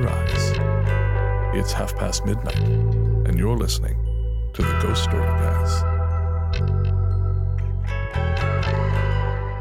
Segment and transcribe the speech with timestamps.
[0.00, 1.56] Close your eyes.
[1.56, 3.96] It's half past midnight, and you're listening
[4.54, 5.82] to the Ghost Story Guys.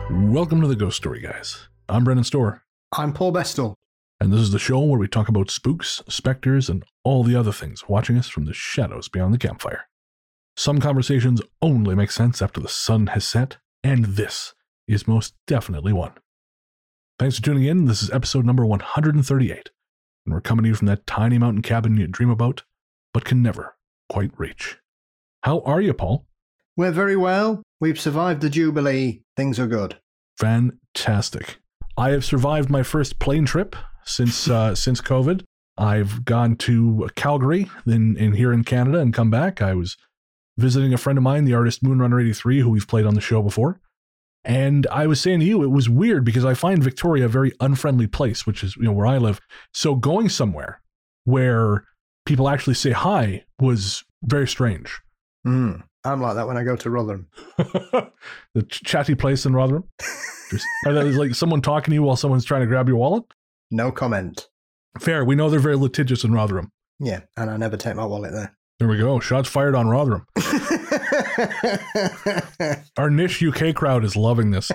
[0.10, 1.68] Welcome to the Ghost Story Guys.
[1.90, 3.74] I'm Brennan Storr, I'm Paul Bestall.
[4.22, 7.52] and this is the show where we talk about spooks, specters, and all the other
[7.52, 9.90] things watching us from the shadows beyond the campfire.
[10.56, 14.54] Some conversations only make sense after the sun has set, and this
[14.88, 16.14] is most definitely one.
[17.18, 17.86] Thanks for tuning in.
[17.86, 19.72] This is episode number 138,
[20.30, 22.62] and we're coming to you from that tiny mountain cabin you dream about,
[23.16, 23.76] but can never
[24.10, 24.78] quite reach.
[25.42, 26.28] How are you, Paul?
[26.78, 27.64] We're very well.
[27.82, 29.24] We've survived the Jubilee.
[29.36, 29.98] Things are good.
[30.38, 31.58] Fantastic.
[31.98, 35.42] I have survived my first plane trip since uh, since COVID.
[35.80, 39.64] I've gone to Calgary, then in here in Canada, and come back.
[39.64, 39.98] I was
[40.60, 43.22] visiting a friend of mine, the artist Moonrunner eighty three, who we've played on the
[43.22, 43.82] show before.
[44.46, 47.52] And I was saying to you, it was weird because I find Victoria a very
[47.60, 49.40] unfriendly place, which is you know where I live.
[49.74, 50.82] So going somewhere
[51.26, 51.86] where
[52.26, 55.00] people actually say hi was very strange.
[55.46, 55.84] Mm.
[56.06, 57.28] I'm like that when I go to Rotherham.
[57.58, 59.84] the ch- chatty place in Rotherham.
[60.50, 63.24] Just- Are that like someone talking to you while someone's trying to grab your wallet?
[63.70, 64.48] No comment.
[65.00, 65.26] Fair.
[65.26, 66.72] We know they're very litigious in Rotherham.
[67.00, 68.56] Yeah, and I never take my wallet there.
[68.80, 69.20] There we go.
[69.20, 70.26] Shots fired on Rotherham.
[72.98, 74.72] Our niche UK crowd is loving this.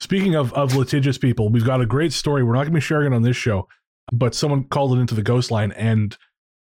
[0.00, 2.42] Speaking of, of litigious people, we've got a great story.
[2.44, 3.66] We're not going to be sharing it on this show,
[4.12, 6.16] but someone called it into the ghost line, and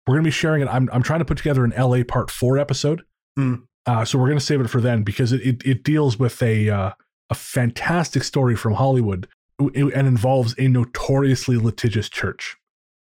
[0.06, 0.68] we're going to be sharing it.
[0.68, 3.02] I'm, I'm trying to put together an LA Part 4 episode.
[3.36, 3.54] Hmm.
[3.86, 6.42] Uh, so we're going to save it for then because it, it, it deals with
[6.42, 6.90] a, uh,
[7.30, 9.26] a fantastic story from Hollywood
[9.58, 12.56] and involves a notoriously litigious church.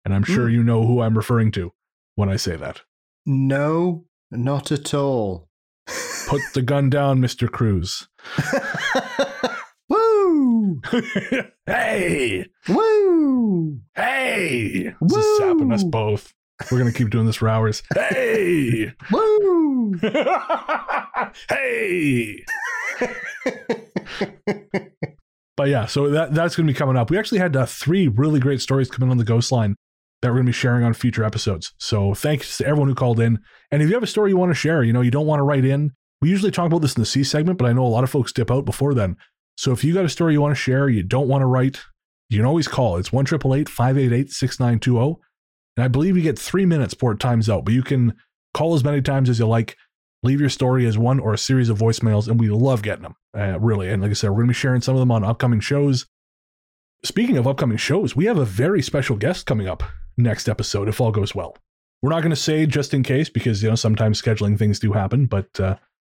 [0.05, 0.53] And I'm sure Hmm.
[0.53, 1.73] you know who I'm referring to
[2.15, 2.81] when I say that.
[3.25, 5.49] no, not at all.
[6.27, 7.49] Put the gun down, Mr.
[7.49, 8.07] Cruz.
[9.89, 10.81] Woo!
[11.65, 13.79] hey, Woo!
[13.95, 16.33] hey, this is sapping us both.
[16.71, 17.83] We're gonna keep doing this for hours.
[17.93, 19.99] Hey, Woo!
[21.49, 22.45] hey.
[25.55, 27.11] But yeah, so that that's gonna be coming up.
[27.11, 29.75] We actually had uh, three really great stories coming on the Ghost Line
[30.23, 31.73] that we're gonna be sharing on future episodes.
[31.77, 33.39] So thanks to everyone who called in.
[33.71, 35.41] And if you have a story you want to share, you know, you don't want
[35.41, 35.91] to write in.
[36.21, 38.09] We usually talk about this in the C segment, but I know a lot of
[38.09, 39.17] folks dip out before then.
[39.57, 41.81] So if you got a story you want to share, you don't want to write,
[42.29, 42.95] you can always call.
[42.97, 45.15] It's 1 588 6920.
[45.75, 48.13] And I believe you get three minutes before it times out, but you can
[48.53, 49.75] call as many times as you like.
[50.23, 53.15] Leave your story as one or a series of voicemails, and we love getting them,
[53.37, 53.89] uh, really.
[53.89, 56.05] And like I said, we're going to be sharing some of them on upcoming shows.
[57.03, 59.83] Speaking of upcoming shows, we have a very special guest coming up
[60.17, 61.57] next episode, if all goes well.
[62.01, 64.91] We're not going to say just in case because you know sometimes scheduling things do
[64.91, 65.77] happen, but uh,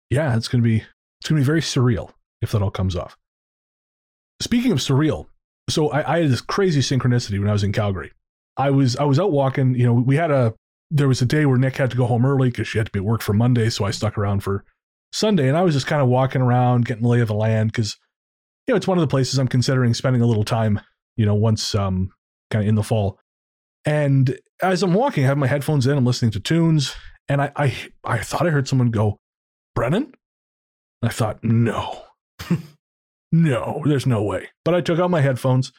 [0.10, 2.12] yeah, it's going to be it's going to be very surreal
[2.42, 3.18] if that all comes off.
[4.40, 5.28] Speaking of surreal,
[5.70, 8.12] so I, I had this crazy synchronicity when I was in Calgary.
[8.58, 9.76] I was I was out walking.
[9.76, 10.54] You know, we had a
[10.92, 12.92] there was a day where Nick had to go home early because she had to
[12.92, 14.64] be at work for Monday, so I stuck around for
[15.12, 17.72] Sunday, and I was just kind of walking around, getting the lay of the land
[17.72, 17.98] because
[18.68, 20.80] you know it's one of the places I'm considering spending a little time.
[21.18, 22.12] You know, once um
[22.52, 23.20] kind of in the fall,
[23.86, 26.96] and as I'm walking, I have my headphones in, I'm listening to tunes,
[27.28, 29.20] and I I, I thought I heard someone go,
[29.76, 30.14] Brennan.
[31.02, 32.04] And I thought, no,
[33.32, 34.50] no, there's no way.
[34.64, 35.72] But I took out my headphones,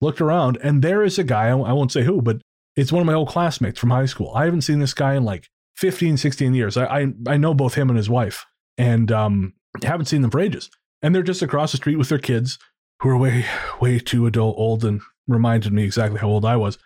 [0.00, 2.40] looked around, and there is a guy, I won't say who, but
[2.76, 4.32] it's one of my old classmates from high school.
[4.34, 6.76] I haven't seen this guy in like 15, 16 years.
[6.76, 8.46] I, I, I know both him and his wife,
[8.76, 10.70] and um, haven't seen them for ages.
[11.02, 12.58] And they're just across the street with their kids,
[13.00, 13.46] who are way,
[13.80, 16.78] way too adult old and reminded me exactly how old I was.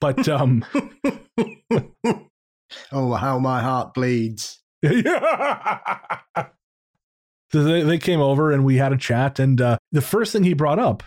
[0.00, 0.64] But um,
[2.92, 4.60] oh, how my heart bleeds.
[4.84, 4.94] so
[7.52, 9.38] they, they came over and we had a chat.
[9.38, 11.02] And uh, the first thing he brought up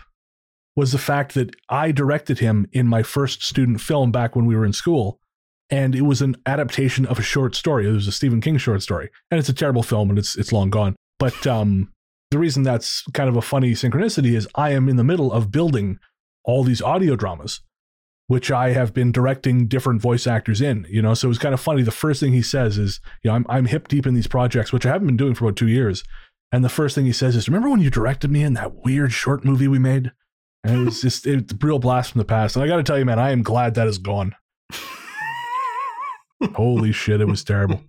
[0.76, 4.56] was the fact that I directed him in my first student film back when we
[4.56, 5.18] were in school.
[5.70, 7.88] And it was an adaptation of a short story.
[7.88, 9.10] It was a Stephen King short story.
[9.30, 10.94] And it's a terrible film and it's it's long gone.
[11.18, 11.90] But um,
[12.30, 15.50] the reason that's kind of a funny synchronicity is I am in the middle of
[15.50, 15.98] building
[16.44, 17.60] all these audio dramas,
[18.26, 20.86] which I have been directing different voice actors in.
[20.88, 21.82] You know, so it was kind of funny.
[21.82, 24.72] The first thing he says is, you know, I'm I'm hip deep in these projects,
[24.72, 26.04] which I haven't been doing for about two years.
[26.52, 29.12] And the first thing he says is, "Remember when you directed me in that weird
[29.12, 30.12] short movie we made?"
[30.62, 32.56] And it was just it's a real blast from the past.
[32.56, 34.34] And I got to tell you, man, I am glad that is gone.
[36.54, 37.82] Holy shit, it was terrible.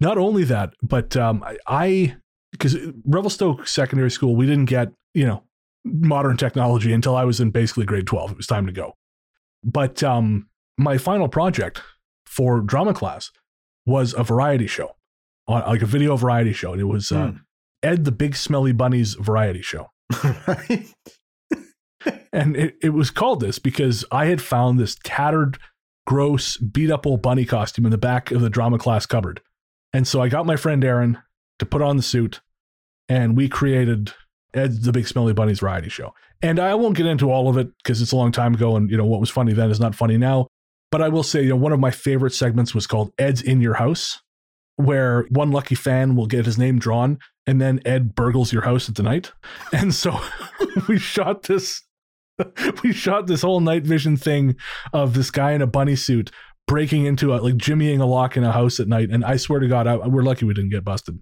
[0.00, 2.16] Not only that, but um, I
[2.52, 5.44] because Revelstoke Secondary School, we didn't get you know
[5.84, 8.30] modern technology until I was in basically grade twelve.
[8.30, 8.94] It was time to go.
[9.62, 11.82] But um, my final project
[12.26, 13.30] for drama class
[13.86, 14.96] was a variety show,
[15.46, 17.36] on like a video variety show, and it was uh, Hmm.
[17.82, 19.90] Ed the Big Smelly Bunnies variety show.
[20.46, 20.86] right?
[22.32, 25.56] And it, it was called this because I had found this tattered,
[26.06, 29.40] gross, beat up old bunny costume in the back of the drama class cupboard.
[29.92, 31.18] And so I got my friend Aaron
[31.60, 32.40] to put on the suit
[33.08, 34.14] and we created Ed
[34.54, 36.14] the Big Smelly Bunny's variety show.
[36.42, 38.90] And I won't get into all of it because it's a long time ago and
[38.90, 40.46] you know what was funny then is not funny now.
[40.90, 43.60] But I will say, you know, one of my favorite segments was called Ed's in
[43.60, 44.22] Your House,
[44.76, 48.88] where one lucky fan will get his name drawn and then Ed burgles your house
[48.88, 49.32] at the night.
[49.72, 50.20] And so
[50.88, 51.82] we shot this
[52.82, 54.56] we shot this whole night vision thing
[54.92, 56.30] of this guy in a bunny suit
[56.66, 59.60] breaking into a like jimmying a lock in a house at night and i swear
[59.60, 61.20] to god I, we're lucky we didn't get busted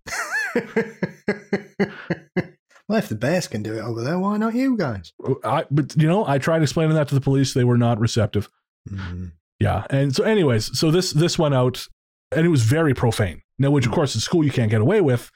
[2.92, 5.12] well, if the bears can do it over there, why not you guys?
[5.44, 8.48] I, but you know i tried explaining that to the police they were not receptive
[8.88, 9.32] Mm.
[9.60, 11.86] yeah and so anyways so this this went out
[12.32, 15.00] and it was very profane now which of course in school you can't get away
[15.00, 15.30] with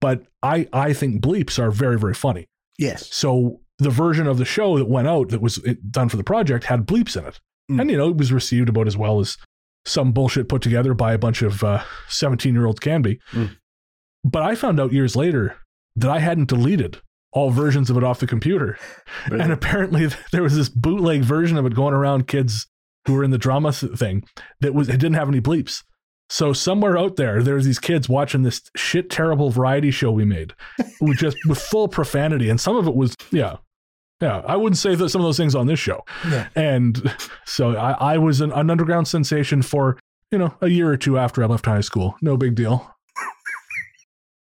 [0.00, 2.46] but i i think bleeps are very very funny
[2.78, 3.12] Yes.
[3.12, 5.56] So the version of the show that went out that was
[5.90, 7.40] done for the project had bleeps in it.
[7.70, 7.80] Mm.
[7.80, 9.36] And, you know, it was received about as well as
[9.84, 11.64] some bullshit put together by a bunch of
[12.08, 13.20] 17 year olds can be.
[13.32, 13.56] Mm.
[14.24, 15.56] But I found out years later
[16.00, 17.00] that I hadn't deleted
[17.32, 18.78] all versions of it off the computer.
[19.30, 22.66] And apparently there was this bootleg version of it going around kids
[23.06, 24.24] who were in the drama thing
[24.60, 25.82] that was it didn't have any bleeps.
[26.30, 30.52] So somewhere out there, there's these kids watching this shit terrible variety show we made,
[31.00, 33.56] with just with full profanity, and some of it was yeah,
[34.20, 34.42] yeah.
[34.46, 36.48] I wouldn't say that some of those things on this show, Yeah.
[36.54, 37.14] and
[37.46, 39.98] so I, I was an, an underground sensation for
[40.30, 42.14] you know a year or two after I left high school.
[42.20, 42.94] No big deal.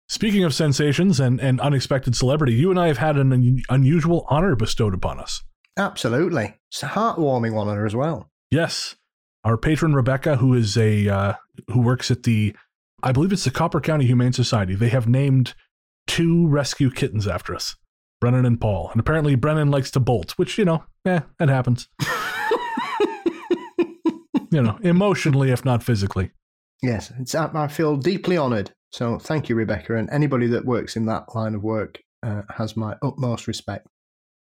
[0.09, 4.25] Speaking of sensations and, and unexpected celebrity, you and I have had an un- unusual
[4.30, 5.44] honor bestowed upon us.
[5.77, 6.56] Absolutely.
[6.71, 8.30] It's a heartwarming honor as well.
[8.50, 8.95] Yes,
[9.44, 11.33] our patron Rebecca, who is a uh,
[11.71, 12.56] who works at the,
[13.04, 14.75] I believe it's the Copper County Humane Society.
[14.75, 15.54] They have named
[16.07, 17.75] two rescue kittens after us,
[18.21, 18.89] Brennan and Paul.
[18.92, 21.89] And apparently Brennan likes to bolt, which you know, eh, it happens.
[24.51, 26.31] you know, emotionally if not physically.
[26.81, 28.71] Yes, it's, I feel deeply honoured.
[28.92, 32.78] So thank you, Rebecca, and anybody that works in that line of work uh, has
[32.78, 33.88] my utmost respect.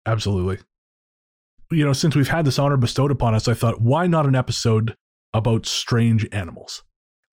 [0.05, 0.59] Absolutely.
[1.69, 4.35] You know, since we've had this honor bestowed upon us, I thought, why not an
[4.35, 4.95] episode
[5.33, 6.83] about strange animals?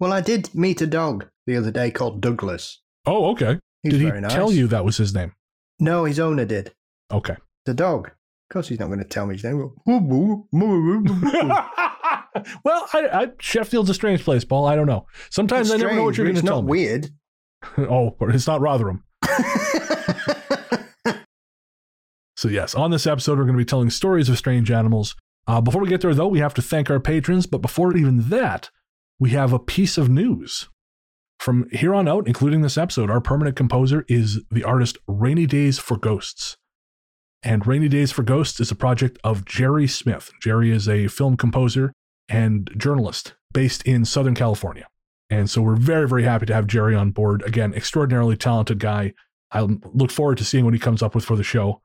[0.00, 2.82] Well, I did meet a dog the other day called Douglas.
[3.06, 3.60] Oh, okay.
[3.82, 4.32] He's Did he very nice.
[4.32, 5.34] tell you that was his name?
[5.78, 6.72] No, his owner did.
[7.12, 7.36] Okay.
[7.64, 8.08] The dog.
[8.08, 9.70] Of course, he's not going to tell me his name.
[12.64, 14.66] well, I, I, Sheffield's a strange place, Paul.
[14.66, 15.06] I don't know.
[15.30, 16.70] Sometimes I never know what you're going to tell not me.
[16.70, 17.10] weird.
[17.78, 19.04] oh, but it's not Rotherham.
[22.44, 25.16] So, yes, on this episode, we're going to be telling stories of strange animals.
[25.46, 27.46] Uh, before we get there, though, we have to thank our patrons.
[27.46, 28.68] But before even that,
[29.18, 30.68] we have a piece of news.
[31.38, 35.78] From here on out, including this episode, our permanent composer is the artist Rainy Days
[35.78, 36.58] for Ghosts.
[37.42, 40.30] And Rainy Days for Ghosts is a project of Jerry Smith.
[40.42, 41.94] Jerry is a film composer
[42.28, 44.86] and journalist based in Southern California.
[45.30, 47.42] And so we're very, very happy to have Jerry on board.
[47.42, 49.14] Again, extraordinarily talented guy.
[49.50, 51.80] I look forward to seeing what he comes up with for the show.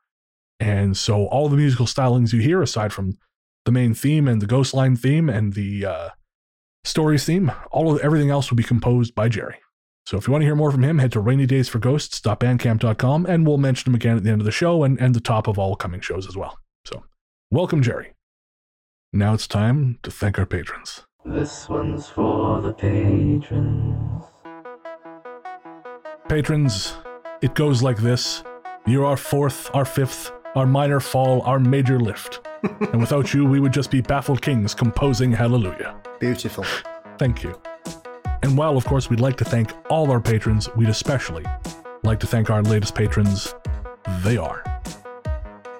[0.60, 3.18] And so all the musical stylings you hear, aside from
[3.66, 6.10] the main theme and the ghost line theme and the uh,
[6.84, 9.56] stories theme, all of everything else will be composed by Jerry.
[10.06, 13.92] So if you want to hear more from him, head to rainydaysforghosts.bandcamp.com and we'll mention
[13.92, 16.02] him again at the end of the show and, and the top of all coming
[16.02, 16.58] shows as well.
[16.86, 17.04] So
[17.52, 18.14] welcome, Jerry.
[19.12, 21.08] Now it's time to thank our patrons.
[21.26, 24.24] This one's for the patrons.
[26.28, 26.96] Patrons,
[27.42, 28.44] it goes like this
[28.86, 32.42] You're our fourth, our fifth, our minor fall, our major lift.
[32.64, 36.00] and without you, we would just be baffled kings composing hallelujah.
[36.20, 36.66] Beautiful.
[37.18, 37.60] Thank you.
[38.44, 41.46] And while, of course, we'd like to thank all our patrons, we'd especially
[42.04, 43.56] like to thank our latest patrons.
[44.22, 44.69] They are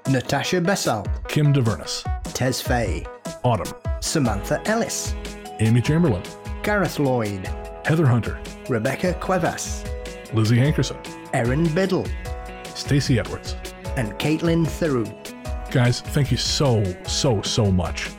[0.10, 3.06] Natasha Bessel, Kim DeVernus, Tez Fay,
[3.44, 5.14] Autumn, Samantha Ellis,
[5.60, 6.24] Amy Chamberlain,
[6.64, 7.46] Gareth Lloyd,
[7.86, 9.84] Heather Hunter, Rebecca Cuevas,
[10.34, 10.98] Lizzie Hankerson,
[11.34, 12.08] Erin Biddle,
[12.74, 13.56] Stacey Edwards.
[13.98, 15.06] and Caitlin Theroux.
[15.72, 18.10] Guys, thank you so, so, so much.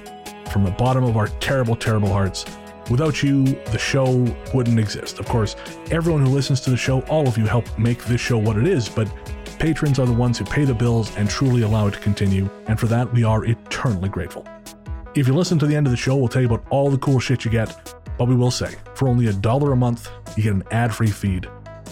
[0.53, 2.45] From the bottom of our terrible, terrible hearts.
[2.91, 5.19] Without you, the show wouldn't exist.
[5.21, 5.55] Of course,
[5.91, 8.67] everyone who listens to the show, all of you help make this show what it
[8.67, 9.09] is, but
[9.61, 12.81] patrons are the ones who pay the bills and truly allow it to continue, and
[12.81, 14.49] for that, we are eternally grateful.
[15.15, 16.97] If you listen to the end of the show, we'll tell you about all the
[16.97, 20.43] cool shit you get, but we will say, for only a dollar a month, you
[20.43, 21.47] get an ad free feed.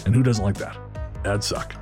[0.05, 0.77] And who doesn't like that?
[1.25, 1.75] Ads suck.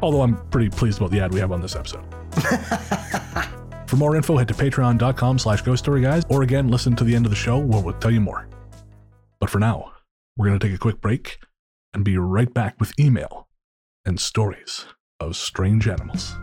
[0.00, 2.04] Although I'm pretty pleased about the ad we have on this episode.
[3.88, 7.14] For more info, head to patreon.com slash ghost story guys, or again, listen to the
[7.14, 8.46] end of the show where we'll tell you more.
[9.40, 9.92] But for now,
[10.36, 11.38] we're going to take a quick break
[11.92, 13.48] and be right back with email
[14.04, 14.86] and stories
[15.20, 16.36] of strange animals.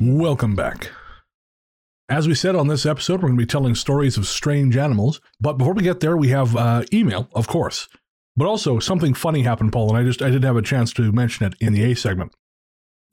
[0.00, 0.90] Welcome back.
[2.08, 5.20] As we said on this episode, we're going to be telling stories of strange animals.
[5.40, 7.88] But before we get there, we have uh, email, of course.
[8.36, 11.12] But also something funny happened, Paul, and I just I didn't have a chance to
[11.12, 12.34] mention it in the A segment.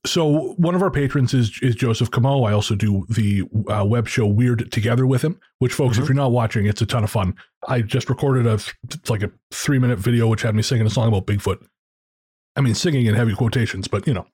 [0.05, 2.43] So one of our patrons is is Joseph Camo.
[2.43, 5.39] I also do the uh, web show Weird Together with him.
[5.59, 7.35] Which, folks, if you're not watching, it's a ton of fun.
[7.67, 10.89] I just recorded a it's like a three minute video which had me singing a
[10.89, 11.65] song about Bigfoot.
[12.55, 14.25] I mean, singing in heavy quotations, but you know.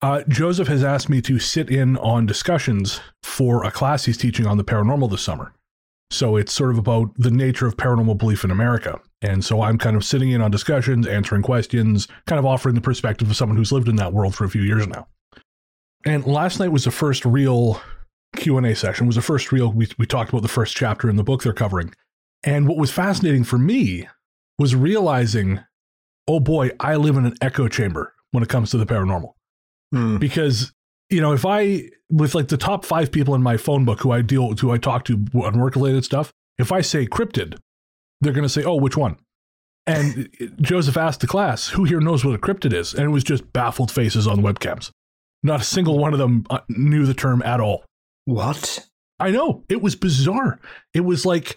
[0.00, 4.46] Uh, Joseph has asked me to sit in on discussions for a class he's teaching
[4.46, 5.52] on the paranormal this summer.
[6.10, 9.00] So it's sort of about the nature of paranormal belief in America.
[9.20, 12.80] And so I'm kind of sitting in on discussions, answering questions, kind of offering the
[12.80, 15.08] perspective of someone who's lived in that world for a few years now.
[16.06, 17.80] And last night was the first real
[18.36, 19.06] Q&A session.
[19.06, 21.52] Was the first real we we talked about the first chapter in the book they're
[21.52, 21.92] covering.
[22.44, 24.08] And what was fascinating for me
[24.58, 25.60] was realizing,
[26.28, 29.32] oh boy, I live in an echo chamber when it comes to the paranormal
[29.92, 30.18] Hmm.
[30.18, 30.72] because
[31.10, 34.10] you know if i with like the top five people in my phone book who
[34.10, 37.58] i deal with who i talk to on work related stuff if i say cryptid
[38.20, 39.16] they're going to say oh which one
[39.86, 40.28] and
[40.60, 43.50] joseph asked the class who here knows what a cryptid is and it was just
[43.52, 44.90] baffled faces on webcams
[45.42, 47.84] not a single one of them uh, knew the term at all
[48.26, 48.86] What?
[49.20, 50.60] I know it was bizarre.
[50.92, 51.56] It was like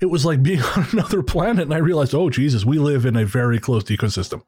[0.00, 3.16] it was like being on another planet, and I realized, oh Jesus, we live in
[3.16, 4.42] a very closed ecosystem.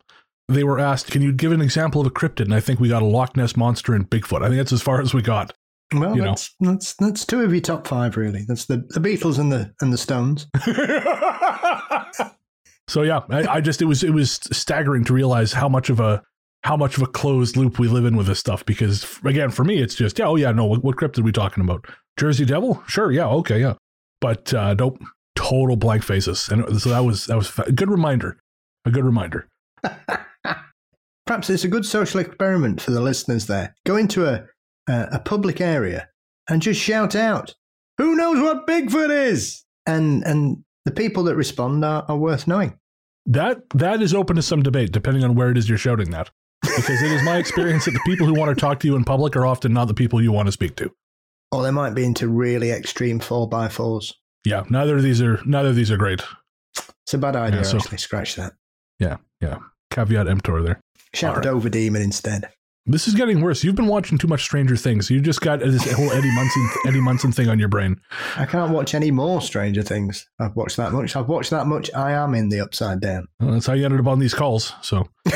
[0.51, 2.89] They were asked, "Can you give an example of a cryptid?" And I think we
[2.89, 4.43] got a Loch Ness monster and Bigfoot.
[4.43, 5.53] I think that's as far as we got.
[5.95, 6.29] Well, You know.
[6.29, 8.45] that's, that's that's two of your top five, really.
[8.47, 10.47] That's the, the Beatles and the and the Stones.
[12.89, 16.01] so yeah, I, I just it was it was staggering to realize how much of
[16.01, 16.23] a
[16.63, 18.65] how much of a closed loop we live in with this stuff.
[18.67, 21.33] Because again, for me, it's just yeah, oh yeah, no, what, what cryptid are we
[21.33, 21.87] talking about?
[22.17, 22.83] Jersey Devil?
[22.87, 23.75] Sure, yeah, okay, yeah,
[24.21, 25.01] but uh, nope,
[25.35, 26.49] total blank faces.
[26.49, 28.39] And so that was that was a good reminder,
[28.85, 29.49] a good reminder.
[31.31, 33.77] Perhaps it's a good social experiment for the listeners there.
[33.87, 34.47] Go into a,
[34.89, 36.09] a, a public area
[36.49, 37.55] and just shout out,
[37.99, 39.65] Who knows what Bigfoot is?
[39.87, 42.81] And and the people that respond are, are worth knowing.
[43.27, 46.33] That that is open to some debate, depending on where it is you're shouting that.
[46.63, 49.05] Because it is my experience that the people who want to talk to you in
[49.05, 50.91] public are often not the people you want to speak to.
[51.53, 54.15] Or they might be into really extreme 4x4s.
[54.45, 56.23] Yeah, neither of these are neither of these are great.
[56.77, 57.99] It's a bad idea, Yeah, so- actually.
[57.99, 58.55] Scratch that.
[58.99, 59.59] Yeah, yeah.
[59.93, 60.81] Caveat emptor there.
[61.15, 61.45] Shout All right.
[61.45, 62.51] Dover Demon instead.
[62.87, 63.63] This is getting worse.
[63.63, 65.11] You've been watching too much Stranger Things.
[65.11, 68.01] You just got this whole Eddie Munson Eddie Munson thing on your brain.
[68.37, 70.29] I can't watch any more Stranger Things.
[70.41, 71.15] I've watched that much.
[71.15, 71.93] I've watched that much.
[71.95, 73.29] I am in the upside down.
[73.39, 74.73] Well, that's how you ended up on these calls.
[74.81, 75.07] So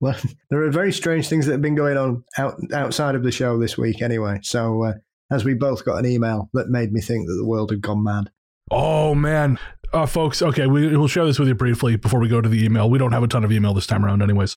[0.00, 0.16] well,
[0.50, 3.58] there are very strange things that have been going on out, outside of the show
[3.58, 4.40] this week, anyway.
[4.42, 4.94] So, uh,
[5.30, 8.02] as we both got an email that made me think that the world had gone
[8.02, 8.30] mad.
[8.70, 9.58] Oh man,
[9.96, 10.42] uh, folks.
[10.42, 12.88] Okay, we, we'll share this with you briefly before we go to the email.
[12.90, 14.56] We don't have a ton of email this time around, anyways.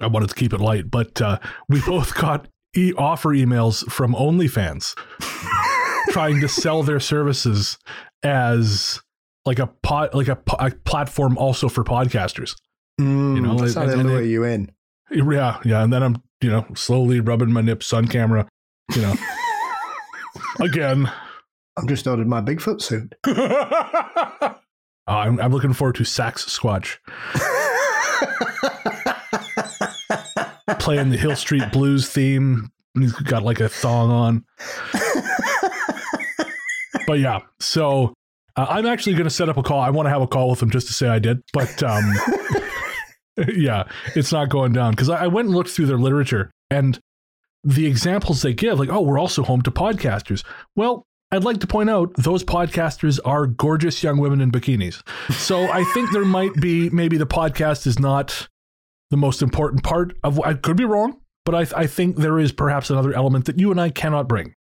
[0.00, 1.38] I wanted to keep it light, but uh,
[1.68, 4.94] we both got e- offer emails from OnlyFans
[6.10, 7.78] trying to sell their services
[8.22, 9.00] as
[9.46, 12.56] like a pot, like a, po- a platform also for podcasters.
[13.00, 14.70] Mm, know, that's how and- they and lure you in.
[15.10, 18.48] Yeah, yeah, and then I'm you know slowly rubbing my nips on camera,
[18.96, 19.14] you know,
[20.60, 21.10] again.
[21.76, 23.14] I've just ordered my Bigfoot suit.
[25.06, 26.96] Uh, I'm, I'm looking forward to Saxsquatch
[30.78, 32.70] playing the Hill Street Blues theme.
[32.98, 34.44] He's got like a thong on.
[37.06, 38.14] But yeah, so
[38.56, 39.80] uh, I'm actually going to set up a call.
[39.80, 41.42] I want to have a call with him just to say I did.
[41.52, 42.04] But um,
[43.54, 43.84] yeah,
[44.14, 46.98] it's not going down because I, I went and looked through their literature and
[47.62, 50.44] the examples they give, like, oh, we're also home to podcasters.
[50.76, 55.02] Well, I'd like to point out those podcasters are gorgeous young women in bikinis.
[55.32, 58.48] So I think there might be maybe the podcast is not
[59.10, 60.40] the most important part of.
[60.40, 63.72] I could be wrong, but I, I think there is perhaps another element that you
[63.72, 64.54] and I cannot bring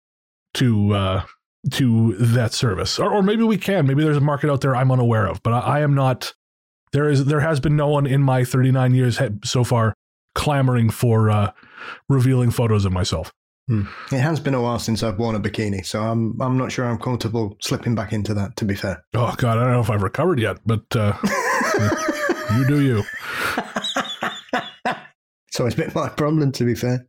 [0.54, 1.22] to uh,
[1.72, 3.86] to that service, or, or maybe we can.
[3.86, 6.32] Maybe there's a market out there I'm unaware of, but I, I am not.
[6.92, 9.92] There is there has been no one in my 39 years so far
[10.34, 11.52] clamoring for uh,
[12.08, 13.30] revealing photos of myself.
[13.68, 13.84] Hmm.
[14.10, 16.84] It has been a while since I've worn a bikini, so I'm I'm not sure
[16.84, 18.56] I'm comfortable slipping back into that.
[18.56, 19.04] To be fair.
[19.14, 21.12] Oh God, I don't know if I've recovered yet, but uh,
[22.56, 23.02] you do you.
[25.52, 27.06] So it's been my problem, to be fair.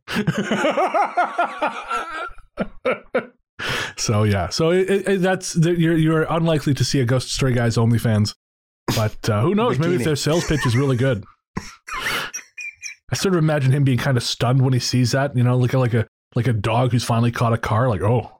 [3.96, 7.76] so yeah, so it, it, that's you're you're unlikely to see a Ghost Story Guys
[7.76, 8.34] OnlyFans,
[8.94, 9.78] but uh, who knows?
[9.78, 11.24] Maybe if their sales pitch is really good.
[13.10, 15.34] I sort of imagine him being kind of stunned when he sees that.
[15.34, 17.88] You know, like a, like a like a dog who's finally caught a car.
[17.88, 18.30] Like, oh,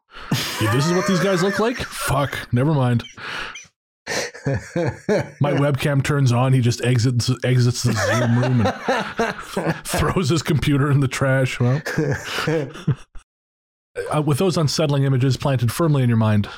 [0.60, 1.78] this is what these guys look like.
[1.78, 3.04] Fuck, never mind.
[4.06, 4.12] My
[5.52, 6.52] webcam turns on.
[6.52, 11.58] He just exits exits the Zoom room and throws his computer in the trash.
[11.58, 11.80] Well,
[14.14, 16.48] uh, with those unsettling images planted firmly in your mind,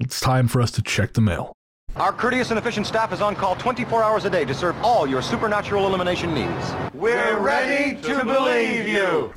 [0.00, 1.52] it's time for us to check the mail.
[1.96, 5.06] Our courteous and efficient staff is on call 24 hours a day to serve all
[5.06, 6.74] your supernatural elimination needs.
[6.92, 9.32] We're ready to believe you.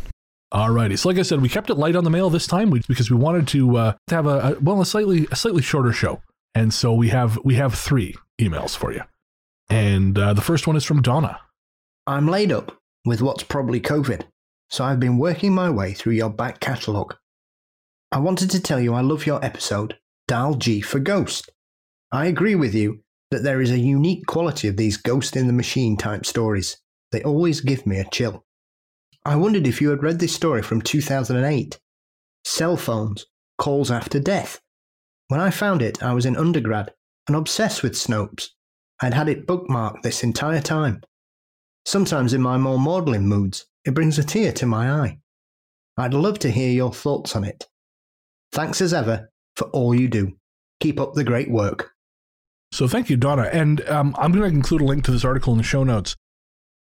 [0.53, 3.11] Alrighty, so like I said, we kept it light on the mail this time because
[3.11, 6.21] we wanted to, uh, have a, a well a slightly a slightly shorter show.
[6.55, 9.01] And so we have we have three emails for you.
[9.69, 11.39] And uh, the first one is from Donna.
[12.07, 14.23] I'm laid up with what's probably COVID,
[14.69, 17.15] so I've been working my way through your back catalogue.
[18.11, 21.51] I wanted to tell you I love your episode, Dial G for Ghost.
[22.11, 25.53] I agree with you that there is a unique quality of these ghost in the
[25.53, 26.77] machine type stories.
[27.11, 28.45] They always give me a chill.
[29.27, 31.79] I wondered if you had read this story from 2008
[32.45, 33.25] Cell Phones
[33.57, 34.59] Calls After Death
[35.27, 36.93] when I found it, I was in undergrad
[37.27, 38.49] and obsessed with Snopes.
[39.01, 41.01] I'd had it bookmarked this entire time.
[41.85, 45.19] Sometimes in my more maudlin moods, it brings a tear to my eye.
[45.97, 47.67] I'd love to hear your thoughts on it.
[48.53, 50.37] Thanks as ever for all you do.
[50.79, 51.91] Keep up the great work.
[52.71, 53.49] So thank you, Donna.
[53.51, 56.15] And um, I'm going to include a link to this article in the show notes.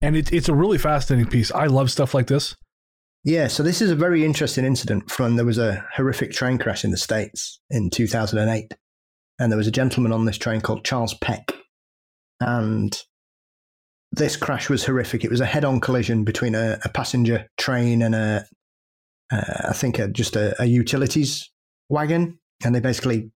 [0.01, 1.51] And it, it's a really fascinating piece.
[1.51, 2.55] I love stuff like this.
[3.23, 6.83] Yeah, so this is a very interesting incident from there was a horrific train crash
[6.83, 8.75] in the States in 2008.
[9.39, 11.51] And there was a gentleman on this train called Charles Peck.
[12.39, 12.95] And
[14.11, 15.23] this crash was horrific.
[15.23, 18.45] It was a head on collision between a, a passenger train and a,
[19.31, 21.49] uh, I think, a, just a, a, utilities
[21.89, 22.39] wagon.
[22.63, 23.31] And they basically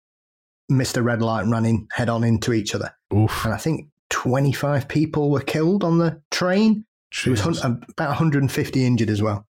[0.67, 2.91] missed a red light running head on into each other.
[3.13, 3.45] Oof.
[3.45, 6.85] And I think 25 people were killed on the train.
[7.25, 9.45] There was about 150 injured as well.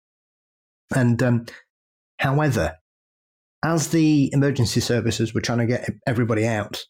[0.95, 1.45] And um,
[2.17, 2.78] however,
[3.62, 6.82] as the emergency services were trying to get everybody out,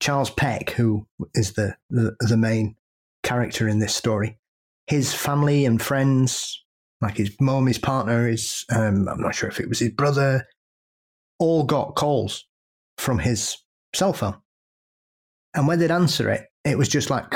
[0.00, 2.74] Charles Peck, who is the, the, the main
[3.22, 4.38] character in this story,
[4.86, 6.64] his family and friends,
[7.02, 10.46] like his mom, his partner, his um, I'm not sure if it was his brother,
[11.38, 12.46] all got calls
[12.96, 13.58] from his
[13.94, 14.38] cell phone.
[15.54, 17.32] And when they'd answer it, it was just like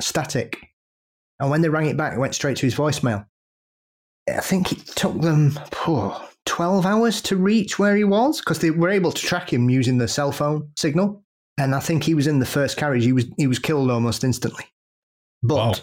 [0.00, 0.58] static.
[1.40, 3.26] And when they rang it back, it went straight to his voicemail.
[4.28, 8.70] I think it took them oh, 12 hours to reach where he was because they
[8.70, 11.24] were able to track him using the cell phone signal.
[11.58, 13.04] And I think he was in the first carriage.
[13.04, 14.64] He was he was killed almost instantly.
[15.42, 15.74] But wow.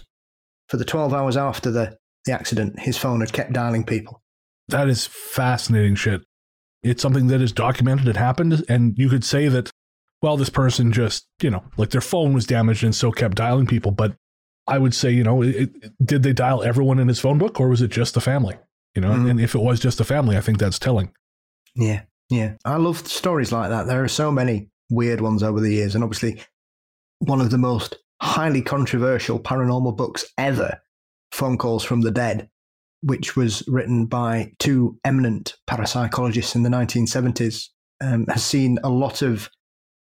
[0.67, 4.21] for the 12 hours after the, the accident, his phone had kept dialing people.
[4.69, 6.21] That is fascinating shit.
[6.81, 8.07] It's something that is documented.
[8.07, 8.63] It happened.
[8.69, 9.69] And you could say that,
[10.21, 13.67] well, this person just, you know, like their phone was damaged and so kept dialing
[13.67, 13.91] people.
[13.91, 14.15] But
[14.67, 15.71] I would say, you know, it,
[16.05, 18.57] did they dial everyone in his phone book or was it just the family?
[18.95, 19.29] You know, mm.
[19.29, 21.11] and if it was just the family, I think that's telling.
[21.75, 22.55] Yeah, yeah.
[22.65, 23.87] I love stories like that.
[23.87, 25.95] There are so many weird ones over the years.
[25.95, 26.41] And obviously,
[27.19, 30.81] one of the most highly controversial paranormal books ever,
[31.31, 32.49] Phone Calls from the Dead,
[33.01, 37.67] which was written by two eminent parapsychologists in the 1970s,
[38.01, 39.49] um, has seen a lot of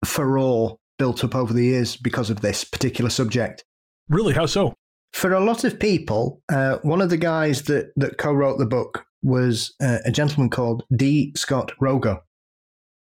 [0.05, 3.65] furore built up over the years because of this particular subject.
[4.09, 4.35] Really?
[4.35, 4.75] How so?
[5.13, 8.67] For a lot of people, uh, one of the guys that, that co wrote the
[8.67, 11.33] book was uh, a gentleman called D.
[11.37, 12.21] Scott Rogo.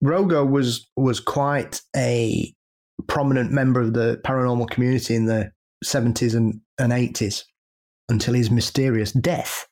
[0.03, 2.53] Rogo was was quite a
[3.07, 5.51] prominent member of the paranormal community in the
[5.83, 7.43] 70s and, and 80s
[8.09, 9.67] until his mysterious death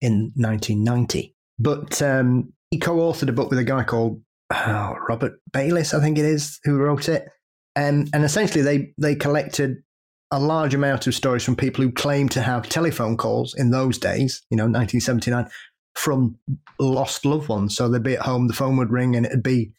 [0.00, 1.34] in 1990.
[1.58, 4.20] But um, he co authored a book with a guy called
[4.52, 7.26] oh, Robert Bayless, I think it is, who wrote it.
[7.74, 9.78] And, and essentially, they, they collected
[10.30, 13.98] a large amount of stories from people who claimed to have telephone calls in those
[13.98, 15.48] days, you know, 1979,
[15.94, 16.36] from
[16.78, 17.76] lost loved ones.
[17.76, 19.72] So they'd be at home, the phone would ring, and it'd be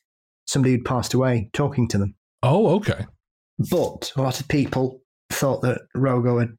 [0.45, 2.15] somebody who'd passed away talking to them.
[2.43, 3.05] Oh, okay.
[3.69, 6.57] But a lot of people thought that Rogo had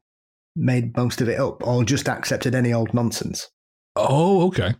[0.57, 3.49] made most of it up or just accepted any old nonsense.
[3.97, 4.75] Oh, okay.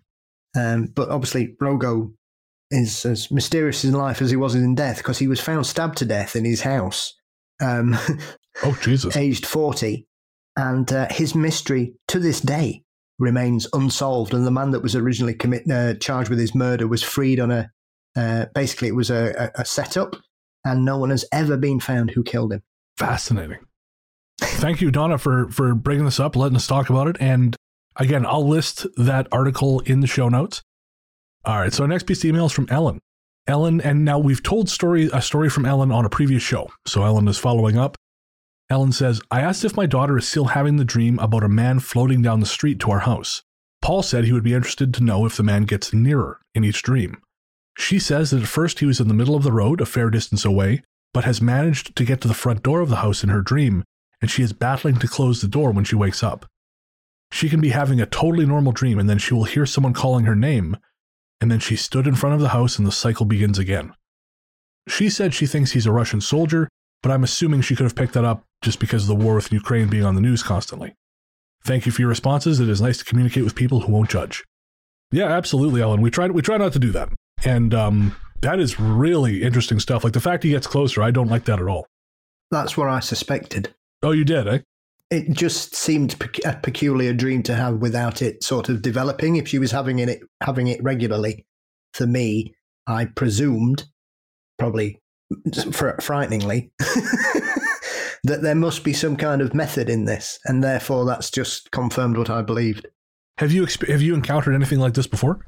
[0.57, 2.13] Um, but obviously, Rogo
[2.71, 5.99] is as mysterious in life as he was in death because he was found stabbed
[5.99, 7.15] to death in his house,
[7.61, 7.97] um,
[8.63, 9.17] Oh, Jesus.
[9.17, 10.07] aged 40.
[10.57, 12.83] And uh, his mystery to this day
[13.19, 14.35] remains unsolved.
[14.35, 17.51] And the man that was originally commit, uh, charged with his murder was freed on
[17.51, 17.71] a
[18.17, 20.17] uh, basically, it was a, a, a setup,
[20.65, 22.63] and no one has ever been found who killed him.
[22.97, 23.59] Fascinating.
[24.41, 27.17] Thank you, Donna, for for bringing this up, letting us talk about it.
[27.21, 27.57] And
[27.97, 30.63] again, I'll list that article in the show notes.
[31.47, 31.73] All right.
[31.73, 33.01] So our next piece of email is from Ellen.
[33.47, 36.71] Ellen, and now we've told story a story from Ellen on a previous show.
[36.87, 37.97] So Ellen is following up.
[38.71, 41.81] Ellen says, I asked if my daughter is still having the dream about a man
[41.81, 43.43] floating down the street to our house.
[43.83, 46.83] Paul said he would be interested to know if the man gets nearer in each
[46.83, 47.19] dream.
[47.77, 50.09] She says that at first he was in the middle of the road, a fair
[50.09, 53.29] distance away, but has managed to get to the front door of the house in
[53.29, 53.85] her dream,
[54.23, 56.47] and she is battling to close the door when she wakes up.
[57.31, 60.25] She can be having a totally normal dream, and then she will hear someone calling
[60.25, 60.79] her name,
[61.45, 63.93] and then she stood in front of the house and the cycle begins again.
[64.89, 66.71] She said she thinks he's a Russian soldier,
[67.03, 69.53] but I'm assuming she could have picked that up just because of the war with
[69.53, 70.95] Ukraine being on the news constantly.
[71.63, 72.61] Thank you for your responses.
[72.61, 74.43] It is nice to communicate with people who won't judge.
[75.13, 76.01] Yeah, absolutely, Ellen.
[76.01, 77.11] We try we try not to do that.
[77.45, 80.03] And um, that is really interesting stuff.
[80.03, 81.87] Like the fact he gets closer, I don't like that at all.
[82.51, 83.75] That's what I suspected.
[84.03, 84.59] Oh, you did, eh?
[85.11, 89.37] It just seemed a peculiar dream to have without it sort of developing.
[89.37, 91.47] If she was having it having it regularly,
[91.93, 92.55] for me,
[92.87, 93.85] I presumed,
[94.59, 95.01] probably
[95.73, 96.73] fr- frighteningly,
[98.25, 102.17] that there must be some kind of method in this, and therefore that's just confirmed
[102.17, 102.87] what I believed.
[103.39, 105.47] Have you exp- have you encountered anything like this before?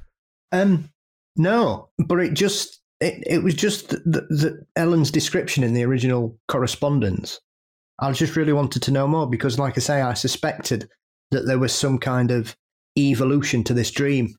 [0.53, 0.90] Um,
[1.37, 7.40] no, but it just it, it was just the Ellen's description in the original correspondence.
[7.99, 10.89] I just really wanted to know more because, like I say, I suspected
[11.31, 12.55] that there was some kind of
[12.99, 14.35] evolution to this dream.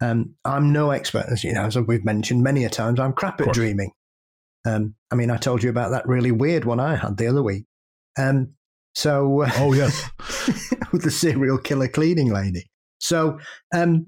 [0.00, 3.00] Um, I'm no expert, as you know, as we've mentioned many a times.
[3.00, 3.90] I'm crap at dreaming.
[4.66, 7.42] Um, I mean, I told you about that really weird one I had the other
[7.42, 7.64] week.
[8.18, 8.54] Um,
[8.94, 10.08] so, uh, Oh, yes.
[10.92, 12.66] with the serial killer cleaning lady.
[12.98, 13.38] So,
[13.74, 14.06] um,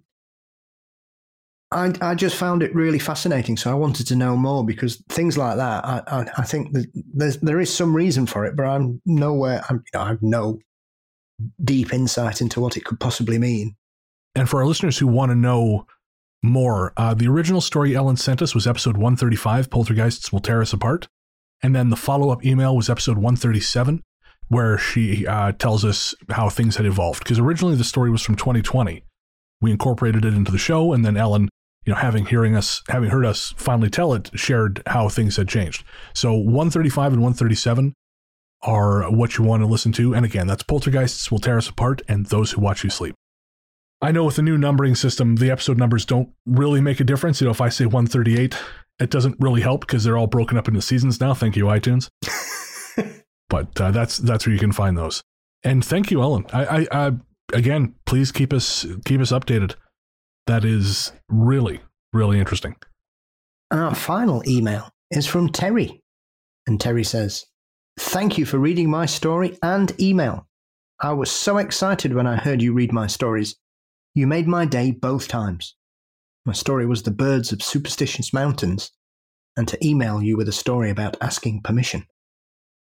[1.72, 3.56] I, I just found it really fascinating.
[3.56, 6.76] So I wanted to know more because things like that, I, I, I think
[7.14, 10.22] there's, there is some reason for it, but I'm nowhere, I'm, you know, I have
[10.22, 10.59] no
[11.62, 13.76] deep insight into what it could possibly mean.
[14.35, 15.87] And for our listeners who want to know
[16.42, 20.72] more, uh, the original story Ellen sent us was episode 135, Poltergeists Will Tear Us
[20.72, 21.09] Apart.
[21.62, 24.02] And then the follow up email was episode 137,
[24.48, 27.22] where she uh, tells us how things had evolved.
[27.22, 29.04] Because originally the story was from 2020.
[29.61, 31.50] We incorporated it into the show, and then Ellen,
[31.90, 35.48] you know, having hearing us, having heard us finally tell it, shared how things had
[35.48, 35.83] changed.
[36.14, 37.94] So 135 and 137
[38.62, 40.14] are what you want to listen to.
[40.14, 43.16] And again, that's Poltergeists Will Tear Us Apart and Those Who Watch You Sleep.
[44.00, 47.40] I know with the new numbering system, the episode numbers don't really make a difference.
[47.40, 48.57] You know, if I say 138,
[49.00, 51.35] it doesn't really help because they're all broken up into seasons now.
[51.35, 52.09] Thank you, iTunes.
[53.48, 55.22] but uh, that's that's where you can find those.
[55.64, 56.46] And thank you, Ellen.
[56.53, 57.12] I, I, I
[57.53, 59.74] again, please keep us keep us updated.
[60.51, 61.79] That is really
[62.13, 62.75] really interesting.
[63.71, 66.03] Our final email is from Terry.
[66.67, 67.47] And Terry says,
[67.97, 70.49] Thank you for reading my story and email.
[71.01, 73.55] I was so excited when I heard you read my stories.
[74.13, 75.77] You made my day both times.
[76.45, 78.91] My story was The Birds of Superstitious Mountains,
[79.57, 82.09] and to email you with a story about asking permission.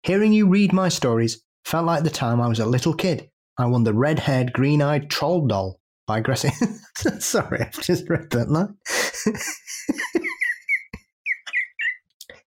[0.05, 3.29] Hearing you read my stories felt like the time I was a little kid.
[3.59, 5.78] I won the red haired, green eyed troll doll
[6.21, 6.51] Gracie.
[7.19, 8.77] Sorry, I've just read that line.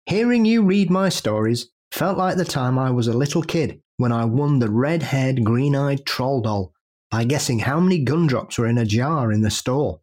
[0.06, 4.12] Hearing you read my stories felt like the time I was a little kid when
[4.12, 6.72] I won the red haired, green eyed troll doll
[7.10, 10.02] by guessing how many gumdrops were in a jar in the store.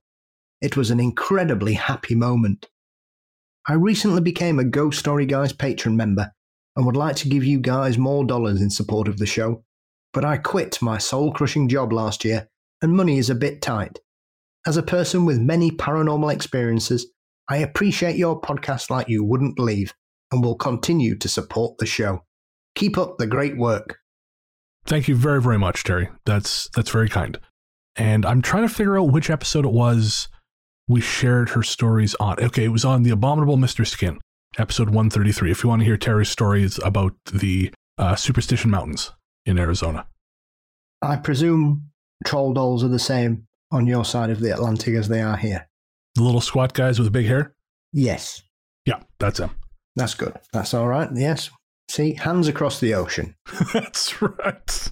[0.60, 2.68] It was an incredibly happy moment.
[3.68, 6.32] I recently became a Ghost Story Guys patron member
[6.76, 9.64] and would like to give you guys more dollars in support of the show,
[10.12, 12.48] but I quit my soul crushing job last year
[12.84, 13.98] and money is a bit tight.
[14.66, 17.06] As a person with many paranormal experiences,
[17.48, 19.94] I appreciate your podcast like you wouldn't believe
[20.30, 22.24] and will continue to support the show.
[22.74, 24.00] Keep up the great work.
[24.84, 26.10] Thank you very very much, Terry.
[26.26, 27.40] That's that's very kind.
[27.96, 30.28] And I'm trying to figure out which episode it was
[30.86, 32.38] we shared her stories on.
[32.38, 33.86] Okay, it was on the Abominable Mr.
[33.86, 34.20] Skin,
[34.58, 35.50] episode 133.
[35.50, 39.10] If you want to hear Terry's stories about the uh, Superstition Mountains
[39.46, 40.06] in Arizona.
[41.00, 41.90] I presume
[42.24, 45.68] troll dolls are the same on your side of the Atlantic as they are here.
[46.14, 47.54] The little squat guys with big hair?
[47.92, 48.42] Yes,
[48.87, 49.50] Yeah, that's him.
[49.96, 50.34] that's good.
[50.52, 51.08] That's all right.
[51.14, 51.50] Yes.
[51.88, 53.34] See, hands across the ocean.
[53.74, 54.90] That's right.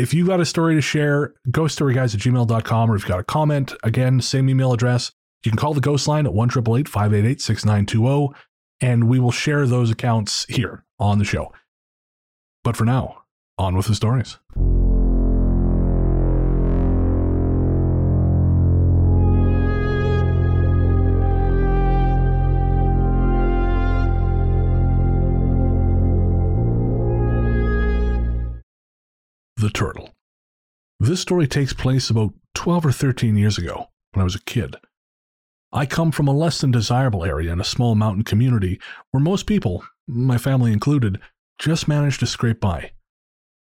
[0.00, 3.24] If you've got a story to share, ghoststoryguys at gmail.com, or if you've got a
[3.24, 5.12] comment, again, same email address.
[5.44, 8.34] You can call the ghost line at 1 588 6920,
[8.80, 11.52] and we will share those accounts here on the show.
[12.64, 13.22] But for now,
[13.56, 14.38] on with the stories.
[29.64, 30.10] The Turtle.
[31.00, 34.76] This story takes place about 12 or 13 years ago when I was a kid.
[35.72, 38.78] I come from a less than desirable area in a small mountain community
[39.10, 41.18] where most people, my family included,
[41.58, 42.90] just managed to scrape by.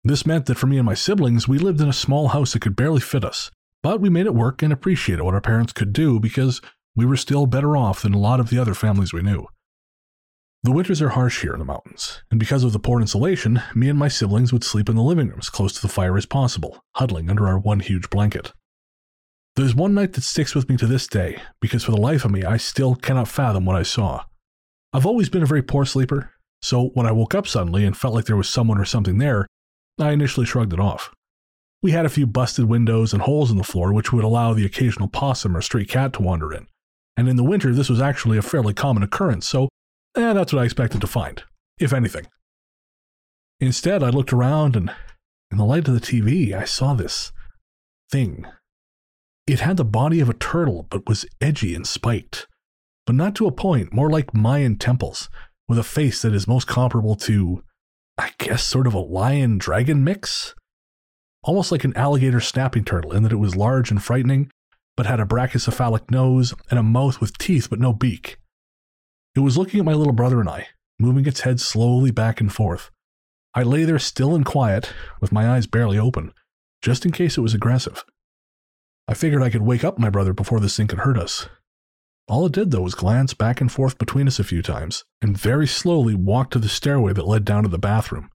[0.03, 2.63] This meant that for me and my siblings, we lived in a small house that
[2.63, 3.51] could barely fit us,
[3.83, 6.63] but we made it work and appreciated what our parents could do because
[6.97, 9.47] we were still better off than a lot of the other families we knew.
[10.65, 13.89] The winters are harsh here in the mountains, and because of the poor insulation, me
[13.89, 16.25] and my siblings would sleep in the living room as close to the fire as
[16.25, 18.53] possible, huddling under our one huge blanket.
[19.57, 22.31] There's one night that sticks with me to this day, because for the life of
[22.31, 24.23] me, I still cannot fathom what I saw.
[24.93, 28.15] I've always been a very poor sleeper, so when I woke up suddenly and felt
[28.15, 29.49] like there was someone or something there,
[29.99, 31.13] I initially shrugged it off.
[31.83, 34.65] We had a few busted windows and holes in the floor which would allow the
[34.65, 36.69] occasional possum or stray cat to wander in,
[37.17, 39.69] and in the winter this was actually a fairly common occurrence, so
[40.17, 41.43] eh, that's what I expected to find,
[41.79, 42.27] if anything.
[43.61, 44.93] Instead, I looked around and
[45.51, 47.31] in the light of the TV, I saw this
[48.11, 48.47] thing.
[49.47, 52.47] It had the body of a turtle, but was edgy and spiked.
[53.07, 55.29] But not to a point, more like Mayan temples,
[55.69, 57.63] with a face that is most comparable to,
[58.17, 60.55] I guess, sort of a lion dragon mix?
[61.43, 64.51] Almost like an alligator snapping turtle, in that it was large and frightening,
[64.97, 68.39] but had a brachycephalic nose and a mouth with teeth but no beak.
[69.35, 70.69] It was looking at my little brother and I,
[70.99, 72.91] moving its head slowly back and forth.
[73.55, 76.33] I lay there still and quiet, with my eyes barely open,
[76.83, 78.05] just in case it was aggressive.
[79.09, 81.49] I figured I could wake up my brother before this thing could hurt us.
[82.29, 85.37] All it did, though, was glance back and forth between us a few times, and
[85.37, 88.31] very slowly walked to the stairway that led down to the bathroom.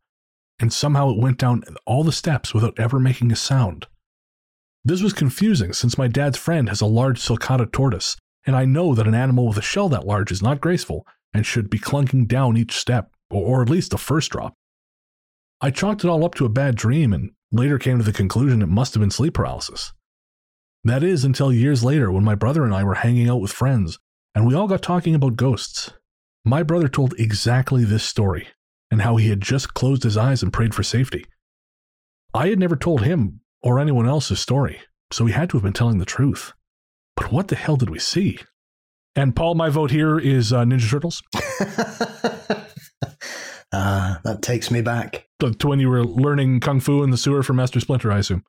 [0.59, 3.87] And somehow it went down all the steps without ever making a sound.
[4.83, 8.95] This was confusing since my dad's friend has a large sulcata tortoise, and I know
[8.95, 12.27] that an animal with a shell that large is not graceful and should be clunking
[12.27, 14.53] down each step, or, at least the first drop.
[15.59, 18.61] I chalked it all up to a bad dream and later came to the conclusion
[18.61, 19.91] it must have been sleep paralysis.
[20.85, 23.99] That is until years later when my brother and I were hanging out with friends
[24.33, 25.91] and we all got talking about ghosts.
[26.45, 28.47] My brother told exactly this story
[28.89, 31.25] and how he had just closed his eyes and prayed for safety.
[32.33, 34.79] I had never told him or anyone else his story,
[35.11, 36.53] so he had to have been telling the truth.
[37.17, 38.39] But what the hell did we see?
[39.15, 41.23] And Paul, my vote here is uh, Ninja Turtles.
[43.73, 45.27] Ah, that takes me back.
[45.41, 48.43] To when you were learning kung fu in the sewer from Master Splinter, I assume.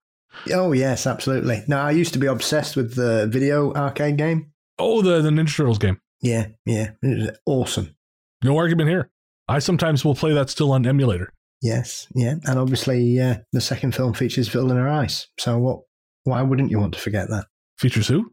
[0.53, 1.65] Oh yes, absolutely.
[1.67, 4.53] No, I used to be obsessed with the video arcade game.
[4.79, 6.01] Oh, the, the Ninja Turtles game.
[6.21, 7.97] Yeah, yeah, it was awesome.
[8.45, 9.11] No argument here.
[9.49, 11.33] I sometimes will play that still on emulator.
[11.63, 15.27] Yes, yeah, and obviously uh, the second film features Vanilla Ice.
[15.39, 15.81] So what?
[16.25, 17.47] Why wouldn't you want to forget that?
[17.79, 18.31] Features who?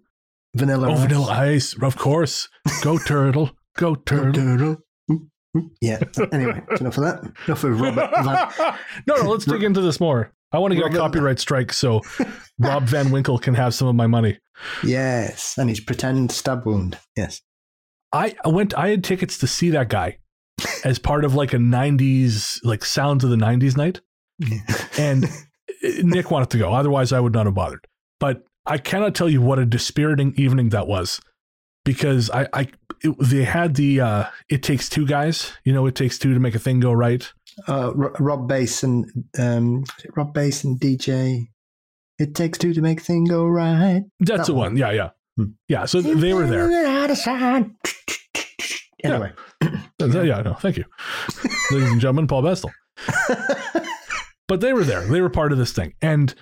[0.56, 1.00] Vanilla Oh, Ice.
[1.02, 2.50] Vanilla Ice, of course.
[2.82, 3.52] Go Turtle.
[3.78, 4.34] Go Turtle.
[4.34, 4.78] Turtle.
[5.12, 5.18] Mm,
[5.56, 5.70] mm.
[5.82, 6.00] Yeah.
[6.32, 7.32] Anyway, enough of that.
[7.48, 8.76] Enough of Robert Van.
[9.08, 10.32] no, no, let's dig into this more.
[10.52, 12.02] I want to get Robert- a copyright strike so
[12.60, 14.40] Rob Van Winkle can have some of my money.
[14.84, 16.98] Yes, and his pretend stab wound.
[17.18, 17.42] Yes.
[18.14, 20.20] I I went I had tickets to see that guy
[20.86, 24.00] as part of like a 90s like sounds of the 90s night
[24.98, 25.26] and
[26.02, 27.86] Nick wanted to go otherwise I would not have bothered.
[28.22, 31.20] But I cannot tell you what a dispiriting evening that was
[31.84, 32.68] because I I
[33.04, 36.40] it, they had the uh it takes two guys, you know it takes two to
[36.40, 37.32] make a thing go right.
[37.68, 39.06] uh, Ro- Rob Base and
[39.40, 39.84] um,
[40.16, 41.48] Rob Base and DJ.
[42.20, 44.04] It takes two to make a thing go right.
[44.20, 44.72] That's That the one.
[44.74, 44.78] one.
[44.78, 45.10] Yeah, yeah.
[45.38, 45.52] Hmm.
[45.68, 46.70] Yeah, so they were there.
[49.04, 49.34] Anyway,
[50.00, 50.86] Yeah, no, thank you.
[51.72, 52.72] Ladies and gentlemen, Paul Bestall.
[54.48, 55.02] but they were there.
[55.08, 55.94] They were part of this thing.
[56.02, 56.34] And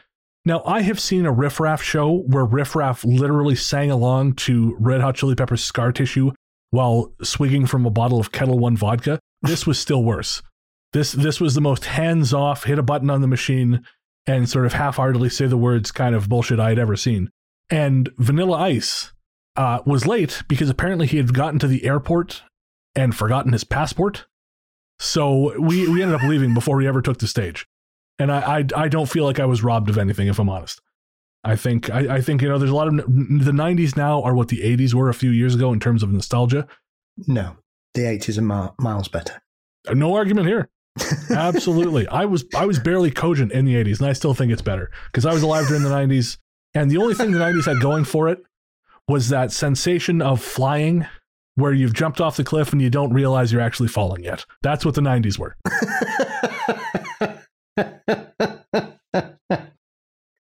[0.46, 4.76] now I have seen a Riff Raff show where Riff Raff literally sang along to
[4.80, 6.32] Red Hot Chili Peppers Scar Tissue
[6.72, 9.20] while swigging from a bottle of Ketel One vodka.
[9.42, 10.42] This was still worse.
[10.92, 13.84] This this was the most hands off, hit a button on the machine
[14.26, 17.30] and sort of half heartedly say the words kind of bullshit I had ever seen.
[17.70, 19.12] And Vanilla Ice
[19.56, 22.44] uh, was late because apparently he had gotten to the airport
[22.96, 24.26] and forgotten his passport.
[25.00, 27.66] So we, we ended up leaving before he ever took the stage.
[28.20, 30.82] And I, I, I don't feel like I was robbed of anything, if I'm honest.
[31.44, 34.34] I think I, I think you know there's a lot of the '90s now are
[34.34, 36.68] what the '80s were a few years ago in terms of nostalgia.
[37.28, 37.58] No,
[37.94, 39.42] the 80s are mi- miles better.
[39.88, 40.70] Uh, no argument here.
[41.30, 44.62] Absolutely, I was I was barely cogent in the '80s, and I still think it's
[44.62, 46.38] better because I was alive during the '90s,
[46.76, 48.40] and the only thing the '90s had going for it
[49.10, 51.06] was that sensation of flying,
[51.56, 54.46] where you've jumped off the cliff and you don't realize you're actually falling yet.
[54.62, 55.58] That's what the '90s were.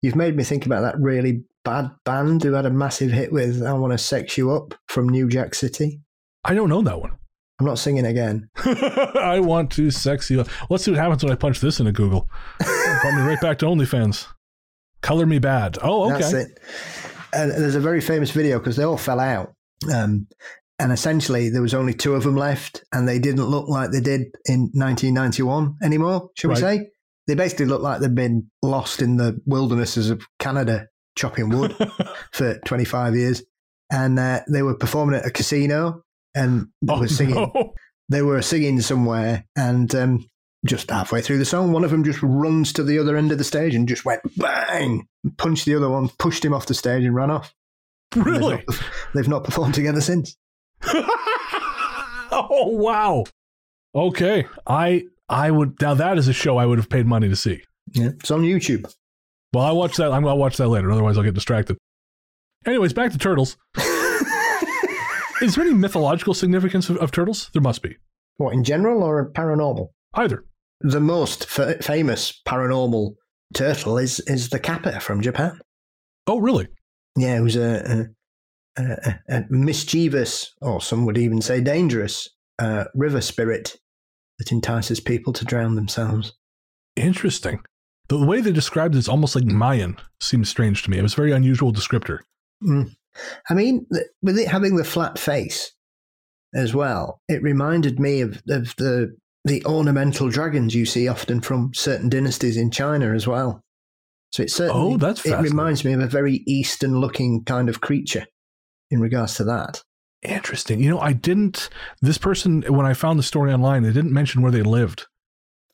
[0.02, 3.62] You've made me think about that really bad band who had a massive hit with
[3.62, 6.00] I Want to Sex You Up from New Jack City.
[6.44, 7.12] I don't know that one.
[7.60, 8.48] I'm not singing again.
[8.56, 10.40] I want to sex you.
[10.40, 10.48] Up.
[10.70, 12.26] Let's see what happens when I punch this into Google.
[12.58, 14.26] Brought me right back to OnlyFans.
[15.02, 15.78] Color Me Badd.
[15.82, 16.20] Oh, okay.
[16.20, 16.60] That's it.
[17.34, 19.52] And there's a very famous video because they all fell out.
[19.92, 20.26] Um,
[20.78, 24.00] and essentially, there was only two of them left, and they didn't look like they
[24.00, 26.88] did in 1991 anymore, shall we say?
[27.30, 31.76] They basically looked like they'd been lost in the wildernesses of Canada chopping wood
[32.32, 33.44] for 25 years.
[33.92, 36.02] And uh, they were performing at a casino
[36.34, 37.36] and they oh, were singing.
[37.36, 37.72] no.
[38.08, 40.26] They were singing somewhere, and um,
[40.66, 43.38] just halfway through the song, one of them just runs to the other end of
[43.38, 45.06] the stage and just went bang,
[45.38, 47.54] punched the other one, pushed him off the stage, and ran off.
[48.16, 48.64] And they've Really?
[48.66, 48.80] not-
[49.14, 50.36] They've not performed together since.
[52.32, 53.24] oh, wow.
[53.94, 54.46] Okay.
[54.66, 57.62] I I would now that is a show I would have paid money to see.
[57.92, 58.92] Yeah, it's on YouTube.
[59.54, 60.12] Well, I watch that.
[60.12, 60.90] I'm gonna watch that later.
[60.90, 61.78] Otherwise, I'll get distracted.
[62.66, 63.56] Anyways, back to turtles.
[65.40, 67.48] Is there any mythological significance of, of turtles?
[67.54, 67.96] There must be.
[68.36, 69.88] What in general or paranormal?
[70.14, 70.44] Either.
[70.82, 73.14] The most f- famous paranormal
[73.54, 75.60] turtle is is the kappa from Japan.
[76.26, 76.68] Oh, really?
[77.16, 78.08] Yeah, it was a,
[78.76, 83.76] a, a, a mischievous, or some would even say dangerous, uh, river spirit
[84.40, 86.32] that entices people to drown themselves.
[86.96, 87.60] Interesting.
[88.08, 89.98] The way they described it is almost like Mayan.
[90.18, 90.98] Seems strange to me.
[90.98, 92.20] It was a very unusual descriptor.
[92.64, 92.90] Mm.
[93.50, 93.86] I mean,
[94.22, 95.72] with it having the flat face
[96.54, 101.72] as well, it reminded me of, of the the ornamental dragons you see often from
[101.74, 103.62] certain dynasties in China as well.
[104.32, 107.80] So it certainly Oh, that's it reminds me of a very Eastern looking kind of
[107.80, 108.26] creature
[108.90, 109.82] in regards to that.
[110.22, 110.80] Interesting.
[110.80, 111.70] You know, I didn't.
[112.02, 115.06] This person, when I found the story online, they didn't mention where they lived.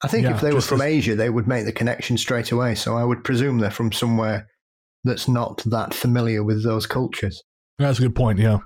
[0.03, 2.53] I think Yeah, if they were from as- Asia, they would make the connection straight
[2.53, 2.75] away.
[2.75, 4.47] So I would presume they're from somewhere
[5.05, 7.43] that's not that familiar with those cultures.
[7.79, 8.39] That's a good point.
[8.39, 8.59] Yeah.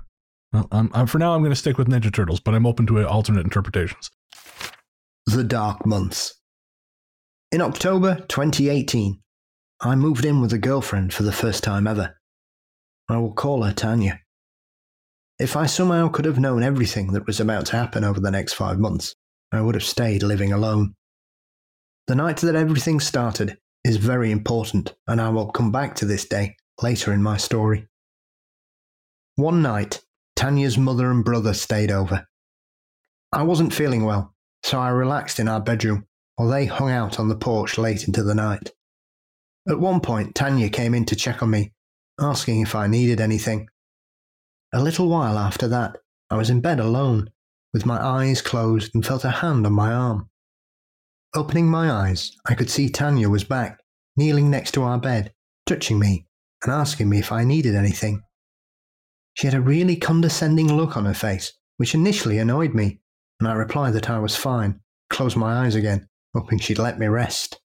[0.53, 2.85] Well, I'm, I'm, for now, I'm going to stick with Ninja Turtles, but I'm open
[2.87, 4.09] to uh, alternate interpretations.
[5.25, 6.35] The Dark Months.
[7.51, 9.19] In October 2018,
[9.81, 12.15] I moved in with a girlfriend for the first time ever.
[13.09, 14.20] I will call her Tanya.
[15.41, 18.53] If I somehow could have known everything that was about to happen over the next
[18.53, 19.15] five months,
[19.51, 20.93] I would have stayed living alone.
[22.05, 26.25] The night that everything started is very important, and I will come back to this
[26.25, 27.87] day later in my story.
[29.35, 30.03] One night,
[30.35, 32.27] Tanya's mother and brother stayed over.
[33.33, 37.29] I wasn't feeling well, so I relaxed in our bedroom while they hung out on
[37.29, 38.73] the porch late into the night.
[39.67, 41.73] At one point, Tanya came in to check on me,
[42.19, 43.70] asking if I needed anything.
[44.73, 45.97] A little while after that,
[46.29, 47.29] I was in bed alone,
[47.73, 50.29] with my eyes closed and felt a hand on my arm.
[51.35, 53.81] Opening my eyes, I could see Tanya was back,
[54.15, 55.33] kneeling next to our bed,
[55.65, 56.27] touching me
[56.63, 58.23] and asking me if I needed anything.
[59.33, 63.01] She had a really condescending look on her face, which initially annoyed me,
[63.39, 67.07] and I replied that I was fine, closed my eyes again, hoping she'd let me
[67.07, 67.59] rest.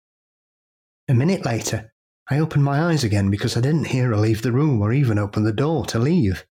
[1.07, 1.93] A minute later,
[2.31, 5.19] I opened my eyes again because I didn't hear her leave the room or even
[5.19, 6.45] open the door to leave.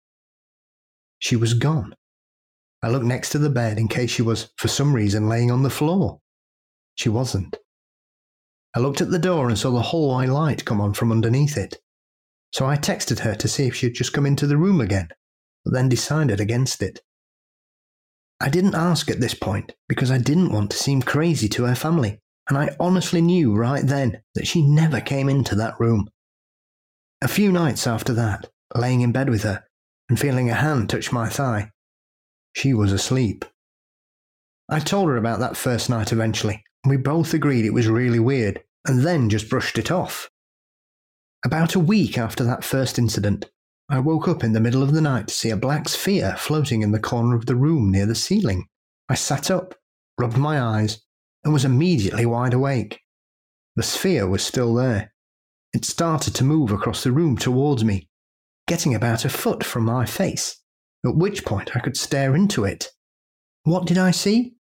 [1.21, 1.95] She was gone.
[2.81, 5.61] I looked next to the bed in case she was, for some reason, laying on
[5.61, 6.19] the floor.
[6.95, 7.57] She wasn't.
[8.75, 11.77] I looked at the door and saw the hallway light come on from underneath it.
[12.51, 15.09] So I texted her to see if she had just come into the room again,
[15.63, 17.01] but then decided against it.
[18.39, 21.75] I didn't ask at this point because I didn't want to seem crazy to her
[21.75, 26.09] family, and I honestly knew right then that she never came into that room.
[27.21, 29.63] A few nights after that, laying in bed with her
[30.11, 31.71] and feeling a hand touch my thigh,
[32.51, 33.45] she was asleep.
[34.67, 38.19] I told her about that first night eventually, and we both agreed it was really
[38.19, 40.29] weird, and then just brushed it off.
[41.45, 43.49] About a week after that first incident,
[43.87, 46.81] I woke up in the middle of the night to see a black sphere floating
[46.81, 48.67] in the corner of the room near the ceiling.
[49.07, 49.75] I sat up,
[50.19, 50.99] rubbed my eyes,
[51.45, 52.99] and was immediately wide awake.
[53.77, 55.13] The sphere was still there.
[55.71, 58.09] It started to move across the room towards me,
[58.67, 60.61] getting about a foot from my face,
[61.05, 62.89] at which point I could stare into it.
[63.63, 64.55] What did I see?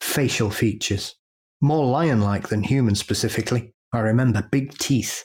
[0.00, 1.16] Facial features.
[1.60, 3.74] More lion like than human specifically.
[3.92, 5.24] I remember big teeth.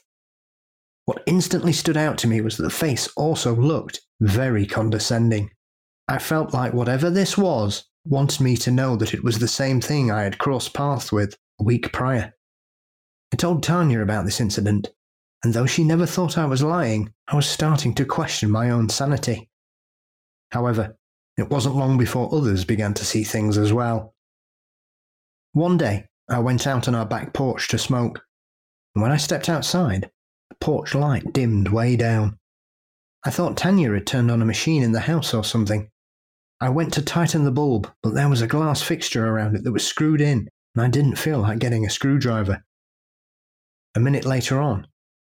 [1.06, 5.50] What instantly stood out to me was that the face also looked very condescending.
[6.08, 9.82] I felt like whatever this was wanted me to know that it was the same
[9.82, 12.34] thing I had crossed paths with a week prior.
[13.34, 14.90] I told Tanya about this incident,
[15.44, 18.90] and though she never thought I was lying, I was starting to question my own
[18.90, 19.50] sanity.
[20.52, 20.98] However,
[21.38, 24.14] it wasn't long before others began to see things as well.
[25.54, 28.22] One day, I went out on our back porch to smoke,
[28.94, 30.12] and when I stepped outside,
[30.50, 32.38] the porch light dimmed way down.
[33.26, 35.90] I thought Tanya had turned on a machine in the house or something.
[36.62, 39.72] I went to tighten the bulb, but there was a glass fixture around it that
[39.72, 42.64] was screwed in, and I didn't feel like getting a screwdriver.
[43.96, 44.88] A minute later on,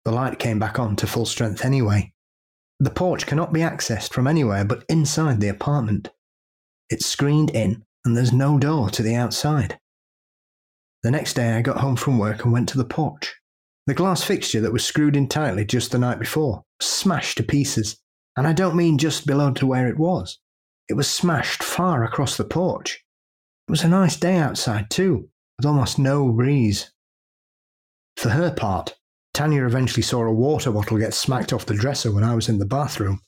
[0.04, 2.12] the light came back on to full strength anyway.
[2.80, 6.10] The porch cannot be accessed from anywhere but inside the apartment.
[6.90, 9.78] It's screened in, and there's no door to the outside.
[11.02, 13.34] The next day, I got home from work and went to the porch.
[13.86, 17.96] The glass fixture that was screwed in tightly just the night before smashed to pieces,
[18.36, 20.38] and I don't mean just below to where it was.
[20.88, 23.04] It was smashed far across the porch.
[23.68, 26.92] It was a nice day outside, too, with almost no breeze.
[28.16, 28.96] For her part,
[29.34, 32.58] Tanya eventually saw a water bottle get smacked off the dresser when I was in
[32.58, 33.20] the bathroom.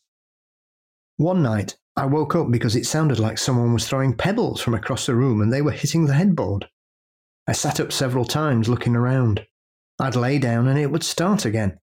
[1.17, 5.07] One night, I woke up because it sounded like someone was throwing pebbles from across
[5.07, 6.69] the room and they were hitting the headboard.
[7.47, 9.47] I sat up several times looking around.
[10.01, 11.79] I'd lay down and it would start again.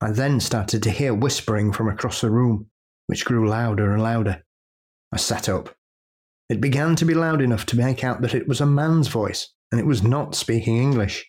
[0.00, 2.70] I then started to hear whispering from across the room,
[3.06, 4.42] which grew louder and louder.
[5.12, 5.74] I sat up.
[6.48, 9.52] It began to be loud enough to make out that it was a man's voice,
[9.70, 11.27] and it was not speaking English.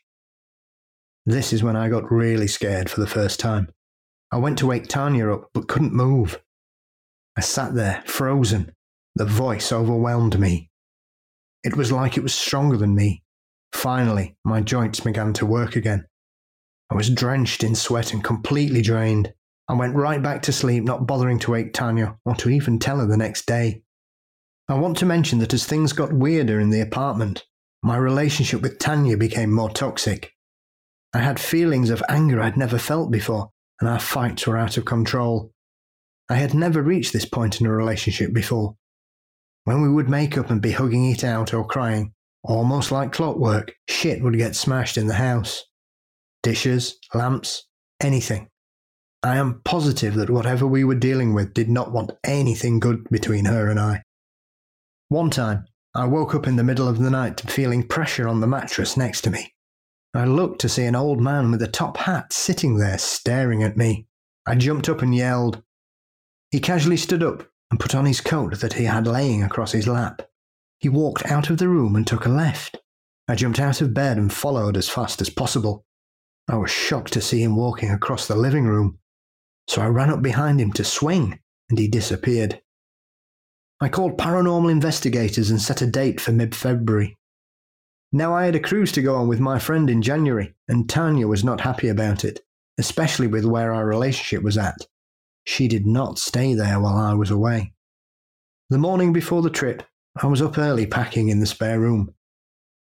[1.30, 3.70] This is when I got really scared for the first time.
[4.32, 6.42] I went to wake Tanya up, but couldn't move.
[7.38, 8.74] I sat there, frozen.
[9.16, 10.70] The voice overwhelmed me.
[11.64, 13.24] It was like it was stronger than me,
[13.74, 16.06] Finally, my joints began to work again.
[16.90, 19.34] I was drenched in sweat and completely drained.
[19.68, 23.00] I went right back to sleep, not bothering to wake Tanya or to even tell
[23.00, 23.84] her the next day.
[24.68, 27.46] I want to mention that as things got weirder in the apartment,
[27.84, 30.34] my relationship with Tanya became more toxic.
[31.14, 33.50] I had feelings of anger I'd never felt before,
[33.80, 35.52] and our fights were out of control.
[36.30, 38.76] I had never reached this point in a relationship before.
[39.64, 43.74] When we would make up and be hugging it out or crying, Almost like clockwork,
[43.90, 45.66] shit would get smashed in the house.
[46.42, 47.68] Dishes, lamps,
[48.00, 48.48] anything.
[49.22, 53.46] I am positive that whatever we were dealing with did not want anything good between
[53.46, 54.04] her and I.
[55.10, 58.48] One time, I woke up in the middle of the night feeling pressure on the
[58.48, 59.54] mattress next to me.
[60.14, 63.78] I looked to see an old man with a top hat sitting there staring at
[63.78, 64.08] me.
[64.48, 65.62] I jumped up and yelled.
[66.50, 69.88] He casually stood up and put on his coat that he had laying across his
[69.88, 70.24] lap.
[70.80, 72.78] He walked out of the room and took a left.
[73.28, 75.86] I jumped out of bed and followed as fast as possible.
[76.50, 78.98] I was shocked to see him walking across the living room,
[79.68, 81.40] so I ran up behind him to swing,
[81.70, 82.64] and he disappeared.
[83.80, 87.19] I called paranormal investigators and set a date for mid February.
[88.12, 91.28] Now I had a cruise to go on with my friend in January, and Tanya
[91.28, 92.42] was not happy about it,
[92.80, 94.88] especially with where our relationship was at.
[95.46, 97.74] She did not stay there while I was away.
[98.70, 99.84] The morning before the trip,
[100.22, 102.14] I was up early packing in the spare room.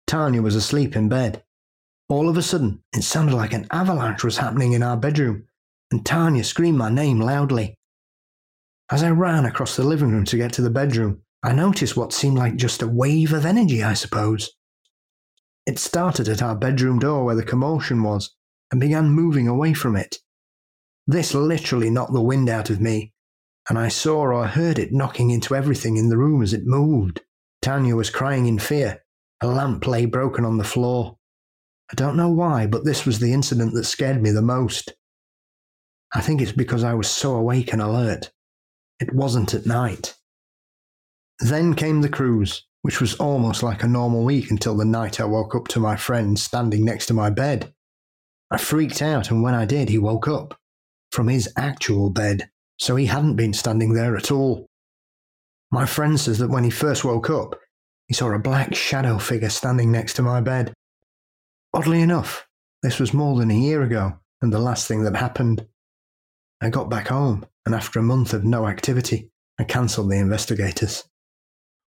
[0.08, 1.44] Tanya was asleep in bed.
[2.10, 5.46] All of a sudden, it sounded like an avalanche was happening in our bedroom,
[5.92, 7.78] and Tanya screamed my name loudly.
[8.92, 12.14] As I ran across the living room to get to the bedroom, I noticed what
[12.14, 14.52] seemed like just a wave of energy, I suppose.
[15.66, 18.36] It started at our bedroom door where the commotion was
[18.72, 20.18] and began moving away from it.
[21.08, 23.14] This literally knocked the wind out of me,
[23.70, 27.22] and I saw or heard it knocking into everything in the room as it moved.
[27.62, 29.04] Tanya was crying in fear.
[29.42, 31.18] A lamp lay broken on the floor.
[31.92, 34.94] I don't know why, but this was the incident that scared me the most.
[36.14, 38.32] I think it's because I was so awake and alert.
[39.00, 40.16] It wasn't at night.
[41.40, 45.26] Then came the cruise, which was almost like a normal week until the night I
[45.26, 47.74] woke up to my friend standing next to my bed.
[48.52, 50.60] I freaked out, and when I did, he woke up
[51.12, 54.68] from his actual bed so he hadn't been standing there at all.
[55.72, 57.60] My friend says that when he first woke up,
[58.08, 60.74] he saw a black shadow figure standing next to my bed.
[61.74, 62.46] Oddly enough,
[62.82, 65.66] this was more than a year ago and the last thing that happened.
[66.62, 71.06] I got back home, and after a month of no activity, I cancelled the investigators.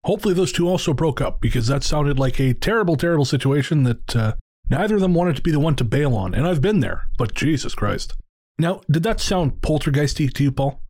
[0.07, 4.17] Hopefully, those two also broke up because that sounded like a terrible, terrible situation that
[4.17, 4.33] uh,
[4.71, 6.33] neither of them wanted to be the one to bail on.
[6.33, 8.15] And I've been there, but Jesus Christ.
[8.59, 10.81] Now, did that sound poltergeisty to you, Paul?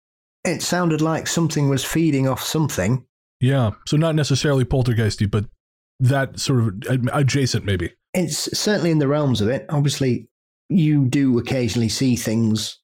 [0.44, 3.06] It sounded like something was feeding off something.
[3.40, 5.46] Yeah, so not necessarily poltergeisty, but
[5.98, 7.94] that sort of adjacent, maybe.
[8.14, 9.66] It's certainly in the realms of it.
[9.70, 10.28] Obviously,
[10.68, 12.80] you do occasionally see things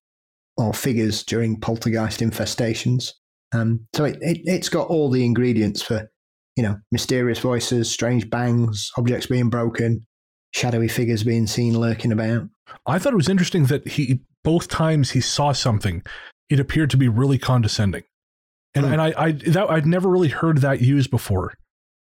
[0.57, 3.11] or figures during poltergeist infestations.
[3.53, 6.09] Um, so it, it, it's got all the ingredients for,
[6.55, 10.05] you know, mysterious voices, strange bangs, objects being broken,
[10.51, 12.43] shadowy figures being seen lurking about.
[12.85, 16.03] I thought it was interesting that he both times he saw something,
[16.49, 18.03] it appeared to be really condescending,
[18.75, 18.91] and Hmm.
[18.93, 21.53] and I I that I'd never really heard that used before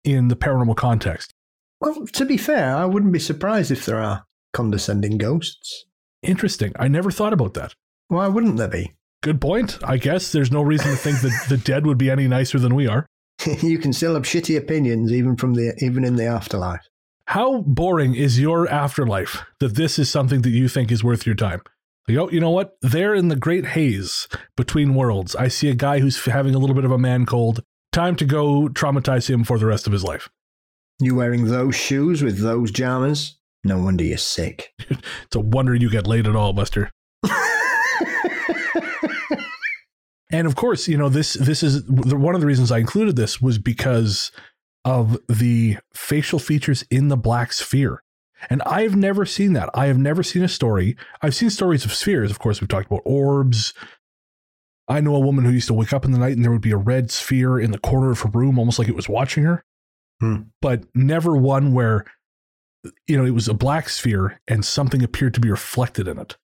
[0.04, 1.32] in the paranormal context.
[1.80, 5.84] Well, to be fair, I wouldn't be surprised if there are condescending ghosts.
[6.22, 6.72] Interesting.
[6.78, 7.74] I never thought about that.
[8.08, 8.92] Why wouldn't there be?
[9.22, 9.78] Good point.
[9.82, 12.74] I guess there's no reason to think that the dead would be any nicer than
[12.74, 13.06] we are.
[13.62, 16.86] you can still have shitty opinions even from the even in the afterlife.
[17.26, 21.34] How boring is your afterlife that this is something that you think is worth your
[21.34, 21.62] time?
[22.06, 22.76] Like, oh, you know what?
[22.82, 26.74] There in the great haze between worlds, I see a guy who's having a little
[26.74, 27.62] bit of a man cold.
[27.92, 30.28] Time to go traumatize him for the rest of his life.
[31.00, 33.38] You wearing those shoes with those jammers?
[33.64, 34.72] No wonder you're sick.
[34.90, 36.90] It's a wonder you get laid at all, Buster.
[40.30, 41.34] And of course, you know this.
[41.34, 44.32] This is one of the reasons I included this was because
[44.84, 48.02] of the facial features in the black sphere.
[48.50, 49.70] And I've never seen that.
[49.74, 50.96] I have never seen a story.
[51.22, 52.30] I've seen stories of spheres.
[52.30, 53.72] Of course, we've talked about orbs.
[54.86, 56.60] I know a woman who used to wake up in the night and there would
[56.60, 59.44] be a red sphere in the corner of her room, almost like it was watching
[59.44, 59.64] her.
[60.20, 60.42] Hmm.
[60.60, 62.04] But never one where,
[63.06, 66.36] you know, it was a black sphere and something appeared to be reflected in it.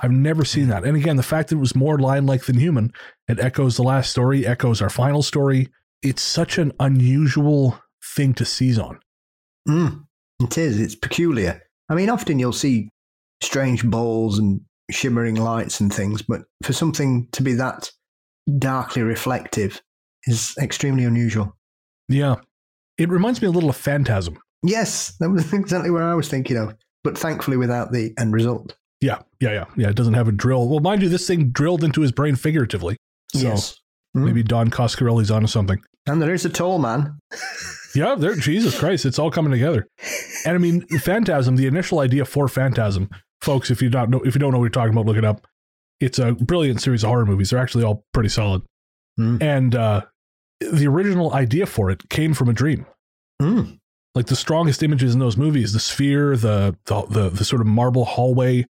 [0.00, 0.84] I've never seen that.
[0.84, 2.92] And again, the fact that it was more lion like than human,
[3.28, 5.68] it echoes the last story, echoes our final story.
[6.02, 7.78] It's such an unusual
[8.14, 9.00] thing to seize on.
[9.68, 10.04] Mm,
[10.40, 10.78] it is.
[10.78, 11.62] It's peculiar.
[11.88, 12.90] I mean, often you'll see
[13.42, 17.90] strange balls and shimmering lights and things, but for something to be that
[18.58, 19.80] darkly reflective
[20.24, 21.56] is extremely unusual.
[22.08, 22.36] Yeah.
[22.98, 24.38] It reminds me a little of Phantasm.
[24.62, 28.76] Yes, that was exactly what I was thinking of, but thankfully without the end result.
[29.00, 29.64] Yeah, yeah, yeah.
[29.76, 30.68] Yeah, it doesn't have a drill.
[30.68, 32.96] Well, mind you, this thing drilled into his brain figuratively.
[33.34, 33.80] So yes.
[34.16, 34.24] Mm.
[34.24, 35.82] maybe Don Coscarelli's onto something.
[36.06, 37.18] And there is a tall man.
[37.94, 38.36] Yeah, there.
[38.36, 39.88] Jesus Christ, it's all coming together.
[40.44, 41.56] And I mean, Phantasm.
[41.56, 44.64] The initial idea for Phantasm, folks, if you don't know, if you don't know what
[44.64, 45.46] you're talking about, look it up.
[45.98, 47.50] It's a brilliant series of horror movies.
[47.50, 48.62] They're actually all pretty solid.
[49.16, 49.38] Hmm.
[49.40, 50.02] And uh,
[50.60, 52.86] the original idea for it came from a dream.
[53.40, 53.78] Mm.
[54.14, 57.66] Like the strongest images in those movies, the sphere, the the the, the sort of
[57.66, 58.66] marble hallway,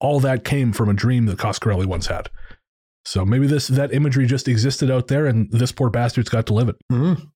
[0.00, 2.30] all that came from a dream that Coscarelli once had.
[3.04, 6.54] So maybe this that imagery just existed out there, and this poor bastard's got to
[6.54, 6.76] live it.
[6.92, 7.30] Mm.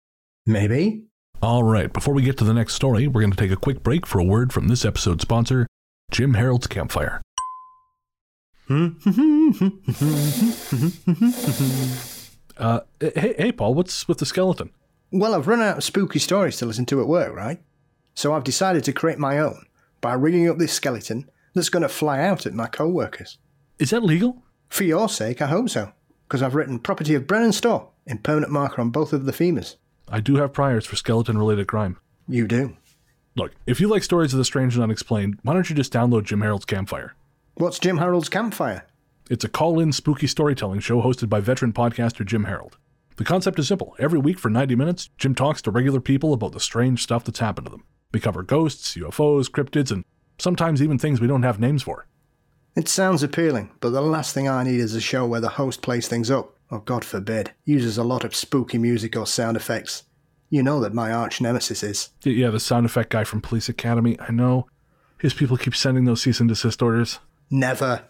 [0.46, 1.04] Maybe.
[1.40, 3.82] All right, before we get to the next story, we're going to take a quick
[3.82, 5.66] break for a word from this episode's sponsor,
[6.10, 7.20] Jim Harold's Campfire.
[12.58, 14.70] Uh, hey, hey, Paul, what's with the skeleton?
[15.10, 17.60] Well, I've run out of spooky stories to listen to at work, right?
[18.14, 19.66] So I've decided to create my own
[20.00, 23.38] by rigging up this skeleton that's going to fly out at my co workers.
[23.78, 24.42] Is that legal?
[24.68, 25.92] For your sake, I hope so,
[26.26, 29.76] because I've written property of Brennan Storr in permanent marker on both of the femurs.
[30.09, 31.98] I do have priors for skeleton related crime.
[32.28, 32.76] You do.
[33.34, 36.24] Look, if you like stories of the strange and unexplained, why don't you just download
[36.24, 37.14] Jim Harold's Campfire?
[37.55, 38.86] What's Jim Harold's campfire?
[39.28, 42.78] It's a call in spooky storytelling show hosted by veteran podcaster Jim Harold.
[43.16, 43.94] The concept is simple.
[43.98, 47.38] Every week for 90 minutes, Jim talks to regular people about the strange stuff that's
[47.40, 47.84] happened to them.
[48.12, 50.05] We cover ghosts, UFOs, cryptids, and
[50.43, 52.07] sometimes even things we don't have names for.
[52.74, 55.82] It sounds appealing, but the last thing I need is a show where the host
[55.82, 60.05] plays things up, or God forbid, uses a lot of spooky music or sound effects.
[60.49, 62.11] You know that my arch nemesis is.
[62.24, 64.18] Yeah, the sound effect guy from Police Academy.
[64.20, 64.66] I know.
[65.18, 67.20] His people keep sending those cease and desist orders.
[67.51, 68.05] Never.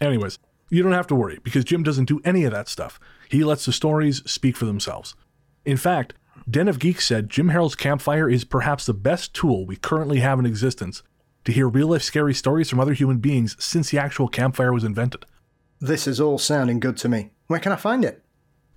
[0.00, 0.38] Anyways,
[0.70, 2.98] you don't have to worry because Jim doesn't do any of that stuff.
[3.28, 5.14] He lets the stories speak for themselves.
[5.64, 6.14] In fact,
[6.50, 10.38] Den of Geeks said Jim Harold's Campfire is perhaps the best tool we currently have
[10.38, 11.02] in existence
[11.44, 14.84] to hear real life scary stories from other human beings since the actual campfire was
[14.84, 15.24] invented.
[15.80, 17.30] This is all sounding good to me.
[17.48, 18.22] Where can I find it?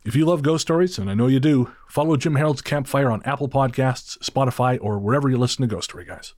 [0.06, 3.24] If you love ghost stories, and I know you do, follow Jim Harold's Campfire on
[3.24, 6.34] Apple Podcasts, Spotify, or wherever you listen to Ghost Story Guys.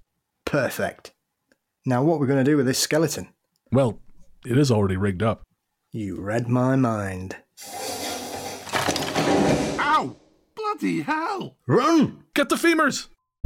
[0.45, 1.13] Perfect.
[1.85, 3.27] Now, what we're going to do with this skeleton?
[3.71, 3.99] Well,
[4.45, 5.43] it is already rigged up.
[5.91, 7.35] You read my mind.
[9.79, 10.15] Ow!
[10.55, 11.57] Bloody hell!
[11.67, 12.23] Run!
[12.33, 13.07] Get the femurs!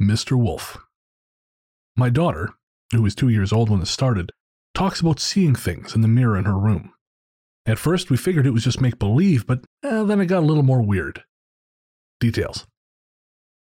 [0.00, 0.38] Mr.
[0.38, 0.78] Wolf.
[1.96, 2.50] My daughter,
[2.92, 4.30] who was two years old when this started,
[4.74, 6.92] talks about seeing things in the mirror in her room.
[7.66, 10.46] At first, we figured it was just make believe, but eh, then it got a
[10.46, 11.24] little more weird.
[12.20, 12.66] Details.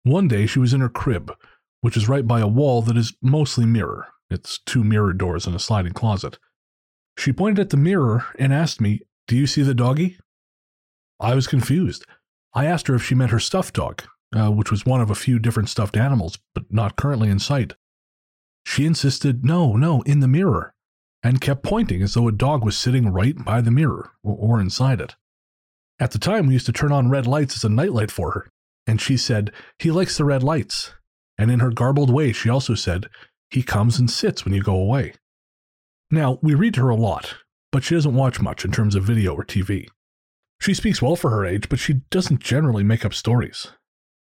[0.05, 1.33] One day, she was in her crib,
[1.81, 4.07] which is right by a wall that is mostly mirror.
[4.31, 6.39] It's two mirror doors and a sliding closet.
[7.19, 10.17] She pointed at the mirror and asked me, Do you see the doggy?
[11.19, 12.07] I was confused.
[12.55, 14.05] I asked her if she meant her stuffed dog,
[14.35, 17.75] uh, which was one of a few different stuffed animals, but not currently in sight.
[18.65, 20.75] She insisted, No, no, in the mirror,
[21.23, 24.61] and kept pointing as though a dog was sitting right by the mirror or, or
[24.61, 25.17] inside it.
[25.99, 28.51] At the time, we used to turn on red lights as a nightlight for her,
[28.87, 30.93] and she said, He likes the red lights.
[31.37, 33.07] And in her garbled way, she also said,
[33.51, 35.15] He comes and sits when you go away.
[36.11, 37.37] Now, we read to her a lot,
[37.71, 39.89] but she doesn't watch much in terms of video or TV.
[40.61, 43.69] She speaks well for her age, but she doesn't generally make up stories.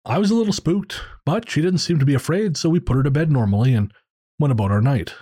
[0.05, 2.97] I was a little spooked, but she didn't seem to be afraid, so we put
[2.97, 3.93] her to bed normally and
[4.39, 5.13] went about our night.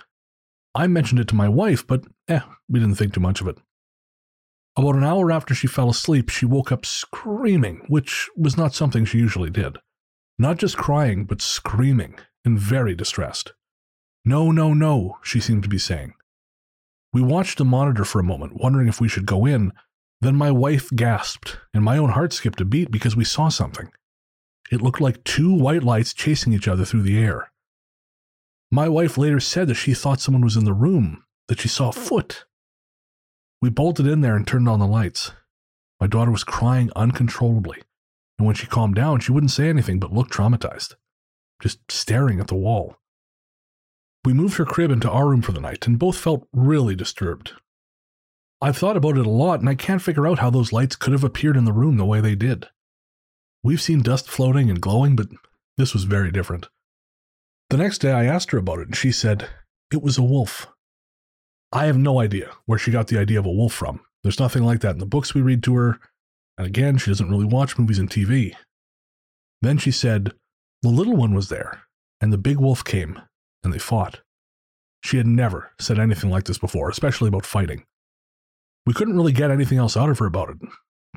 [0.74, 3.58] I mentioned it to my wife, but eh, we didn't think too much of it.
[4.76, 9.04] About an hour after she fell asleep, she woke up screaming, which was not something
[9.04, 9.76] she usually did.
[10.38, 13.52] Not just crying, but screaming and very distressed.
[14.24, 16.14] No, no, no, she seemed to be saying.
[17.12, 19.72] We watched the monitor for a moment, wondering if we should go in.
[20.22, 23.90] Then my wife gasped, and my own heart skipped a beat because we saw something.
[24.70, 27.50] It looked like two white lights chasing each other through the air.
[28.70, 31.88] My wife later said that she thought someone was in the room, that she saw
[31.88, 32.44] a foot.
[33.60, 35.32] We bolted in there and turned on the lights.
[36.00, 37.82] My daughter was crying uncontrollably,
[38.38, 40.94] and when she calmed down, she wouldn't say anything but looked traumatized,
[41.60, 42.96] just staring at the wall.
[44.24, 47.52] We moved her crib into our room for the night and both felt really disturbed.
[48.60, 51.12] I've thought about it a lot and I can't figure out how those lights could
[51.12, 52.68] have appeared in the room the way they did.
[53.62, 55.28] We've seen dust floating and glowing, but
[55.76, 56.68] this was very different.
[57.68, 59.48] The next day I asked her about it and she said,
[59.92, 60.66] It was a wolf.
[61.72, 64.00] I have no idea where she got the idea of a wolf from.
[64.22, 66.00] There's nothing like that in the books we read to her,
[66.58, 68.54] and again, she doesn't really watch movies and TV.
[69.62, 70.32] Then she said,
[70.82, 71.82] The little one was there,
[72.20, 73.20] and the big wolf came,
[73.62, 74.20] and they fought.
[75.02, 77.84] She had never said anything like this before, especially about fighting.
[78.84, 80.56] We couldn't really get anything else out of her about it.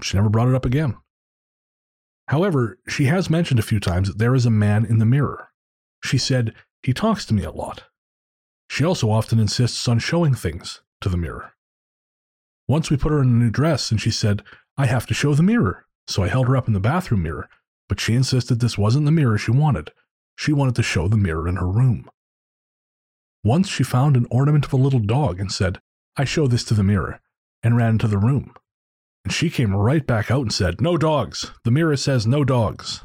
[0.02, 0.96] She never brought it up again.
[2.28, 5.50] However, she has mentioned a few times that there is a man in the mirror.
[6.04, 7.84] She said, He talks to me a lot.
[8.70, 11.54] She also often insists on showing things to the mirror.
[12.68, 14.42] Once we put her in a new dress and she said,
[14.78, 15.86] I have to show the mirror.
[16.08, 17.50] So I held her up in the bathroom mirror,
[17.88, 19.92] but she insisted this wasn't the mirror she wanted.
[20.36, 22.10] She wanted to show the mirror in her room.
[23.44, 25.80] Once she found an ornament of a little dog and said,
[26.16, 27.22] I show this to the mirror,
[27.62, 28.54] and ran into the room.
[29.24, 31.52] And she came right back out and said, No dogs.
[31.64, 33.02] The mirror says no dogs.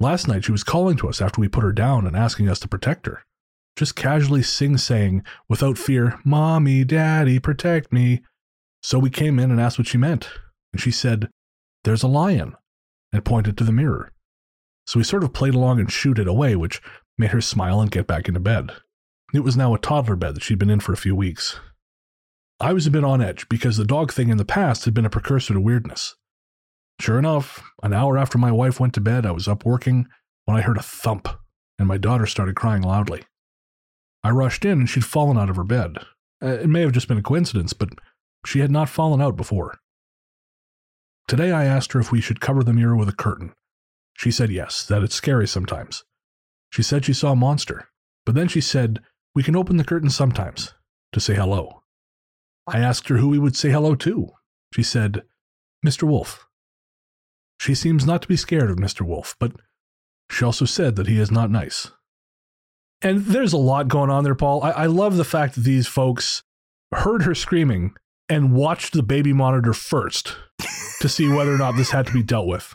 [0.00, 2.58] Last night she was calling to us after we put her down and asking us
[2.60, 3.22] to protect her
[3.76, 8.22] just casually sing saying, without fear, Mommy, Daddy, protect me.
[8.82, 10.28] So we came in and asked what she meant.
[10.72, 11.28] And she said,
[11.84, 12.54] There's a lion,
[13.12, 14.12] and pointed to the mirror.
[14.86, 16.82] So we sort of played along and shooed it away, which
[17.16, 18.70] made her smile and get back into bed.
[19.32, 21.58] It was now a toddler bed that she'd been in for a few weeks.
[22.64, 25.04] I was a bit on edge because the dog thing in the past had been
[25.04, 26.14] a precursor to weirdness.
[26.98, 30.08] Sure enough, an hour after my wife went to bed, I was up working
[30.46, 31.28] when I heard a thump,
[31.78, 33.24] and my daughter started crying loudly.
[34.22, 35.98] I rushed in and she'd fallen out of her bed.
[36.42, 37.90] Uh, it may have just been a coincidence, but
[38.46, 39.78] she had not fallen out before.
[41.28, 43.52] Today I asked her if we should cover the mirror with a curtain.
[44.14, 46.02] She said yes, that it's scary sometimes.
[46.70, 47.90] She said she saw a monster,
[48.24, 49.00] but then she said,
[49.34, 50.72] We can open the curtain sometimes
[51.12, 51.82] to say hello.
[52.66, 54.30] I asked her who we would say hello to.
[54.74, 55.22] She said,
[55.84, 56.04] Mr.
[56.04, 56.46] Wolf.
[57.60, 59.02] She seems not to be scared of Mr.
[59.02, 59.52] Wolf, but
[60.30, 61.90] she also said that he is not nice.
[63.02, 64.62] And there's a lot going on there, Paul.
[64.62, 66.42] I, I love the fact that these folks
[66.92, 67.94] heard her screaming
[68.28, 70.36] and watched the baby monitor first
[71.00, 72.74] to see whether or not this had to be dealt with.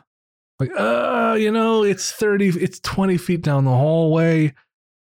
[0.59, 4.53] Like, uh, you know, it's 30, it's 20 feet down the hallway.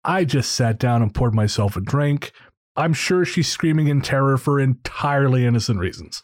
[0.04, 2.30] I just sat down and poured myself a drink.
[2.76, 6.22] I'm sure she's screaming in terror for entirely innocent reasons.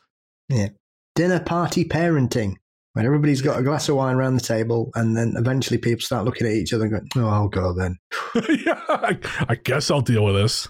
[0.49, 0.69] Yeah.
[1.15, 2.57] Dinner party parenting
[2.93, 6.25] when everybody's got a glass of wine around the table, and then eventually people start
[6.25, 7.99] looking at each other and going, "Oh, I'll go then."
[8.65, 10.69] yeah, I, I guess I'll deal with this.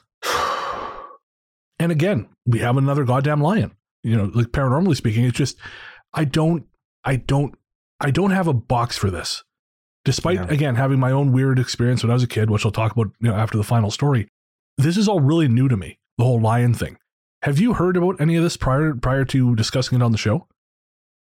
[1.79, 3.73] and again, we have another goddamn lion.
[4.03, 5.59] You know, like paranormally speaking, it's just
[6.13, 6.67] I don't,
[7.05, 7.55] I don't,
[8.01, 9.45] I don't have a box for this.
[10.05, 10.47] Despite yeah.
[10.49, 13.13] again having my own weird experience when I was a kid, which I'll talk about
[13.21, 14.29] you know after the final story.
[14.79, 15.99] This is all really new to me.
[16.19, 16.99] The whole lion thing.
[17.43, 20.47] Have you heard about any of this prior prior to discussing it on the show?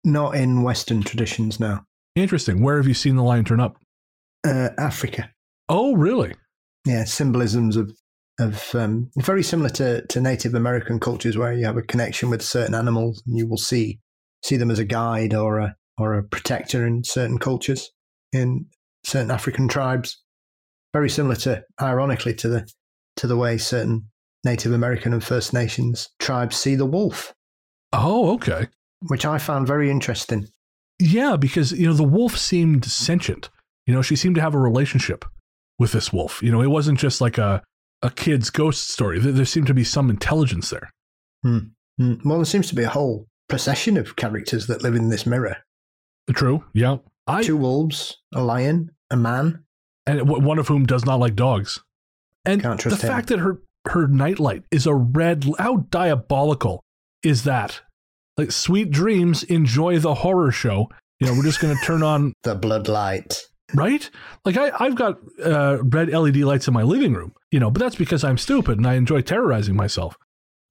[0.05, 1.81] Not in Western traditions, no.
[2.15, 2.63] Interesting.
[2.63, 3.77] Where have you seen the lion turn up?
[4.47, 5.31] Uh, Africa.
[5.69, 6.35] Oh, really?
[6.87, 7.93] yeah, symbolisms of
[8.39, 12.43] of um, very similar to, to Native American cultures, where you have a connection with
[12.43, 13.99] certain animals, and you will see
[14.45, 17.91] see them as a guide or a or a protector in certain cultures
[18.33, 18.67] in
[19.05, 20.23] certain African tribes.
[20.93, 22.69] Very similar to, ironically, to the
[23.17, 24.09] to the way certain
[24.45, 27.33] Native American and First Nations tribes see the wolf,
[27.93, 28.69] Oh, okay.
[29.09, 30.49] which I found very interesting.
[30.99, 33.51] Yeah, because you know the wolf seemed sentient.
[33.87, 35.25] You know, she seemed to have a relationship
[35.79, 36.43] with this wolf.
[36.43, 37.63] You know, it wasn't just like a
[38.03, 39.19] a kid's ghost story.
[39.19, 40.91] There, there seemed to be some intelligence there.
[41.45, 41.71] Mm.
[42.25, 45.57] Well, there seems to be a whole procession of characters that live in this mirror.
[46.33, 46.65] True.
[46.75, 46.97] Yeah.
[47.27, 49.65] I Two wolves, a lion, a man.
[50.07, 51.81] and one of whom does not like dogs.
[52.47, 52.97] And the him.
[52.97, 56.83] fact that her her nightlight is a red, how diabolical
[57.23, 57.83] is that?
[58.37, 60.89] Like, sweet dreams, enjoy the horror show.
[61.21, 63.39] You know, we're just going to turn on, The bloodlight.
[63.75, 64.09] right?
[64.45, 67.81] Like, I, I've got uh, red LED lights in my living room, you know, but
[67.81, 70.17] that's because I'm stupid and I enjoy terrorizing myself.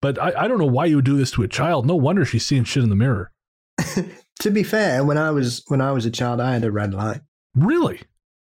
[0.02, 1.86] But I, I don't know why you would do this to a child.
[1.86, 3.32] No wonder she's seeing shit in the mirror.
[4.40, 6.94] To be fair, when I was when I was a child, I had a red
[6.94, 7.22] light.
[7.56, 8.02] Really?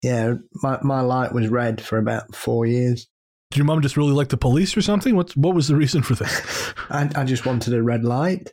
[0.02, 3.08] Yeah, my, my light was red for about four years.
[3.50, 5.16] Did your mom just really like the police or something?
[5.16, 6.74] What, what was the reason for this?
[6.90, 8.50] I, I just wanted a red light.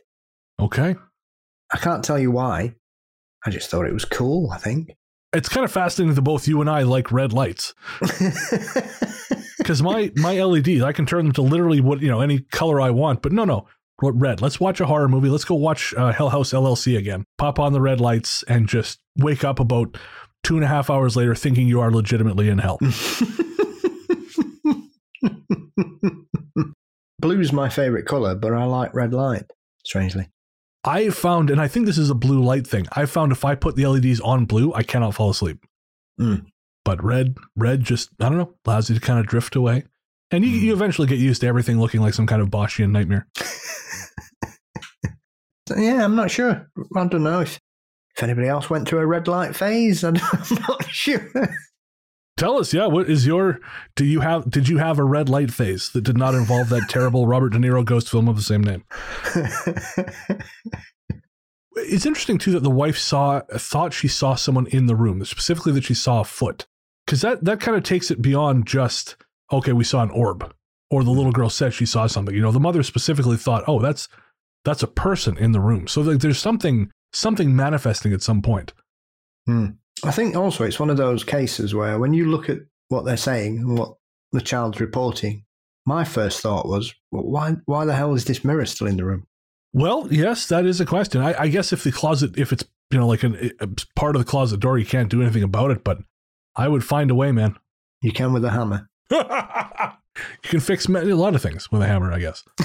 [0.58, 0.96] Okay.
[1.72, 2.74] I can't tell you why.
[3.44, 4.92] I just thought it was cool, I think.
[5.32, 7.74] It's kind of fascinating that both you and I like red lights.
[9.58, 12.80] because my my LEDs, I can turn them to literally what you know any color
[12.80, 13.22] I want.
[13.22, 13.66] But no, no,
[14.00, 14.40] red.
[14.40, 15.28] Let's watch a horror movie.
[15.28, 17.24] Let's go watch uh, Hell House LLC again.
[17.38, 19.96] Pop on the red lights and just wake up about
[20.46, 22.78] two and a half hours later thinking you are legitimately in hell.
[27.18, 29.50] Blue's my favorite color, but I like red light,
[29.84, 30.28] strangely.
[30.84, 32.86] I found, and I think this is a blue light thing.
[32.92, 35.58] I found if I put the LEDs on blue, I cannot fall asleep.
[36.20, 36.46] Mm.
[36.84, 39.82] But red, red just I don't know allows you to kind of drift away.
[40.30, 43.26] And you, you eventually get used to everything looking like some kind of Boschian nightmare.
[45.74, 46.70] Yeah, I'm not sure.
[46.94, 47.58] I don't know if,
[48.16, 50.02] if anybody else went through a red light phase.
[50.04, 51.30] I'm not sure.
[52.36, 53.60] Tell us, yeah, what is your
[53.94, 56.88] do you have did you have a red light phase that did not involve that
[56.88, 58.84] terrible Robert De Niro ghost film of the same name?
[61.78, 65.72] It's interesting too that the wife saw thought she saw someone in the room, specifically
[65.72, 66.66] that she saw a foot.
[67.06, 69.16] Cuz that that kind of takes it beyond just
[69.52, 70.54] okay, we saw an orb
[70.90, 72.34] or the little girl said she saw something.
[72.34, 74.08] You know, the mother specifically thought, "Oh, that's
[74.64, 78.72] that's a person in the room." So like, there's something something manifesting at some point.
[79.46, 79.66] Hmm.
[80.04, 82.58] I think also it's one of those cases where when you look at
[82.88, 83.96] what they're saying and what
[84.32, 85.44] the child's reporting,
[85.86, 89.04] my first thought was, well, why, why the hell is this mirror still in the
[89.04, 89.26] room?
[89.72, 91.22] Well, yes, that is a question.
[91.22, 94.24] I, I guess if the closet, if it's you know like an, a part of
[94.24, 95.84] the closet door, you can't do anything about it.
[95.84, 95.98] But
[96.54, 97.56] I would find a way, man.
[98.00, 98.88] You can with a hammer.
[99.10, 102.44] you can fix a lot of things with a hammer, I guess.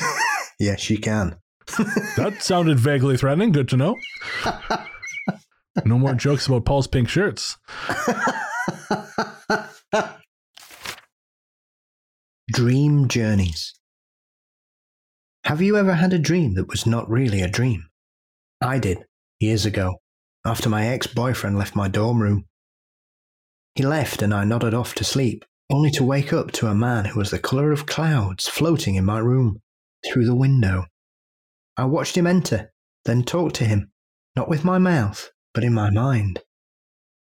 [0.60, 1.38] Yes, you can.
[2.18, 3.52] That sounded vaguely threatening.
[3.52, 3.98] Good to know.
[5.86, 7.58] No more jokes about Paul's pink shirts.
[12.52, 13.74] Dream journeys.
[15.46, 17.88] Have you ever had a dream that was not really a dream?
[18.62, 19.06] I did,
[19.40, 19.96] years ago,
[20.46, 22.46] after my ex boyfriend left my dorm room.
[23.76, 27.06] He left and I nodded off to sleep, only to wake up to a man
[27.06, 29.62] who was the colour of clouds floating in my room,
[30.06, 30.86] through the window.
[31.78, 32.72] I watched him enter,
[33.06, 33.92] then talked to him,
[34.36, 36.42] not with my mouth, but in my mind.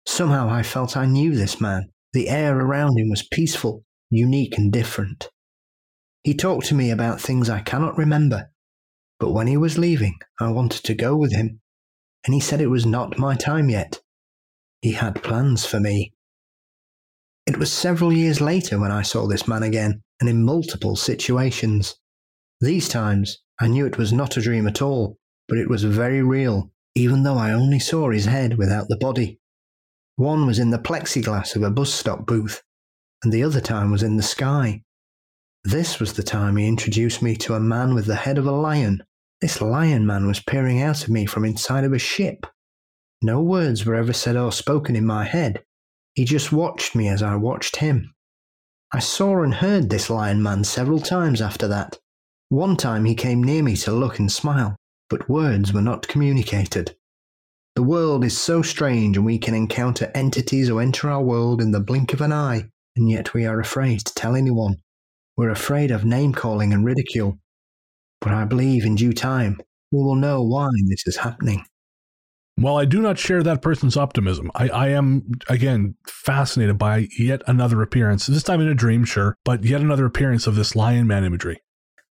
[0.05, 1.91] Somehow I felt I knew this man.
[2.13, 5.29] The air around him was peaceful, unique, and different.
[6.23, 8.51] He talked to me about things I cannot remember,
[9.19, 11.61] but when he was leaving, I wanted to go with him,
[12.25, 13.99] and he said it was not my time yet.
[14.81, 16.13] He had plans for me.
[17.45, 21.95] It was several years later when I saw this man again, and in multiple situations.
[22.61, 26.21] These times, I knew it was not a dream at all, but it was very
[26.21, 29.39] real, even though I only saw his head without the body.
[30.15, 32.61] One was in the plexiglass of a bus stop booth,
[33.23, 34.83] and the other time was in the sky.
[35.63, 38.51] This was the time he introduced me to a man with the head of a
[38.51, 39.03] lion.
[39.41, 42.45] This lion man was peering out of me from inside of a ship.
[43.21, 45.63] No words were ever said or spoken in my head.
[46.13, 48.13] He just watched me as I watched him.
[48.93, 51.97] I saw and heard this lion man several times after that.
[52.49, 54.75] One time he came near me to look and smile,
[55.07, 56.95] but words were not communicated.
[57.75, 61.69] The world is so strange, and we can encounter entities who enter our world in
[61.69, 62.63] the blink of an eye,
[62.95, 64.77] and yet we are afraid to tell anyone.
[65.37, 67.37] We're afraid of name calling and ridicule.
[68.19, 71.63] But I believe in due time we will know why this is happening.
[72.55, 77.43] While I do not share that person's optimism, I, I am, again, fascinated by yet
[77.45, 81.05] another appearance, this time in a dream, sure, but yet another appearance of this Lion
[81.05, 81.61] Man imagery.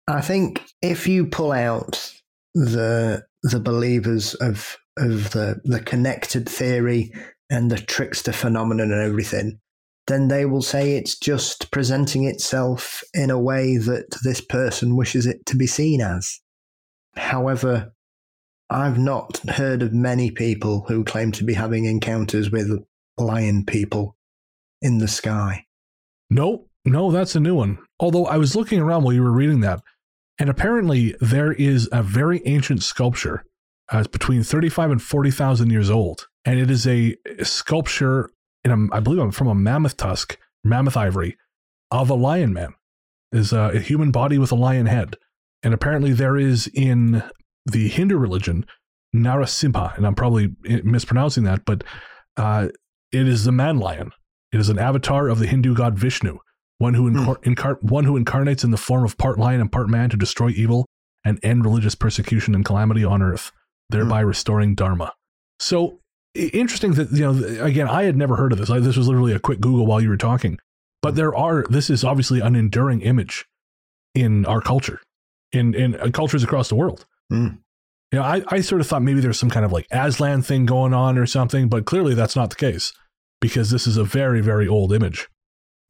[0.08, 2.12] I think if you pull out
[2.54, 7.12] the the believers of of the the connected theory
[7.50, 9.60] and the trickster phenomenon and everything,
[10.06, 15.26] then they will say it's just presenting itself in a way that this person wishes
[15.26, 16.40] it to be seen as.
[17.14, 17.92] However,
[18.70, 22.82] I've not heard of many people who claim to be having encounters with
[23.18, 24.16] lion people
[24.80, 25.66] in the sky.
[26.30, 27.78] No, no, that's a new one.
[28.00, 29.82] Although I was looking around while you were reading that,
[30.38, 33.44] and apparently there is a very ancient sculpture.
[33.92, 36.28] Uh, it's between 35 and 40,000 years old.
[36.44, 38.30] And it is a sculpture,
[38.64, 41.36] in a, I believe I'm from a mammoth tusk, mammoth ivory,
[41.90, 42.74] of a lion man.
[43.30, 45.16] Is a, a human body with a lion head.
[45.62, 47.22] And apparently there is in
[47.66, 48.64] the Hindu religion,
[49.14, 51.84] Narasimha, and I'm probably mispronouncing that, but
[52.36, 52.68] uh,
[53.12, 54.12] it is the man lion.
[54.52, 56.38] It is an avatar of the Hindu god Vishnu,
[56.78, 57.52] one who, incar- Hmm.
[57.52, 60.48] incar- one who incarnates in the form of part lion and part man to destroy
[60.50, 60.86] evil
[61.24, 63.52] and end religious persecution and calamity on earth,
[63.90, 65.12] thereby restoring dharma.
[65.60, 65.98] So
[66.34, 68.70] interesting that you know again I had never heard of this.
[68.70, 70.58] I, this was literally a quick Google while you were talking,
[71.02, 73.44] but there are this is obviously an enduring image
[74.14, 75.00] in our culture,
[75.52, 77.06] in in uh, cultures across the world.
[77.32, 77.58] Mm.
[78.12, 80.64] You know, I, I sort of thought maybe there's some kind of like Aslan thing
[80.64, 82.92] going on or something, but clearly that's not the case
[83.40, 85.28] because this is a very very old image.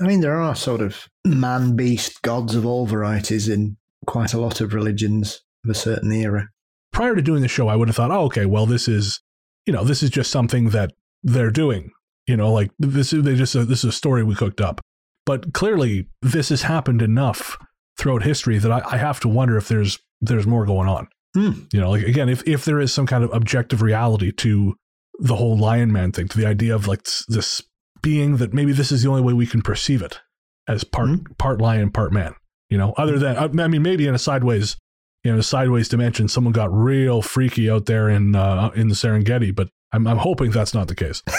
[0.01, 3.77] I mean, there are sort of man beast gods of all varieties in
[4.07, 6.49] quite a lot of religions of a certain era.
[6.93, 9.21] prior to doing the show, I would have thought, oh, okay, well, this is,
[9.67, 10.93] you know, this is just something that
[11.23, 11.91] they're doing.
[12.27, 14.81] You know, like this is they just this is a story we cooked up.
[15.25, 17.57] But clearly, this has happened enough
[17.99, 21.09] throughout history that I, I have to wonder if there's there's more going on.
[21.35, 21.53] Hmm.
[21.73, 24.75] You know, like again, if if there is some kind of objective reality to
[25.19, 27.63] the whole Lion Man thing, to the idea of like this
[28.03, 30.21] being that maybe this is the only way we can perceive it
[30.67, 31.33] as part Hmm.
[31.39, 32.35] part lion, part man.
[32.71, 34.77] You know, other than I I mean, maybe in a sideways
[35.25, 38.95] you know, a sideways dimension, someone got real freaky out there in uh, in the
[38.95, 41.23] Serengeti, but I'm, I'm hoping that's not the case.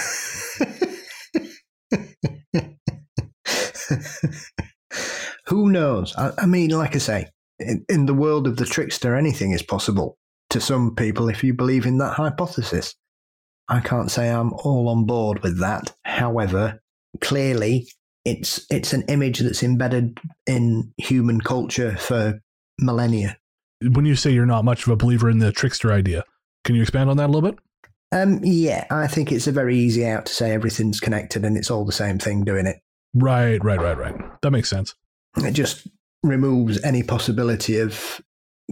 [5.47, 6.13] Who knows?
[6.17, 7.29] I, I mean, like I say,
[7.59, 10.17] in, in the world of the trickster, anything is possible
[10.49, 12.95] to some people if you believe in that hypothesis.
[13.69, 15.93] I can't say I'm all on board with that.
[16.03, 16.81] However,
[17.21, 17.87] clearly,
[18.25, 22.41] it's it's an image that's embedded in human culture for
[22.79, 23.37] millennia.
[23.81, 26.25] When you say you're not much of a believer in the trickster idea,
[26.65, 27.59] can you expand on that a little bit?
[28.11, 31.69] Um, yeah, I think it's a very easy out to say everything's connected and it's
[31.69, 32.77] all the same thing doing it.
[33.13, 34.41] Right, right, right, right.
[34.41, 34.95] That makes sense.
[35.37, 35.87] It just
[36.23, 38.19] removes any possibility of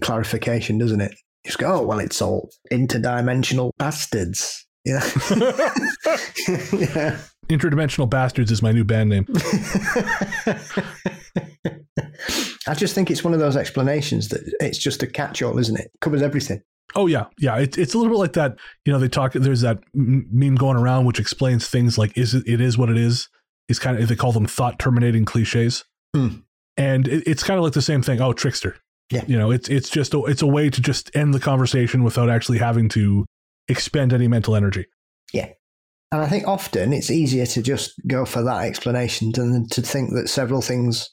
[0.01, 1.15] clarification, doesn't it?
[1.45, 4.66] Just go, oh, well, it's all interdimensional bastards.
[4.93, 4.99] Know?
[6.77, 7.17] yeah.
[7.49, 9.25] Interdimensional Bastards is my new band name.
[12.67, 15.79] I just think it's one of those explanations that it's just a catch all, isn't
[15.79, 15.89] it?
[16.01, 16.61] Covers everything.
[16.95, 17.57] Oh yeah, yeah.
[17.57, 18.57] It, it's a little bit like that.
[18.85, 19.33] You know, they talk.
[19.33, 22.43] There's that meme going around which explains things like "is it?
[22.47, 23.29] It is what it is."
[23.69, 25.83] Is kind of they call them thought terminating cliches,
[26.15, 26.27] Hmm.
[26.77, 28.21] and it, it's kind of like the same thing.
[28.21, 28.77] Oh, trickster.
[29.11, 29.23] Yeah.
[29.27, 32.29] You know, it's it's just a, it's a way to just end the conversation without
[32.29, 33.25] actually having to
[33.67, 34.85] expend any mental energy.
[35.33, 35.49] Yeah.
[36.11, 40.11] And I think often it's easier to just go for that explanation than to think
[40.13, 41.09] that several things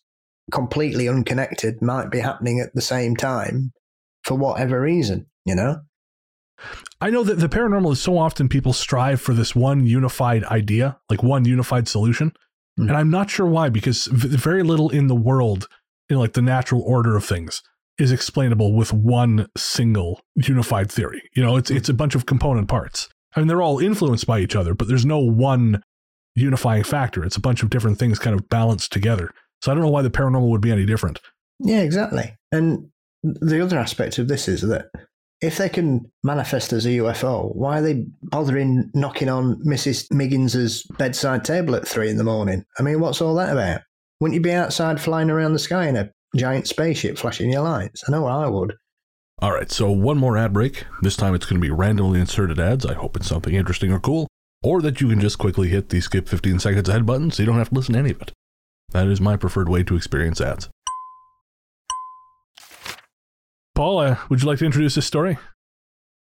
[0.52, 3.72] completely unconnected might be happening at the same time
[4.22, 5.80] for whatever reason, you know?
[7.00, 10.98] I know that the paranormal is so often people strive for this one unified idea,
[11.10, 12.32] like one unified solution.
[12.76, 12.88] Hmm.
[12.88, 15.68] And I'm not sure why, because very little in the world,
[16.08, 17.62] in like the natural order of things,
[17.98, 21.22] is explainable with one single unified theory.
[21.34, 23.08] You know, it's it's a bunch of component parts.
[23.36, 25.82] I mean, they're all influenced by each other, but there's no one
[26.36, 27.24] unifying factor.
[27.24, 29.32] It's a bunch of different things kind of balanced together.
[29.62, 31.20] So I don't know why the paranormal would be any different.
[31.60, 32.36] Yeah, exactly.
[32.52, 32.90] And
[33.22, 34.86] the other aspect of this is that
[35.40, 40.10] if they can manifest as a UFO, why are they bothering knocking on Mrs.
[40.12, 42.64] Miggins's bedside table at three in the morning?
[42.78, 43.82] I mean, what's all that about?
[44.20, 48.04] Wouldn't you be outside flying around the sky in a giant spaceship flashing your lights?
[48.06, 48.74] I know I would.
[49.40, 50.84] All right, so one more ad break.
[51.02, 52.86] This time it's going to be randomly inserted ads.
[52.86, 54.28] I hope it's something interesting or cool,
[54.62, 57.46] or that you can just quickly hit the skip 15 seconds ahead button so you
[57.46, 58.32] don't have to listen to any of it.
[58.90, 60.68] That is my preferred way to experience ads.
[63.74, 65.36] Paula, would you like to introduce this story?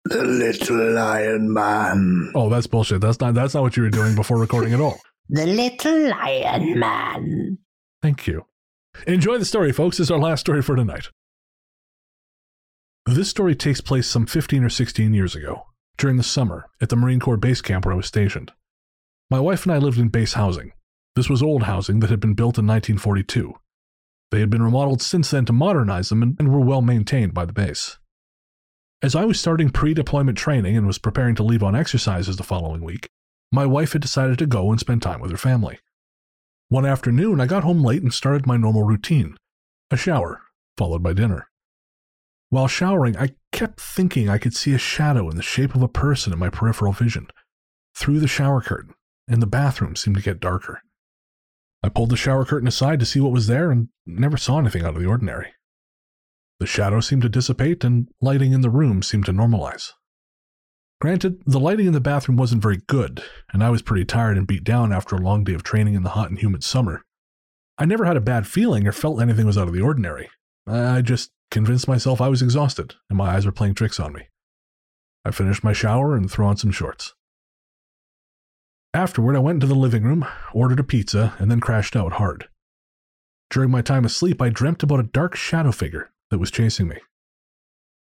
[0.04, 2.32] The little lion man.
[2.36, 3.02] Oh, that's bullshit.
[3.02, 5.00] That's not that's not what you were doing before recording at all.
[5.30, 7.58] The little lion man.
[8.02, 8.46] Thank you.
[9.06, 10.00] Enjoy the story, folks.
[10.00, 11.10] Is our last story for tonight.
[13.06, 15.68] This story takes place some 15 or 16 years ago.
[15.98, 18.52] during the summer at the Marine Corps base camp where I was stationed.
[19.32, 20.74] My wife and I lived in base housing.
[21.16, 23.56] This was old housing that had been built in 1942.
[24.30, 27.46] They had been remodeled since then to modernize them and, and were well maintained by
[27.46, 27.98] the base.
[29.02, 32.44] As I was starting pre deployment training and was preparing to leave on exercises the
[32.44, 33.08] following week,
[33.52, 35.80] my wife had decided to go and spend time with her family.
[36.70, 39.38] One afternoon, I got home late and started my normal routine
[39.90, 40.42] a shower,
[40.78, 41.48] followed by dinner.
[42.50, 45.88] While showering, I kept thinking I could see a shadow in the shape of a
[45.88, 47.28] person in my peripheral vision
[47.96, 48.96] through the shower curtain,
[49.30, 50.82] and the bathroom seemed to get darker.
[51.82, 54.84] I pulled the shower curtain aside to see what was there and never saw anything
[54.84, 55.54] out of the ordinary.
[56.60, 59.92] The shadow seemed to dissipate and lighting in the room seemed to normalize.
[61.00, 63.24] Granted, the lighting in the bathroom wasn't very good,
[63.54, 66.04] and I was pretty tired and beat down after a long day of training in
[66.04, 67.04] the hot and humid summer.
[67.78, 70.30] I never had a bad feeling or felt anything was out of the ordinary.
[70.66, 74.30] I just convinced myself I was exhausted and my eyes were playing tricks on me.
[75.24, 77.14] I finished my shower and threw on some shorts.
[78.94, 82.48] Afterward, I went into the living room, ordered a pizza, and then crashed out hard.
[83.52, 86.98] During my time asleep, I dreamt about a dark shadow figure that was chasing me.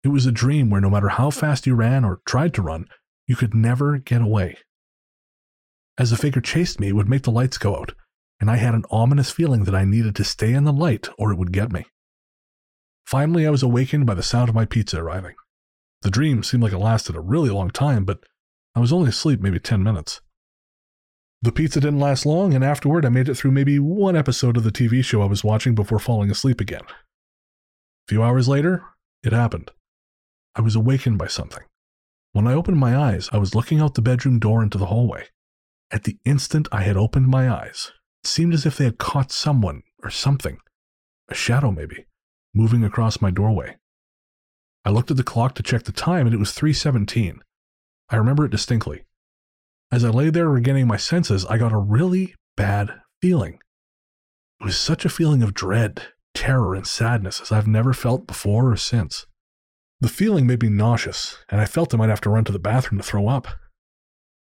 [0.05, 2.85] It was a dream where no matter how fast you ran or tried to run,
[3.25, 4.55] you could never get away.
[5.97, 7.95] As the figure chased me, it would make the lights go out,
[8.39, 11.31] and I had an ominous feeling that I needed to stay in the light or
[11.31, 11.87] it would get me.
[13.07, 15.33] Finally, I was awakened by the sound of my pizza arriving.
[16.03, 18.19] The dream seemed like it lasted a really long time, but
[18.75, 20.21] I was only asleep maybe 10 minutes.
[21.41, 24.63] The pizza didn't last long, and afterward, I made it through maybe one episode of
[24.63, 26.83] the TV show I was watching before falling asleep again.
[26.83, 28.83] A few hours later,
[29.23, 29.71] it happened.
[30.55, 31.63] I was awakened by something.
[32.31, 35.27] When I opened my eyes, I was looking out the bedroom door into the hallway.
[35.91, 37.91] At the instant I had opened my eyes,
[38.23, 40.57] it seemed as if they had caught someone or something,
[41.29, 42.07] a shadow maybe,
[42.53, 43.77] moving across my doorway.
[44.83, 47.39] I looked at the clock to check the time and it was 3:17.
[48.09, 49.03] I remember it distinctly.
[49.91, 53.59] As I lay there regaining my senses, I got a really bad feeling.
[54.59, 58.71] It was such a feeling of dread, terror, and sadness as I've never felt before
[58.71, 59.25] or since.
[60.05, 62.59] The feeling made me nauseous, and I felt I might have to run to the
[62.59, 63.47] bathroom to throw up.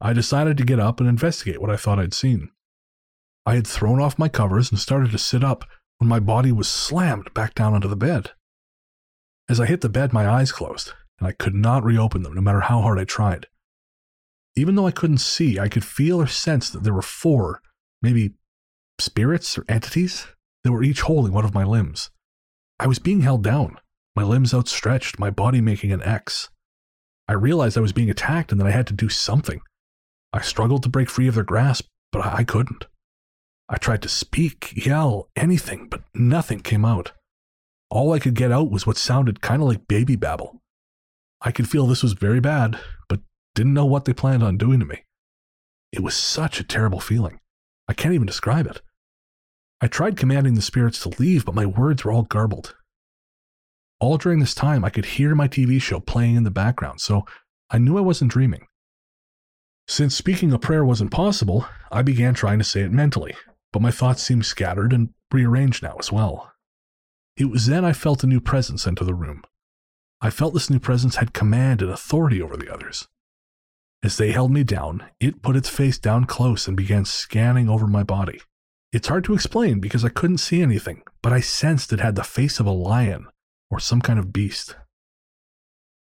[0.01, 2.49] I decided to get up and investigate what I thought I'd seen.
[3.45, 5.67] I had thrown off my covers and started to sit up
[5.99, 8.31] when my body was slammed back down onto the bed.
[9.47, 12.41] As I hit the bed, my eyes closed, and I could not reopen them no
[12.41, 13.47] matter how hard I tried.
[14.57, 17.61] Even though I couldn't see, I could feel or sense that there were four,
[18.01, 18.37] maybe
[18.99, 20.29] spirits or entities,
[20.65, 22.11] that were each holding one of my limbs.
[22.81, 23.77] I was being held down
[24.15, 26.51] my limbs outstretched, my body making an X.
[27.29, 29.61] I realized I was being attacked and that I had to do something.
[30.33, 32.87] I struggled to break free of their grasp, but I couldn't.
[33.69, 37.13] I tried to speak, yell, anything, but nothing came out.
[37.91, 40.61] All I could get out was what sounded kind of like baby babble.
[41.41, 43.21] I could feel this was very bad, but
[43.55, 45.05] didn't know what they planned on doing to me.
[45.91, 47.41] It was such a terrible feeling.
[47.89, 48.81] I can't even describe it.
[49.81, 52.75] I tried commanding the spirits to leave, but my words were all garbled.
[54.03, 57.25] All during this time, I could hear my TV show playing in the background, so
[57.71, 58.67] I knew I wasn't dreaming.
[59.87, 63.37] Since speaking a prayer wasn't possible, I began trying to say it mentally,
[63.73, 66.51] but my thoughts seemed scattered and rearranged now as well.
[67.37, 69.45] It was then I felt a new presence enter the room.
[70.21, 73.07] I felt this new presence had command and authority over the others.
[74.03, 77.87] As they held me down, it put its face down close and began scanning over
[77.87, 78.41] my body.
[78.93, 82.25] It's hard to explain because I couldn't see anything, but I sensed it had the
[82.25, 83.29] face of a lion
[83.73, 84.77] or some kind of beast.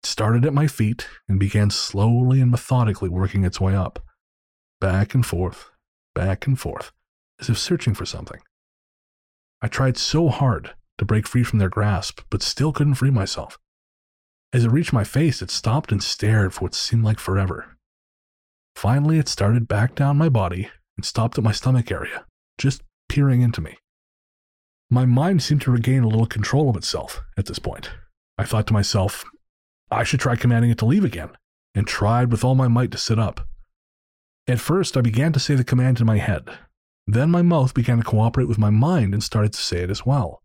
[0.01, 3.99] It started at my feet and began slowly and methodically working its way up,
[4.80, 5.70] back and forth,
[6.16, 6.93] back and forth,
[7.38, 8.39] as if searching for something.
[9.62, 13.60] I tried so hard to break free from their grasp, but still couldn't free myself.
[14.53, 17.76] As it reached my face, it stopped and stared for what seemed like forever.
[18.74, 22.26] Finally, it started back down my body and stopped at my stomach area,
[22.57, 23.78] just peering into me.
[24.92, 27.92] My mind seemed to regain a little control of itself at this point.
[28.40, 29.24] I thought to myself,
[29.92, 31.30] I should try commanding it to leave again,
[31.76, 33.48] and tried with all my might to sit up.
[34.48, 36.50] At first, I began to say the command in my head.
[37.06, 40.06] Then my mouth began to cooperate with my mind and started to say it as
[40.06, 40.42] well.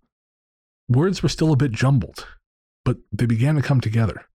[0.88, 2.26] Words were still a bit jumbled,
[2.84, 4.26] but they began to come together.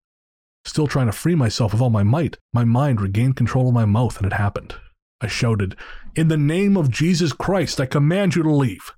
[0.65, 3.85] Still trying to free myself with all my might, my mind regained control of my
[3.85, 4.75] mouth and it happened.
[5.21, 5.77] I shouted,
[6.15, 8.93] In the name of Jesus Christ, I command you to leave.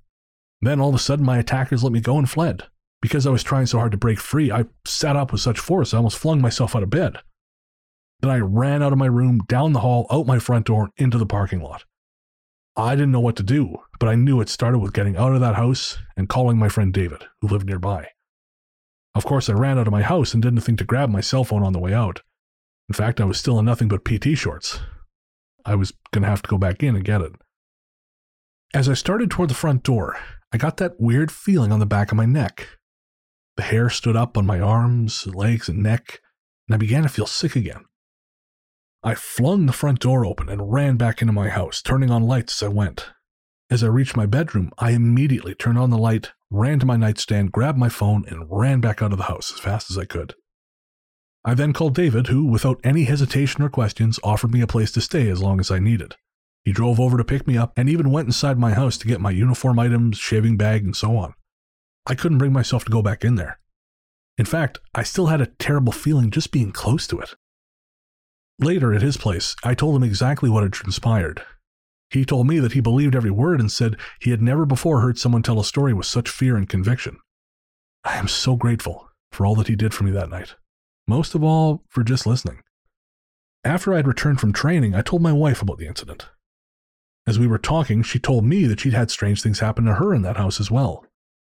[0.61, 2.63] Then all of a sudden, my attackers let me go and fled.
[3.01, 5.93] Because I was trying so hard to break free, I sat up with such force
[5.93, 7.17] I almost flung myself out of bed.
[8.21, 11.17] Then I ran out of my room, down the hall, out my front door, into
[11.17, 11.85] the parking lot.
[12.77, 15.41] I didn't know what to do, but I knew it started with getting out of
[15.41, 18.09] that house and calling my friend David, who lived nearby.
[19.15, 21.43] Of course, I ran out of my house and didn't think to grab my cell
[21.43, 22.21] phone on the way out.
[22.87, 24.79] In fact, I was still in nothing but PT shorts.
[25.65, 27.33] I was going to have to go back in and get it.
[28.73, 30.17] As I started toward the front door,
[30.53, 32.67] I got that weird feeling on the back of my neck.
[33.55, 36.21] The hair stood up on my arms, legs, and neck,
[36.67, 37.85] and I began to feel sick again.
[39.03, 42.61] I flung the front door open and ran back into my house, turning on lights
[42.61, 43.07] as I went.
[43.69, 47.53] As I reached my bedroom, I immediately turned on the light, ran to my nightstand,
[47.53, 50.35] grabbed my phone, and ran back out of the house as fast as I could.
[51.45, 55.01] I then called David, who, without any hesitation or questions, offered me a place to
[55.01, 56.15] stay as long as I needed.
[56.63, 59.21] He drove over to pick me up and even went inside my house to get
[59.21, 61.33] my uniform items, shaving bag, and so on.
[62.05, 63.59] I couldn't bring myself to go back in there.
[64.37, 67.35] In fact, I still had a terrible feeling just being close to it.
[68.59, 71.43] Later, at his place, I told him exactly what had transpired.
[72.11, 75.17] He told me that he believed every word and said he had never before heard
[75.17, 77.17] someone tell a story with such fear and conviction.
[78.03, 80.55] I am so grateful for all that he did for me that night,
[81.07, 82.61] most of all for just listening.
[83.63, 86.27] After I had returned from training, I told my wife about the incident.
[87.27, 90.13] As we were talking, she told me that she'd had strange things happen to her
[90.13, 91.05] in that house as well.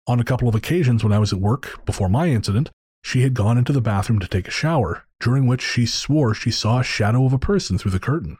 [0.07, 2.71] On a couple of occasions when I was at work, before my incident,
[3.03, 6.51] she had gone into the bathroom to take a shower, during which she swore she
[6.51, 8.37] saw a shadow of a person through the curtain.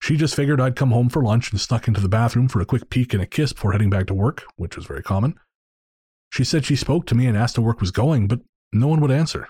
[0.00, 2.66] She just figured I'd come home for lunch and snuck into the bathroom for a
[2.66, 5.34] quick peek and a kiss before heading back to work, which was very common.
[6.30, 8.40] She said she spoke to me and asked how work was going, but
[8.72, 9.48] no one would answer.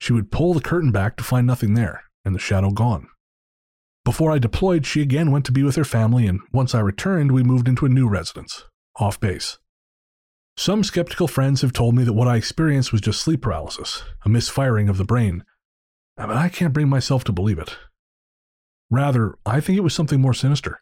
[0.00, 3.08] She would pull the curtain back to find nothing there, and the shadow gone.
[4.06, 7.32] Before I deployed, she again went to be with her family, and once I returned,
[7.32, 8.64] we moved into a new residence,
[9.00, 9.58] off base.
[10.56, 14.28] Some skeptical friends have told me that what I experienced was just sleep paralysis, a
[14.28, 15.42] misfiring of the brain,
[16.16, 17.76] but I can't bring myself to believe it.
[18.92, 20.80] Rather, I think it was something more sinister.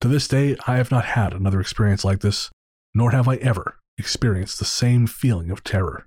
[0.00, 2.50] To this day, I have not had another experience like this,
[2.94, 6.06] nor have I ever experienced the same feeling of terror.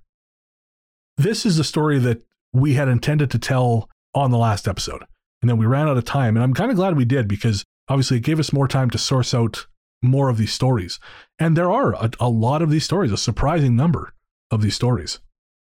[1.15, 5.03] This is the story that we had intended to tell on the last episode,
[5.41, 7.63] and then we ran out of time, and I'm kind of glad we did because
[7.87, 9.67] obviously it gave us more time to source out
[10.01, 10.99] more of these stories.
[11.39, 14.13] And there are a, a lot of these stories, a surprising number
[14.51, 15.19] of these stories.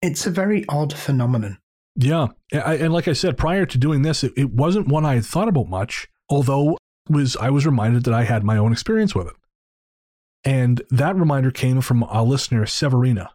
[0.01, 1.57] It's a very odd phenomenon.
[1.95, 2.28] Yeah.
[2.53, 5.26] I, and like I said, prior to doing this, it, it wasn't one I had
[5.26, 6.78] thought about much, although
[7.09, 9.34] was I was reminded that I had my own experience with it.
[10.45, 13.30] And that reminder came from a listener, Severina,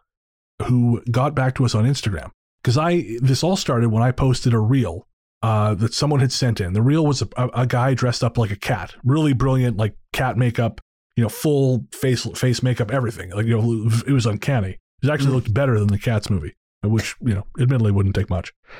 [0.63, 2.31] who got back to us on Instagram.
[2.63, 5.05] Because I this all started when I posted a reel
[5.45, 6.73] uh, that someone had sent in.
[6.73, 10.37] The reel was a, a, guy dressed up like a cat, really brilliant, like cat
[10.37, 10.81] makeup,
[11.15, 13.29] you know, full face face makeup, everything.
[13.29, 14.79] Like you know, it was uncanny.
[15.03, 18.55] It actually looked better than the Cats movie, which you know, admittedly wouldn't take much.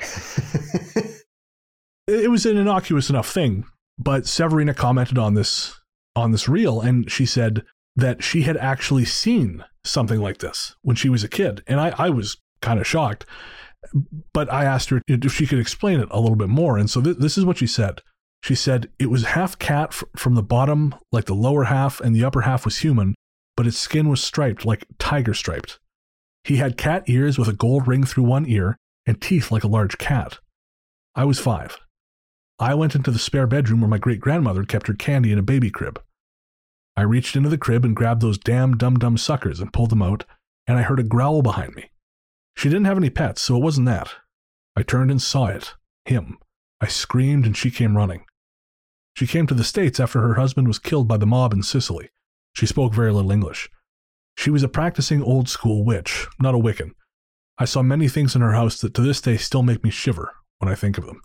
[2.08, 3.64] it was an innocuous enough thing,
[3.96, 5.78] but Severina commented on this
[6.16, 7.62] on this reel, and she said
[7.94, 11.94] that she had actually seen something like this when she was a kid, and I,
[11.96, 13.24] I was kind of shocked.
[14.32, 17.00] But I asked her if she could explain it a little bit more, and so
[17.00, 18.02] th- this is what she said.
[18.42, 22.14] She said it was half cat f- from the bottom, like the lower half, and
[22.14, 23.14] the upper half was human,
[23.56, 25.78] but its skin was striped, like tiger striped.
[26.44, 28.76] He had cat ears with a gold ring through one ear
[29.06, 30.38] and teeth like a large cat.
[31.14, 31.78] I was five.
[32.58, 35.42] I went into the spare bedroom where my great grandmother kept her candy in a
[35.42, 36.00] baby crib.
[36.96, 40.02] I reached into the crib and grabbed those damn dum dum suckers and pulled them
[40.02, 40.24] out,
[40.66, 41.90] and I heard a growl behind me.
[42.56, 44.14] She didn't have any pets, so it wasn't that.
[44.74, 45.74] I turned and saw it.
[46.04, 46.38] Him.
[46.80, 48.24] I screamed and she came running.
[49.14, 52.10] She came to the States after her husband was killed by the mob in Sicily.
[52.52, 53.68] She spoke very little English.
[54.36, 56.90] She was a practicing old school witch, not a Wiccan.
[57.58, 60.34] I saw many things in her house that to this day still make me shiver
[60.58, 61.22] when I think of them.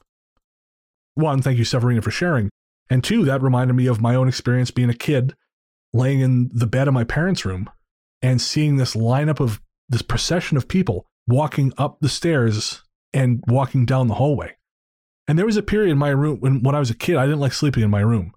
[1.16, 2.50] One, thank you, Severina, for sharing.
[2.90, 5.36] And two, that reminded me of my own experience being a kid,
[5.94, 7.70] laying in the bed of my parents' room
[8.22, 12.82] and seeing this lineup of this procession of people walking up the stairs
[13.14, 14.56] and walking down the hallway.
[15.28, 17.26] And there was a period in my room when, when I was a kid, I
[17.26, 18.34] didn't like sleeping in my room.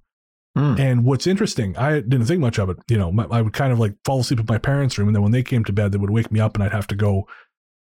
[0.56, 0.78] Mm.
[0.78, 2.76] And what's interesting, I didn't think much of it.
[2.88, 5.14] You know, my, I would kind of like fall asleep in my parents' room, and
[5.14, 6.94] then when they came to bed, they would wake me up, and I'd have to
[6.94, 7.26] go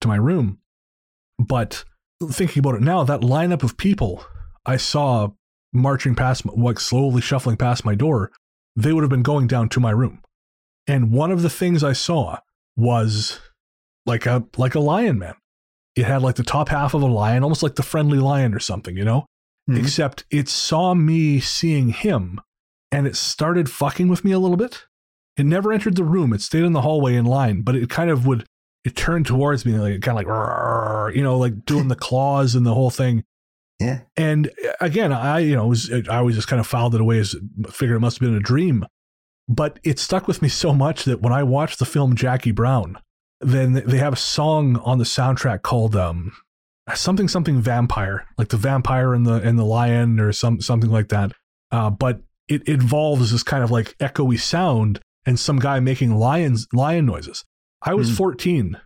[0.02, 0.58] to my room.
[1.38, 1.84] But
[2.32, 4.26] thinking about it now, that lineup of people
[4.66, 5.30] I saw
[5.72, 8.32] marching past, like slowly shuffling past my door,
[8.76, 10.22] they would have been going down to my room.
[10.88, 12.40] And one of the things I saw
[12.76, 13.40] was
[14.06, 15.36] like a like a lion man.
[15.96, 18.60] It had like the top half of a lion, almost like the friendly lion or
[18.60, 19.26] something, you know?
[19.70, 19.80] Mm-hmm.
[19.80, 22.42] Except it saw me seeing him
[22.92, 24.86] and it started fucking with me a little bit.
[25.38, 26.34] It never entered the room.
[26.34, 28.46] It stayed in the hallway in line, but it kind of would
[28.84, 32.56] it turned towards me like it kind of like you know, like doing the claws
[32.56, 33.24] and the whole thing.
[33.80, 34.02] Yeah.
[34.18, 37.20] And uh, again, I you know, was I always just kind of filed it away
[37.20, 37.36] as
[37.70, 38.86] figured it must have been a dream.
[39.50, 42.98] But it stuck with me so much that when I watched the film Jackie Brown,
[43.46, 46.34] then they have a song on the soundtrack called um
[46.96, 51.10] something something vampire, like the vampire and the and the lion or some something like
[51.10, 51.34] that.
[51.72, 56.68] Uh, but it involves this kind of like echoey sound and some guy making lions
[56.74, 57.46] lion noises.
[57.82, 58.16] I was Hmm.
[58.16, 58.78] 14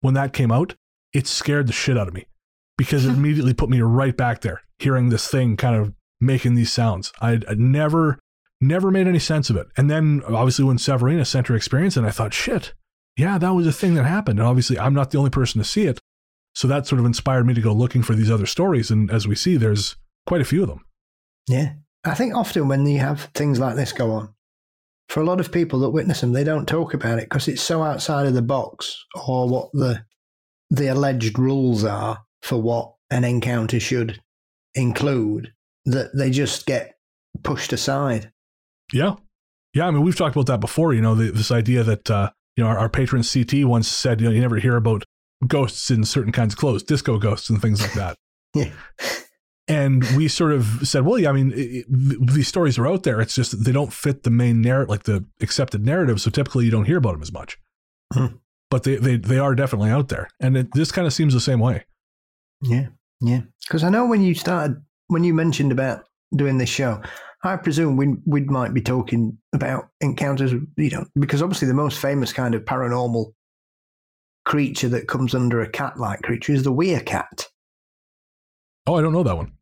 [0.00, 0.74] when that came out.
[1.12, 2.26] It scared the shit out of me
[2.76, 6.72] because it immediately put me right back there, hearing this thing kind of making these
[6.72, 7.12] sounds.
[7.20, 8.18] I'd, I'd never,
[8.60, 9.68] never made any sense of it.
[9.76, 12.74] And then obviously when Severina sent her experience, and I thought, shit,
[13.16, 14.38] yeah, that was a thing that happened.
[14.38, 16.00] And obviously I'm not the only person to see it.
[16.54, 18.90] So that sort of inspired me to go looking for these other stories.
[18.90, 19.96] And as we see, there's
[20.26, 20.84] quite a few of them.
[21.48, 21.74] Yeah.
[22.04, 24.34] I think often when you have things like this go on,
[25.08, 27.62] for a lot of people that witness them, they don't talk about it because it's
[27.62, 30.04] so outside of the box or what the
[30.70, 34.20] the alleged rules are for what an encounter should
[34.74, 35.52] include
[35.84, 36.94] that they just get
[37.42, 38.32] pushed aside.
[38.92, 39.16] Yeah.
[39.74, 39.86] Yeah.
[39.86, 42.64] I mean, we've talked about that before, you know, the, this idea that, uh, you
[42.64, 45.04] know, our, our patron CT once said, you know, you never hear about
[45.46, 48.16] ghosts in certain kinds of clothes, disco ghosts and things like that.
[48.56, 48.70] Yeah.
[49.66, 51.86] and we sort of said, well, yeah, I mean, it, it-
[52.32, 53.20] these stories are out there.
[53.20, 56.20] It's just that they don't fit the main narrative, like the accepted narrative.
[56.20, 57.58] So typically you don't hear about them as much.
[58.12, 58.26] Hmm.
[58.70, 60.28] But they, they, they are definitely out there.
[60.38, 61.84] And it, this kind of seems the same way.
[62.62, 62.88] Yeah,
[63.20, 63.40] yeah.
[63.66, 66.04] Because I know when you started, when you mentioned about
[66.36, 67.00] doing this show,
[67.44, 70.52] I presume we we might be talking about encounters.
[70.52, 73.32] You know, because obviously the most famous kind of paranormal
[74.44, 77.46] creature that comes under a cat-like creature is the werecat.
[78.86, 79.52] Oh, I don't know that one.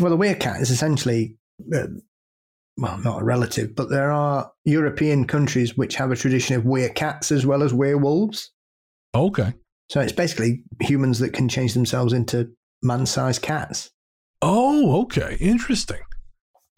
[0.00, 1.36] Well, a werecat is essentially,
[1.74, 1.88] uh,
[2.78, 7.30] well, not a relative, but there are European countries which have a tradition of werecats
[7.30, 8.50] as well as werewolves.
[9.14, 9.52] Okay.
[9.90, 12.50] So it's basically humans that can change themselves into
[12.82, 13.90] man-sized cats.
[14.40, 15.36] Oh, okay.
[15.38, 16.00] Interesting.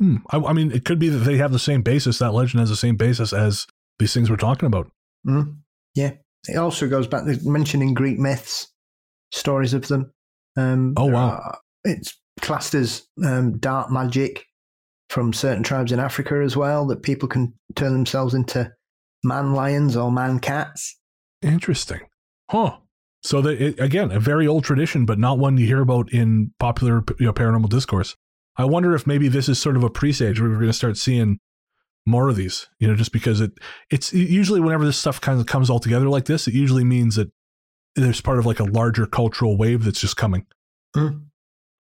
[0.01, 0.17] Hmm.
[0.31, 2.19] I, I mean, it could be that they have the same basis.
[2.19, 3.67] That legend has the same basis as
[3.99, 4.91] these things we're talking about.
[5.27, 5.59] Mm.
[5.95, 6.13] Yeah.
[6.49, 8.73] It also goes back to mentioning Greek myths,
[9.33, 10.13] stories of them.
[10.57, 11.29] Um, Oh, wow.
[11.31, 14.45] are- it's classed as um, dark magic
[15.11, 18.73] from certain tribes in Africa as well, that people can turn themselves into
[19.23, 20.99] man lions or man cats.
[21.43, 22.01] Interesting.
[22.51, 22.79] Huh.
[23.23, 26.53] So that it, again, a very old tradition, but not one you hear about in
[26.59, 28.17] popular you know, paranormal discourse.
[28.57, 30.97] I wonder if maybe this is sort of a presage where we're going to start
[30.97, 31.39] seeing
[32.07, 32.69] more of these.
[32.79, 33.53] You know, just because it
[33.91, 37.17] it's usually whenever this stuff kind of comes all together like this, it usually means
[37.17, 37.31] that
[37.97, 40.47] there's part of like a larger cultural wave that's just coming.
[40.97, 41.27] Mm.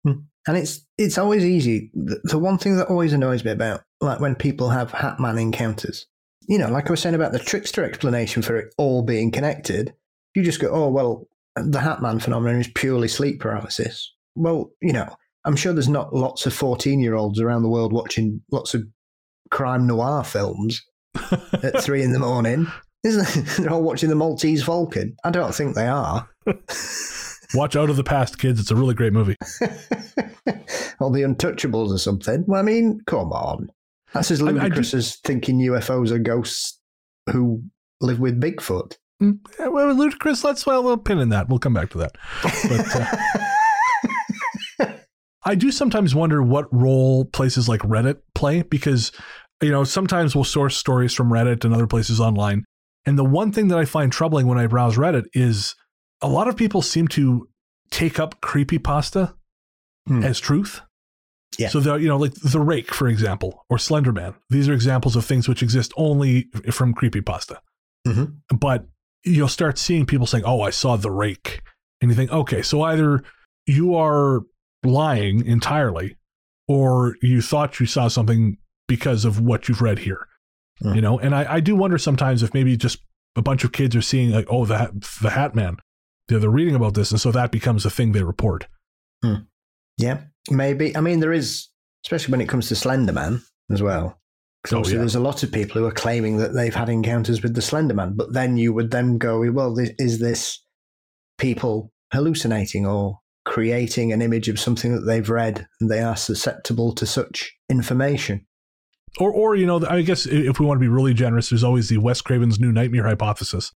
[0.06, 0.24] Mm.
[0.46, 1.90] And it's it's always easy.
[1.94, 6.06] The, the one thing that always annoys me about like when people have Hatman encounters,
[6.48, 9.94] you know, like I was saying about the trickster explanation for it all being connected,
[10.34, 11.26] you just go, oh well,
[11.56, 14.12] the Hatman phenomenon is purely sleep paralysis.
[14.34, 17.92] Well, you know, I'm sure there's not lots of 14 year olds around the world
[17.92, 18.84] watching lots of
[19.50, 20.82] crime noir films
[21.62, 22.66] at three in the morning.
[23.04, 25.16] Isn't They're all watching the Maltese Falcon.
[25.24, 26.28] I don't think they are.
[27.54, 28.58] Watch out of the past, kids.
[28.58, 29.36] It's a really great movie.
[30.98, 32.44] or the Untouchables or something.
[32.48, 33.68] Well, I mean, come on.
[34.12, 36.80] That's as I- I do- ludicrous as thinking UFOs are ghosts
[37.30, 37.62] who
[38.00, 38.96] live with Bigfoot.
[39.22, 39.38] Mm,
[39.70, 40.42] well, ludicrous.
[40.42, 41.48] Let's well, we'll pin in that.
[41.48, 42.16] We'll come back to that.
[42.42, 43.44] But uh,
[45.44, 49.12] I do sometimes wonder what role places like Reddit play because,
[49.62, 52.64] you know, sometimes we'll source stories from Reddit and other places online.
[53.06, 55.74] And the one thing that I find troubling when I browse Reddit is
[56.22, 57.48] a lot of people seem to
[57.90, 59.34] take up creepypasta
[60.06, 60.22] Hmm.
[60.22, 60.80] as truth.
[61.58, 61.68] Yeah.
[61.68, 64.34] So, the, you know, like The Rake, for example, or Slenderman.
[64.50, 67.58] These are examples of things which exist only from creepypasta.
[68.06, 68.34] Mhm.
[68.58, 68.86] But
[69.24, 71.62] you'll start seeing people saying, "Oh, I saw the rake,"
[72.02, 73.22] and you think, "Okay, so either
[73.66, 74.42] you are
[74.84, 76.16] lying entirely,
[76.68, 80.26] or you thought you saw something because of what you've read here."
[80.82, 80.96] Mm.
[80.96, 82.98] You know, and I, I do wonder sometimes if maybe just
[83.36, 85.76] a bunch of kids are seeing like, "Oh, the Hat- the Hat Man,"
[86.28, 88.66] they're, they're reading about this, and so that becomes a thing they report.
[89.96, 90.20] Yeah,
[90.50, 90.96] maybe.
[90.96, 91.68] I mean, there is,
[92.04, 94.20] especially when it comes to Slenderman as well.
[94.62, 94.98] Because Oh, yeah.
[94.98, 98.16] there's a lot of people who are claiming that they've had encounters with the Slenderman,
[98.16, 100.58] but then you would then go, well, this, is this
[101.38, 106.92] people hallucinating or creating an image of something that they've read and they are susceptible
[106.94, 108.46] to such information?
[109.18, 111.88] Or, or you know, I guess if we want to be really generous, there's always
[111.88, 113.72] the Wes Craven's new nightmare hypothesis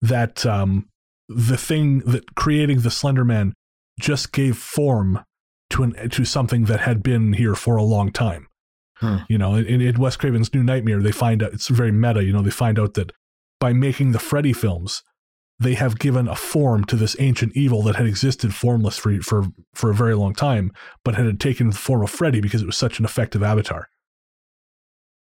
[0.00, 0.88] that um,
[1.28, 3.52] the thing that creating the Slender Man
[4.00, 5.24] just gave form
[5.70, 8.46] to an to something that had been here for a long time.
[8.96, 9.18] Hmm.
[9.28, 12.24] You know, in, in Wes Craven's new nightmare, they find out it's very meta.
[12.24, 13.12] You know, they find out that
[13.60, 15.02] by making the Freddy films,
[15.62, 19.46] they have given a form to this ancient evil that had existed formless for for
[19.74, 20.72] for a very long time,
[21.04, 23.88] but had taken the form of Freddy because it was such an effective avatar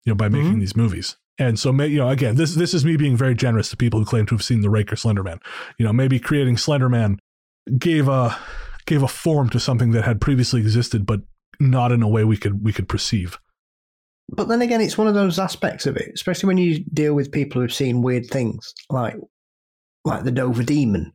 [0.03, 0.59] you know, by making Mhm.
[0.61, 1.15] these movies.
[1.37, 3.99] And so, may, you know, again, this this is me being very generous to people
[3.99, 5.39] who claim to have seen the Rake or Slenderman.
[5.77, 7.17] You know, maybe creating Slenderman
[7.77, 8.35] gave a
[8.87, 11.21] gave a form to something that had previously existed, but
[11.59, 13.37] not in a way we could we could perceive.
[14.29, 17.31] But then again, it's one of those aspects of it, especially when you deal with
[17.31, 19.15] people who've seen weird things like
[20.05, 21.13] like the Dover Demon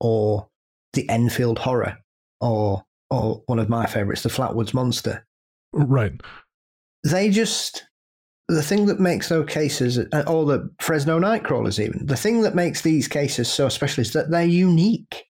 [0.00, 0.48] or
[0.92, 1.98] the Enfield Horror
[2.40, 5.26] or or one of my favourites, the Flatwoods Monster.
[5.72, 6.12] Right.
[7.04, 7.84] They just
[8.48, 12.54] the thing that makes those cases, uh, or the Fresno Nightcrawlers, even the thing that
[12.54, 15.24] makes these cases so special is that they're unique.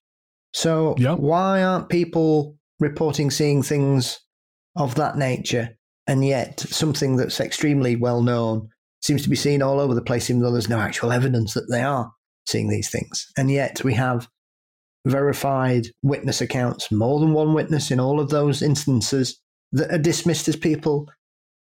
[0.53, 1.15] So Yeah.
[1.15, 4.19] why aren't people reporting seeing things
[4.77, 5.77] of that nature,
[6.07, 8.69] and yet something that's extremely well known
[9.01, 11.69] seems to be seen all over the place, even though there's no actual evidence that
[11.69, 12.11] they are
[12.47, 14.27] seeing these things, and yet we have
[15.05, 19.39] verified witness accounts, more than one witness in all of those instances
[19.71, 21.07] that are dismissed as people,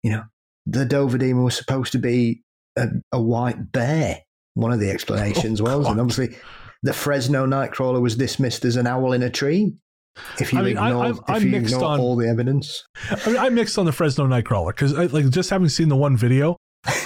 [0.02, 0.24] you know,
[0.66, 2.42] the Dover demon was supposed to be
[2.76, 4.18] a, a white bear.
[4.54, 5.92] One of the explanations Oh, was, God.
[5.92, 6.36] and obviously
[6.82, 9.74] the Fresno Nightcrawler was dismissed as an owl in a tree.
[10.40, 12.28] If you I mean, I- ignore, I'm- if I'm you mixed ignore on- all the
[12.28, 15.96] evidence, I mean, I mixed on the Fresno Nightcrawler because, like, just having seen the
[15.96, 16.56] one video,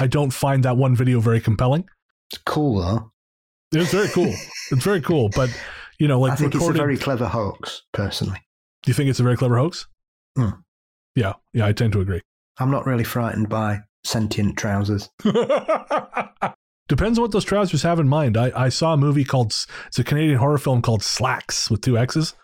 [0.01, 1.85] I don't find that one video very compelling.
[2.33, 3.11] it's cool though.
[3.73, 4.33] It's very cool.
[4.71, 5.51] it's very cool, but
[5.99, 6.77] you know, like I think recorded.
[6.77, 7.83] it's a very clever hoax.
[7.93, 8.39] Personally,
[8.83, 9.87] Do you think it's a very clever hoax?
[10.37, 10.51] Hmm.
[11.15, 12.21] Yeah, yeah, I tend to agree.
[12.59, 15.11] I'm not really frightened by sentient trousers.
[16.89, 18.37] Depends on what those trousers have in mind.
[18.37, 19.53] I, I saw a movie called
[19.87, 22.35] it's a Canadian horror film called Slacks with two X's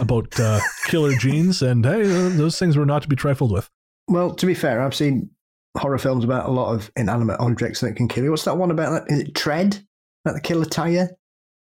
[0.00, 3.68] about uh, killer jeans, and hey, those things were not to be trifled with.
[4.08, 5.30] Well, to be fair, I've seen
[5.78, 8.30] horror films about a lot of inanimate objects that can kill you.
[8.30, 9.10] What's that one about?
[9.10, 9.84] Is it Tread?
[10.24, 11.10] That the killer tire?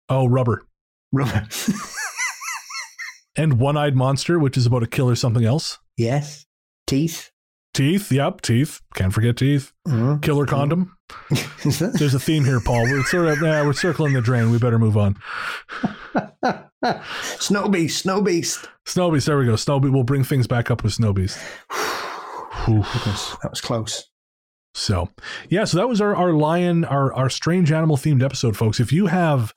[0.09, 0.67] Oh, rubber
[1.13, 1.47] Rubber.
[3.37, 5.79] and One Eyed Monster, which is about a killer something else.
[5.97, 6.45] yes.
[6.87, 7.31] Teeth.
[7.75, 8.81] Teeth, yep, teeth.
[8.95, 9.73] Can't forget teeth.
[9.89, 10.23] Mhm.
[10.23, 10.97] Killer condom.
[11.65, 12.85] There's a theme here, Paul.
[12.85, 14.51] We're sort of yeah, we're circling the drain.
[14.51, 15.17] We better move on.
[17.39, 17.99] Snow Beast.
[18.03, 18.69] Snow Beast.
[18.87, 19.57] Snow Beast, there we go.
[19.57, 19.93] Snow Beast.
[19.93, 21.39] We'll bring things back up with Snow Beast.
[22.67, 24.05] That was close.
[24.77, 25.09] So,
[25.49, 28.79] yeah, so that was our, our lion, our, our strange animal themed episode, folks.
[28.79, 29.55] If you have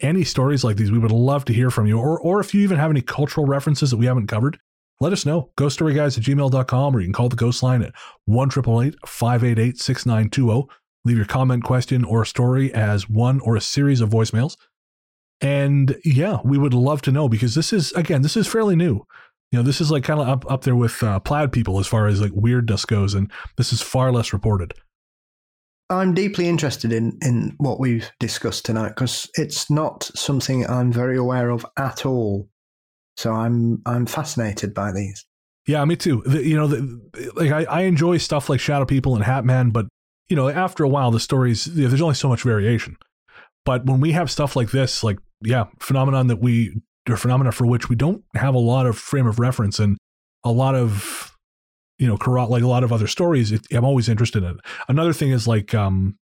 [0.00, 2.00] any stories like these, we would love to hear from you.
[2.00, 4.58] Or, or if you even have any cultural references that we haven't covered,
[5.00, 5.52] let us know.
[5.56, 7.92] Ghoststoryguys at gmail.com or you can call the ghost line at
[8.24, 10.50] 1 588 6920.
[10.52, 10.68] oh.
[11.04, 14.56] Leave your comment, question, or story as one or a series of voicemails.
[15.40, 19.06] And yeah, we would love to know because this is, again, this is fairly new.
[19.52, 21.86] You know, this is like kind of up, up there with uh, plaid people as
[21.86, 23.14] far as like weirdness goes.
[23.14, 24.74] And this is far less reported.
[25.88, 31.16] I'm deeply interested in, in what we've discussed tonight because it's not something I'm very
[31.16, 32.48] aware of at all.
[33.16, 35.24] So I'm I'm fascinated by these.
[35.66, 36.22] Yeah, me too.
[36.26, 39.70] The, you know, the, like I, I enjoy stuff like Shadow People and Hat Man,
[39.70, 39.86] but
[40.28, 42.96] you know, after a while, the stories you know, there's only so much variation.
[43.64, 47.66] But when we have stuff like this, like yeah, phenomenon that we or phenomena for
[47.66, 49.96] which we don't have a lot of frame of reference and
[50.44, 51.32] a lot of
[51.98, 54.60] you know, like a lot of other stories, it, I'm always interested in it.
[54.86, 56.18] Another thing is like um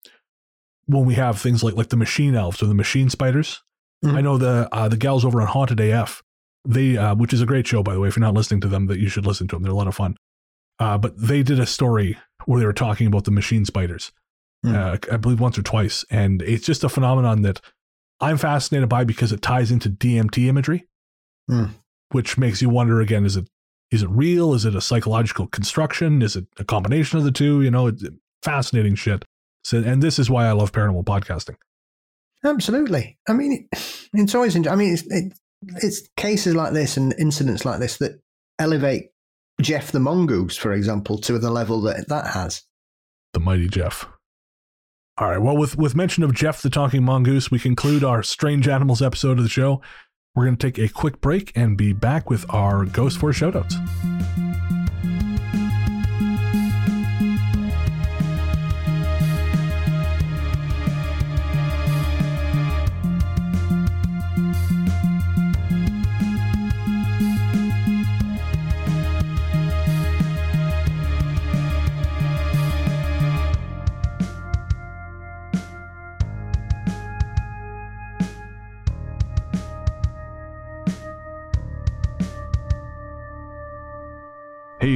[0.87, 3.63] when we have things like like the machine elves or the machine spiders.
[4.05, 4.15] Mhm.
[4.15, 6.23] I know the uh, the gals over on Haunted AF
[6.67, 8.69] they uh, which is a great show by the way if you're not listening to
[8.69, 10.17] them that you should listen to them they're a lot of fun
[10.79, 12.17] uh, but they did a story
[12.47, 14.13] where they were talking about the machine spiders
[14.65, 14.75] Hmm.
[14.75, 17.61] uh, i believe once or twice and it's just a phenomenon that
[18.21, 20.87] i'm fascinated by because it ties into dmt imagery
[21.49, 21.67] Hmm.
[22.11, 23.49] which makes you wonder again is it
[23.91, 27.61] is it real is it a psychological construction is it a combination of the two
[27.63, 28.03] you know it's
[28.43, 29.25] fascinating shit
[29.63, 31.57] so, and this is why i love paranormal podcasting
[32.47, 33.17] Absolutely.
[33.27, 34.55] I mean, it, it's always.
[34.55, 35.33] I mean, it's, it,
[35.77, 38.21] it's cases like this and incidents like this that
[38.59, 39.07] elevate
[39.63, 42.63] Jeff the mongoose, for example, to the level that that has.
[43.33, 44.07] the mighty Jeff.
[45.17, 45.39] All right.
[45.39, 49.39] Well, with with mention of Jeff the talking mongoose, we conclude our strange animals episode
[49.39, 49.81] of the show.
[50.35, 53.75] We're going to take a quick break and be back with our Ghost Force shoutouts.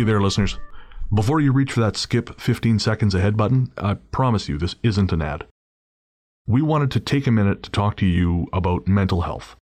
[0.09, 0.59] There, listeners.
[1.12, 5.12] Before you reach for that skip 15 seconds ahead button, I promise you this isn't
[5.12, 5.47] an ad.
[6.47, 9.55] We wanted to take a minute to talk to you about mental health.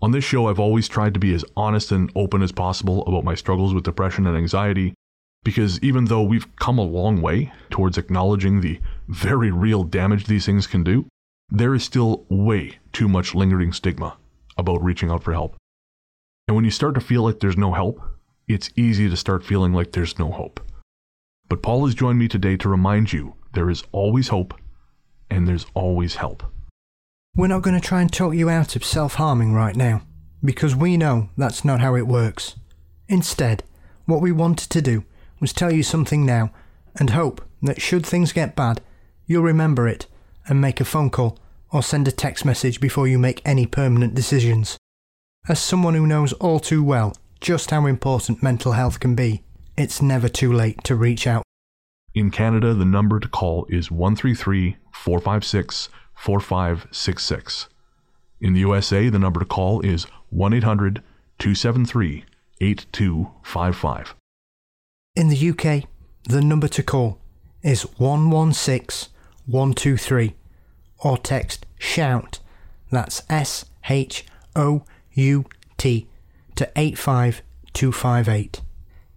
[0.00, 3.24] On this show, I've always tried to be as honest and open as possible about
[3.24, 4.94] my struggles with depression and anxiety,
[5.42, 10.46] because even though we've come a long way towards acknowledging the very real damage these
[10.46, 11.06] things can do,
[11.50, 14.16] there is still way too much lingering stigma
[14.56, 15.56] about reaching out for help.
[16.46, 18.00] And when you start to feel like there's no help,
[18.54, 20.60] it's easy to start feeling like there's no hope.
[21.48, 24.54] But Paul has joined me today to remind you there is always hope
[25.30, 26.42] and there's always help.
[27.34, 30.02] We're not going to try and talk you out of self harming right now,
[30.44, 32.56] because we know that's not how it works.
[33.08, 33.62] Instead,
[34.04, 35.04] what we wanted to do
[35.40, 36.50] was tell you something now
[36.96, 38.80] and hope that should things get bad,
[39.26, 40.06] you'll remember it
[40.46, 41.38] and make a phone call
[41.70, 44.76] or send a text message before you make any permanent decisions.
[45.48, 49.42] As someone who knows all too well just how important mental health can be,
[49.76, 51.42] it's never too late to reach out.
[52.14, 57.68] In Canada, the number to call is 133 456 4566.
[58.40, 61.02] In the USA, the number to call is 1 800
[61.38, 62.24] 273
[62.60, 64.14] 8255.
[65.16, 65.88] In the UK,
[66.24, 67.18] the number to call
[67.62, 69.12] is 116
[69.46, 70.34] 123
[71.00, 72.38] or text SHOUT,
[72.90, 74.24] that's S H
[74.54, 75.44] O U
[75.76, 76.06] T,
[76.56, 78.60] to 85258.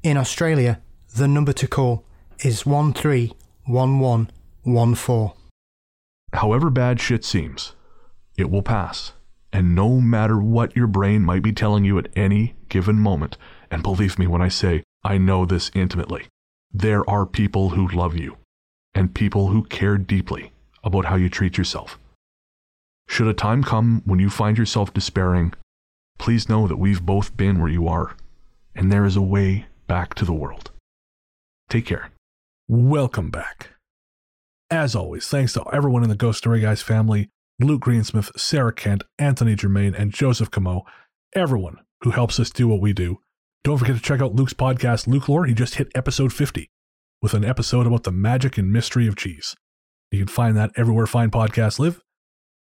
[0.04, 0.82] In Australia,
[1.16, 2.06] the number to call
[2.40, 5.32] is 131114.
[6.34, 7.72] However bad shit seems,
[8.38, 9.14] it will pass.
[9.54, 13.38] And no matter what your brain might be telling you at any given moment,
[13.72, 16.26] and believe me when I say I know this intimately,
[16.74, 18.36] there are people who love you
[18.94, 20.52] and people who care deeply
[20.84, 21.98] about how you treat yourself.
[23.08, 25.54] Should a time come when you find yourself despairing,
[26.18, 28.16] please know that we've both been where you are,
[28.76, 30.72] and there is a way back to the world.
[31.70, 32.12] Take care.
[32.68, 33.70] Welcome back.
[34.72, 37.30] As always, thanks to everyone in the Ghost Story Guys family
[37.60, 40.84] Luke Greensmith, Sarah Kent, Anthony Germaine, and Joseph Camo,
[41.34, 43.20] everyone who helps us do what we do.
[43.64, 45.46] Don't forget to check out Luke's podcast, Luke Lore.
[45.46, 46.70] He just hit episode 50
[47.22, 49.56] with an episode about the magic and mystery of cheese.
[50.12, 52.02] You can find that everywhere fine podcasts live.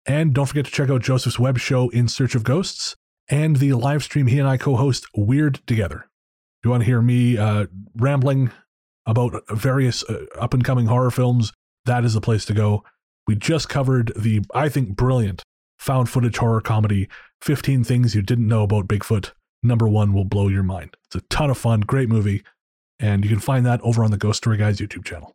[0.06, 2.96] And don't forget to check out Joseph's web show, In Search of Ghosts,
[3.30, 6.08] and the live stream he and I co host, Weird Together.
[6.60, 8.52] If you want to hear me uh, rambling
[9.06, 11.54] about various uh, up and coming horror films,
[11.86, 12.84] that is the place to go.
[13.28, 15.44] We just covered the, I think, brilliant
[15.78, 17.08] found footage horror comedy
[17.42, 19.32] 15 Things You Didn't Know About Bigfoot.
[19.64, 20.96] Number one will blow your mind.
[21.06, 22.44] It's a ton of fun, great movie,
[23.00, 25.34] and you can find that over on the Ghost Story Guys YouTube channel.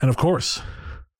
[0.00, 0.62] And of course,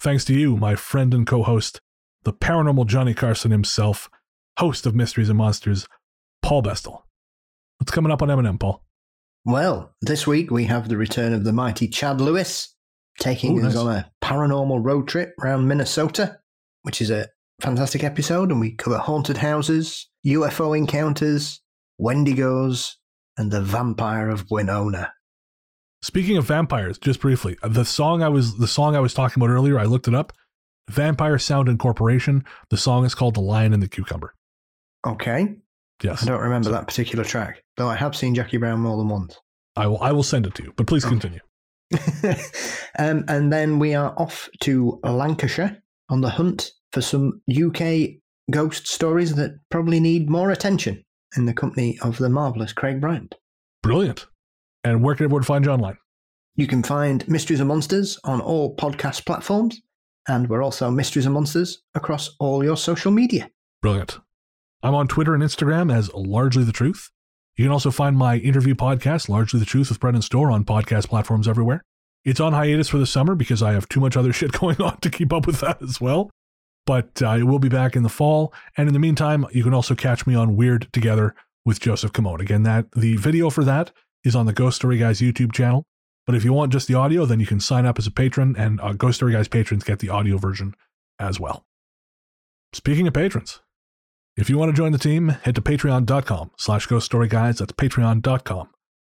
[0.00, 1.80] thanks to you, my friend and co host,
[2.24, 4.08] the paranormal Johnny Carson himself,
[4.58, 5.86] host of Mysteries and Monsters,
[6.42, 7.02] Paul Bestall.
[7.78, 8.82] What's coming up on M&M, Paul?
[9.44, 12.74] Well, this week we have the return of the mighty Chad Lewis,
[13.20, 13.84] taking Ooh, us nice.
[13.84, 16.40] on a paranormal road trip around Minnesota,
[16.82, 17.28] which is a
[17.60, 18.50] fantastic episode.
[18.50, 21.60] And we cover haunted houses, UFO encounters,
[22.00, 22.94] Wendigos,
[23.36, 25.12] and the vampire of Winona.
[26.02, 29.52] Speaking of vampires, just briefly, the song I was the song I was talking about
[29.52, 30.32] earlier, I looked it up.
[30.90, 32.44] Vampire Sound Incorporation.
[32.70, 34.34] The song is called "The Lion and the Cucumber."
[35.06, 35.56] Okay.
[36.02, 39.08] Yes, I don't remember that particular track, though I have seen Jackie Brown more than
[39.08, 39.38] once.
[39.76, 40.00] I will.
[40.00, 40.72] I will send it to you.
[40.76, 41.40] But please continue.
[42.98, 48.10] um, and then we are off to Lancashire on the hunt for some UK
[48.50, 51.04] ghost stories that probably need more attention
[51.36, 53.34] in the company of the marvelous Craig Bryant.
[53.82, 54.26] Brilliant.
[54.84, 55.98] And where can everyone find you online?
[56.56, 59.80] You can find Mysteries and Monsters on all podcast platforms,
[60.26, 63.50] and we're also Mysteries and Monsters across all your social media.
[63.82, 64.18] Brilliant.
[64.82, 67.10] I'm on Twitter and Instagram as Largely the Truth.
[67.56, 71.08] You can also find my interview podcast, Largely the Truth with Brennan Storr, on podcast
[71.08, 71.82] platforms everywhere.
[72.24, 74.98] It's on hiatus for the summer because I have too much other shit going on
[75.00, 76.30] to keep up with that as well.
[76.86, 78.54] But uh, it will be back in the fall.
[78.76, 81.34] And in the meantime, you can also catch me on Weird Together
[81.64, 82.40] with Joseph Camone.
[82.40, 83.90] Again, that the video for that
[84.24, 85.84] is on the Ghost Story Guys YouTube channel.
[86.24, 88.54] But if you want just the audio, then you can sign up as a patron,
[88.56, 90.74] and uh, Ghost Story Guys patrons get the audio version
[91.18, 91.64] as well.
[92.72, 93.60] Speaking of patrons,
[94.38, 97.58] if you want to join the team, head to patreon.com slash ghost story guys.
[97.58, 98.68] That's patreon.com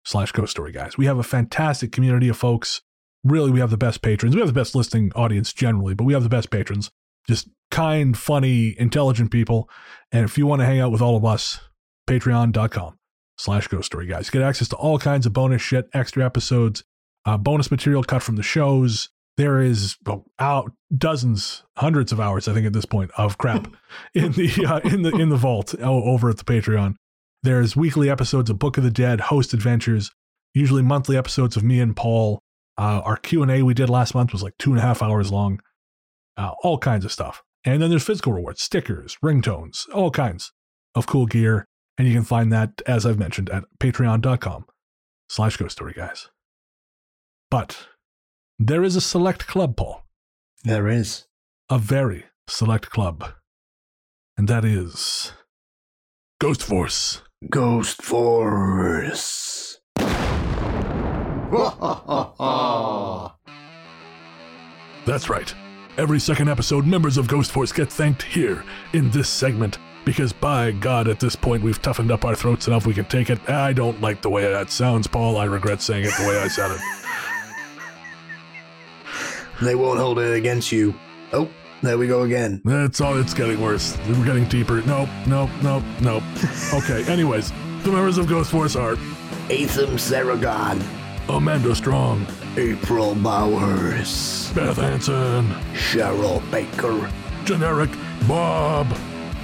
[0.04, 0.98] slash ghost story guys.
[0.98, 2.82] We have a fantastic community of folks.
[3.22, 4.34] Really, we have the best patrons.
[4.34, 6.90] We have the best listening audience generally, but we have the best patrons.
[7.28, 9.70] Just kind, funny, intelligent people.
[10.10, 11.60] And if you want to hang out with all of us,
[12.08, 12.98] patreon.com
[13.36, 14.28] slash ghost story guys.
[14.28, 16.82] Get access to all kinds of bonus shit, extra episodes,
[17.24, 19.08] uh, bonus material cut from the shows.
[19.36, 23.66] There is well, out dozens, hundreds of hours, I think, at this point of crap
[24.14, 26.96] in the uh, in the in the vault over at the Patreon.
[27.42, 30.10] There's weekly episodes of Book of the Dead, host adventures,
[30.54, 32.40] usually monthly episodes of me and Paul.
[32.78, 35.02] Uh, our Q and A we did last month was like two and a half
[35.02, 35.60] hours long.
[36.36, 40.52] Uh, all kinds of stuff, and then there's physical rewards, stickers, ringtones, all kinds
[40.94, 41.66] of cool gear,
[41.98, 46.28] and you can find that as I've mentioned at Patreon.com/slash Ghost Story Guys.
[47.50, 47.88] But
[48.66, 50.02] there is a select club, Paul
[50.64, 51.26] There is.
[51.68, 53.24] a very select club.
[54.36, 55.32] And that is
[56.40, 57.22] Ghost Force.
[57.50, 59.78] Ghost Force.
[65.04, 65.54] That's right.
[65.98, 69.78] Every second episode, members of Ghost Force get thanked here in this segment.
[70.04, 73.30] Because by God, at this point, we've toughened up our throats enough we can take
[73.30, 73.38] it.
[73.48, 75.36] I don't like the way that sounds, Paul.
[75.36, 76.80] I regret saying it the way I said it.
[79.62, 80.94] They won't hold it against you.
[81.32, 81.48] Oh,
[81.82, 82.60] there we go again.
[82.64, 83.18] That's all.
[83.18, 83.96] It's getting worse.
[84.08, 84.82] We're getting deeper.
[84.82, 86.22] Nope, nope, nope, nope.
[86.74, 87.04] Okay.
[87.12, 87.52] Anyways,
[87.84, 88.94] the members of Ghost Force are
[89.50, 90.82] Atham Saragon.
[91.28, 92.26] Amanda Strong,
[92.56, 94.52] April Bowers.
[94.52, 97.10] Beth Hansen, Cheryl Baker.
[97.44, 97.90] Generic
[98.26, 98.92] Bob,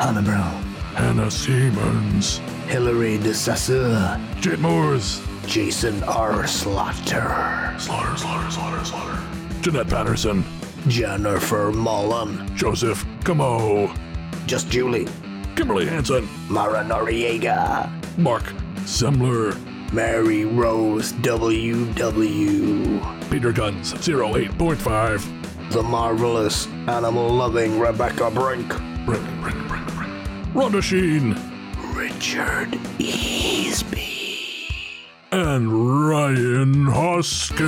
[0.01, 0.63] Anna Brown.
[0.95, 4.21] Hannah Siemens, Hilary DeSassa.
[4.41, 6.45] Jade Moores, Jason R.
[6.49, 7.77] Slaughter.
[7.79, 10.45] Slaughter, Slaughter, Slaughter, Slaughter, Jeanette Patterson,
[10.87, 12.55] Jennifer Mullen.
[12.57, 13.93] Joseph Camo,
[14.47, 15.07] Just Julie.
[15.57, 17.91] Kimberly Hansen, Mara Noriega.
[18.17, 18.45] Mark
[18.85, 19.55] Semler,
[19.93, 23.01] Mary Rose W.W.
[23.31, 28.69] Peter Guns 08.5, The marvelous, animal loving Rebecca Brink.
[29.05, 30.13] Brink, Brink, Brink, Brink,
[30.55, 31.37] Rhonda Sheen,
[31.95, 34.08] Richard Easby.
[35.31, 37.59] And Ryan Hoskin.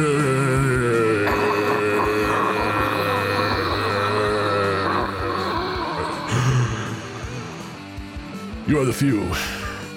[8.67, 9.29] You are the few.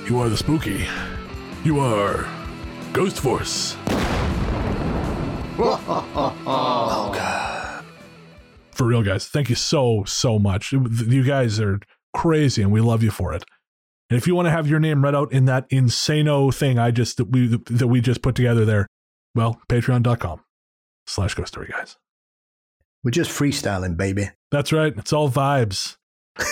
[0.07, 0.88] You are the spooky.
[1.64, 2.27] You are
[2.91, 3.77] Ghost Force.
[8.72, 10.72] For real, guys, thank you so, so much.
[10.73, 11.80] You guys are
[12.14, 13.45] crazy and we love you for it.
[14.09, 16.91] And if you want to have your name read out in that insano thing I
[16.91, 18.88] just that we that we just put together there,
[19.35, 20.41] well, patreon.com
[21.07, 21.97] slash ghost story guys.
[23.03, 24.30] We're just freestyling, baby.
[24.51, 24.93] That's right.
[24.95, 25.97] It's all vibes.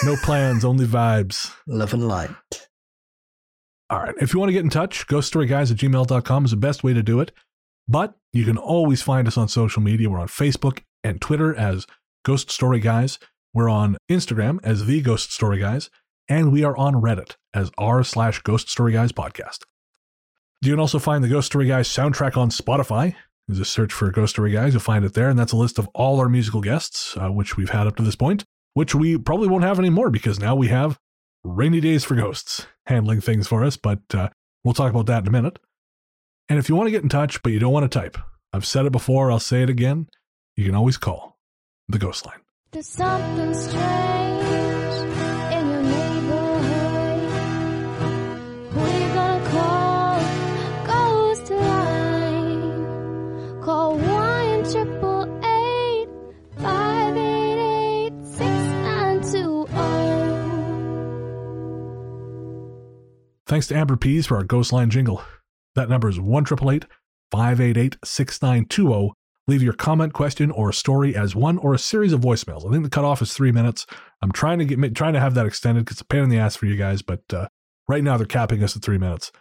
[0.03, 1.53] No plans, only vibes.
[1.67, 2.31] Love and light.
[3.89, 4.15] All right.
[4.19, 7.03] If you want to get in touch, ghoststoryguys at gmail.com is the best way to
[7.03, 7.31] do it.
[7.87, 10.09] But you can always find us on social media.
[10.09, 11.87] We're on Facebook and Twitter as
[12.23, 13.19] Ghost Story Guys.
[13.53, 15.89] We're on Instagram as The Ghost Story Guys.
[16.30, 19.60] And we are on Reddit as r slash Ghost Story Guys podcast.
[20.61, 23.15] You can also find the Ghost Story Guys soundtrack on Spotify.
[23.48, 24.73] There's a search for Ghost Story Guys.
[24.73, 25.30] You'll find it there.
[25.30, 28.03] And that's a list of all our musical guests, uh, which we've had up to
[28.03, 28.45] this point,
[28.76, 30.98] which we probably won't have anymore because now we have
[31.43, 33.76] Rainy Days for Ghosts handling things for us.
[33.76, 34.30] But uh,
[34.64, 35.60] we'll talk about that in a minute.
[36.48, 38.18] And if you want to get in touch, but you don't want to type,
[38.53, 40.07] I've said it before, I'll say it again.
[40.56, 41.39] You can always call
[41.88, 42.39] the Ghost Line.
[42.72, 44.80] There's something strange
[63.51, 65.21] Thanks to Amber Pease for our Ghost Line jingle.
[65.75, 69.11] That number is 1 588 6920.
[69.45, 72.65] Leave your comment, question, or story as one or a series of voicemails.
[72.65, 73.85] I think the cutoff is three minutes.
[74.21, 76.37] I'm trying to get trying to have that extended because it's a pain in the
[76.37, 77.49] ass for you guys, but uh,
[77.89, 79.33] right now they're capping us at three minutes.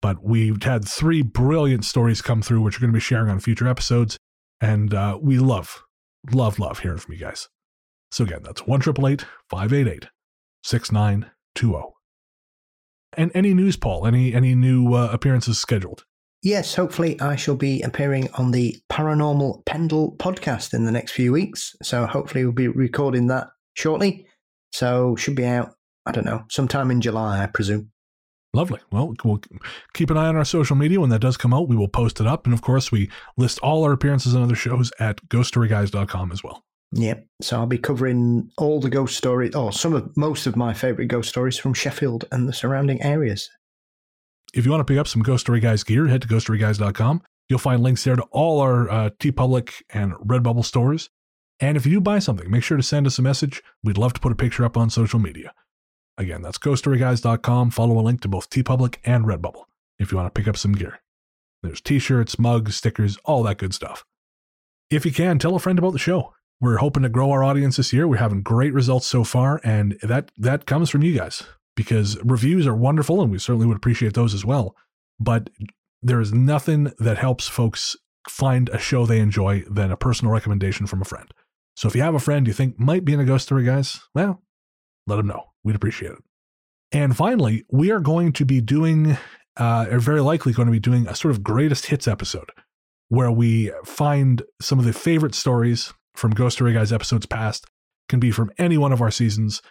[0.00, 3.38] But we've had three brilliant stories come through, which we're going to be sharing on
[3.38, 4.16] future episodes,
[4.62, 5.82] and uh, we love,
[6.32, 7.50] love, love hearing from you guys.
[8.12, 10.06] So again, that's one triple eight five eight eight
[10.62, 11.97] six nine two zero.
[13.18, 14.06] And any news, Paul?
[14.06, 16.04] Any any new uh, appearances scheduled?
[16.40, 21.32] Yes, hopefully I shall be appearing on the Paranormal Pendle podcast in the next few
[21.32, 21.74] weeks.
[21.82, 24.24] So hopefully we'll be recording that shortly.
[24.72, 25.74] So should be out,
[26.06, 27.90] I don't know, sometime in July, I presume.
[28.54, 28.78] Lovely.
[28.92, 29.42] Well, we'll
[29.94, 31.00] keep an eye on our social media.
[31.00, 32.44] When that does come out, we will post it up.
[32.46, 36.64] And of course, we list all our appearances on other shows at ghoststoryguys.com as well.
[36.92, 37.26] Yep.
[37.42, 41.06] So I'll be covering all the ghost stories, or some of most of my favorite
[41.06, 43.50] ghost stories from Sheffield and the surrounding areas.
[44.54, 47.22] If you want to pick up some Ghost Story Guys gear, head to ghoststoryguys.com.
[47.48, 51.10] You'll find links there to all our uh, Public and Redbubble stores.
[51.60, 53.62] And if you do buy something, make sure to send us a message.
[53.82, 55.52] We'd love to put a picture up on social media.
[56.16, 57.70] Again, that's ghoststoryguys.com.
[57.70, 59.64] Follow a link to both TeePublic and Redbubble
[59.98, 61.00] if you want to pick up some gear.
[61.62, 64.04] There's t-shirts, mugs, stickers, all that good stuff.
[64.90, 66.34] If you can, tell a friend about the show.
[66.60, 68.08] We're hoping to grow our audience this year.
[68.08, 71.44] We're having great results so far, and that that comes from you guys
[71.76, 74.74] because reviews are wonderful and we certainly would appreciate those as well.
[75.20, 75.50] But
[76.02, 77.96] there is nothing that helps folks
[78.28, 81.32] find a show they enjoy than a personal recommendation from a friend.
[81.76, 84.00] So if you have a friend you think might be in a ghost story, guys,
[84.12, 84.42] well,
[85.06, 85.44] let them know.
[85.62, 86.18] We'd appreciate it.
[86.90, 89.16] And finally, we are going to be doing,
[89.56, 92.50] uh, very likely going to be doing a sort of greatest hits episode
[93.08, 97.66] where we find some of the favorite stories from Ghost Story Guys episodes past,
[98.08, 99.62] can be from any one of our seasons,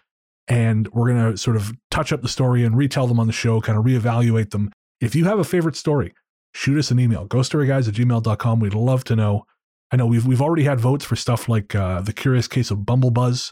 [0.47, 3.33] and we're going to sort of touch up the story and retell them on the
[3.33, 4.71] show, kind of reevaluate them.
[5.01, 6.13] If you have a favorite story,
[6.53, 8.59] shoot us an email, ghoststoryguys at gmail.com.
[8.59, 9.43] We'd love to know.
[9.91, 12.79] I know we've, we've already had votes for stuff like uh, The Curious Case of
[12.79, 13.51] Bumblebuzz,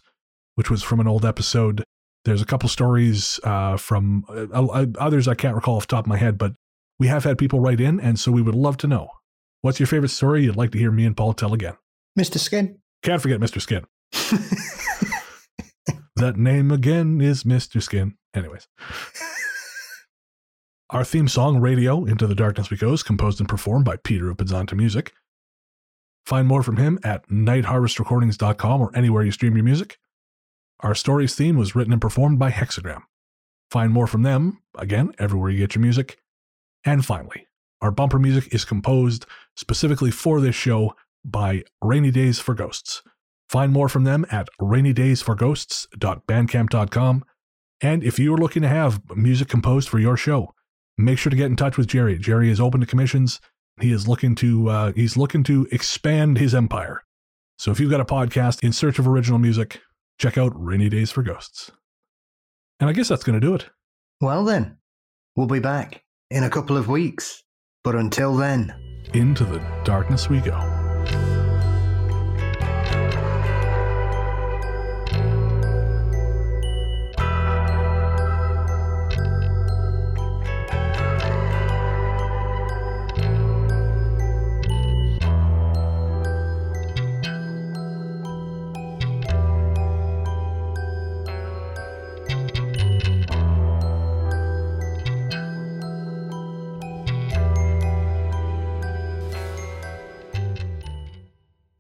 [0.56, 1.84] which was from an old episode.
[2.24, 6.06] There's a couple stories uh, from uh, uh, others I can't recall off the top
[6.06, 6.54] of my head, but
[6.98, 9.10] we have had people write in, and so we would love to know.
[9.62, 11.76] What's your favorite story you'd like to hear me and Paul tell again?
[12.18, 12.40] Mr.
[12.40, 12.80] Skin.
[13.06, 13.62] Can't forget Mr.
[13.62, 13.86] Skin.
[16.16, 17.80] that name again is Mr.
[17.80, 18.16] Skin.
[18.34, 18.68] Anyways.
[20.90, 24.34] Our theme song, Radio, Into the Darkness We Go, is composed and performed by Peter
[24.34, 25.14] Upadzanta Music.
[26.26, 30.00] Find more from him at nightharvestrecordings.com or anywhere you stream your music.
[30.80, 33.04] Our story's theme was written and performed by Hexxagram.
[33.70, 36.18] Find more from them, again, everywhere you get your music.
[36.84, 37.46] And finally,
[37.82, 40.96] our bumper music is composed specifically for this show
[41.26, 43.02] by Rainy Days for Ghosts.
[43.50, 47.26] Find more from them at rainydaysforghosts.bandcamp.com.
[47.82, 50.54] And if you are looking to have music composed for your show,
[50.98, 52.18] make sure to get in touch with Jerry.
[52.18, 53.40] Jerry is open to commissions.
[53.82, 57.04] He is looking to uh, he's looking to expand his empire.
[57.60, 59.82] So if you've got a podcast in search of original music,
[60.18, 61.72] check out Rainy Days for Ghosts.
[62.80, 63.68] And I guess that's going to do it.
[64.22, 64.78] Well, then,
[65.36, 67.44] we'll be back in a couple of weeks.
[67.84, 68.74] But until then,
[69.14, 70.75] into the darkness we go.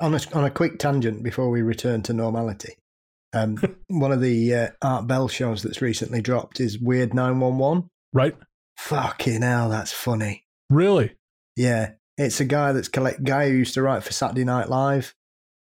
[0.05, 2.75] On a, on a quick tangent before we return to normality.
[3.33, 3.57] Um,
[3.87, 7.89] one of the uh, Art Bell shows that's recently dropped is Weird 911.
[8.13, 8.35] Right.
[8.77, 10.45] Fucking hell, that's funny.
[10.69, 11.15] Really?
[11.55, 11.91] Yeah.
[12.17, 15.13] It's a guy that's collect guy who used to write for Saturday Night Live,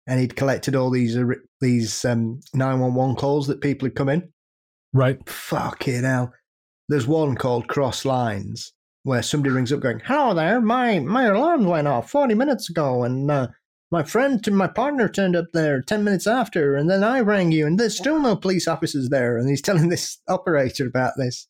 [0.07, 1.23] and he'd collected all these uh,
[1.61, 4.33] these um, 911 calls that people had come in.
[4.91, 5.17] Right.
[5.29, 6.33] Fucking hell.
[6.89, 8.73] There's one called Cross Lines
[9.03, 13.03] where somebody rings up going, "Hello there, my my alarm went off 40 minutes ago,
[13.03, 13.47] and uh,
[13.91, 17.51] my friend and my partner turned up there 10 minutes after, and then I rang
[17.51, 19.37] you, and there's still no police officers there.
[19.37, 21.47] And he's telling this operator about this.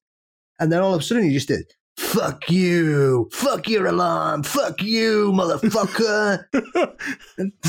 [0.60, 4.82] And then all of a sudden he just did, fuck you, fuck your alarm, fuck
[4.82, 6.46] you, motherfucker.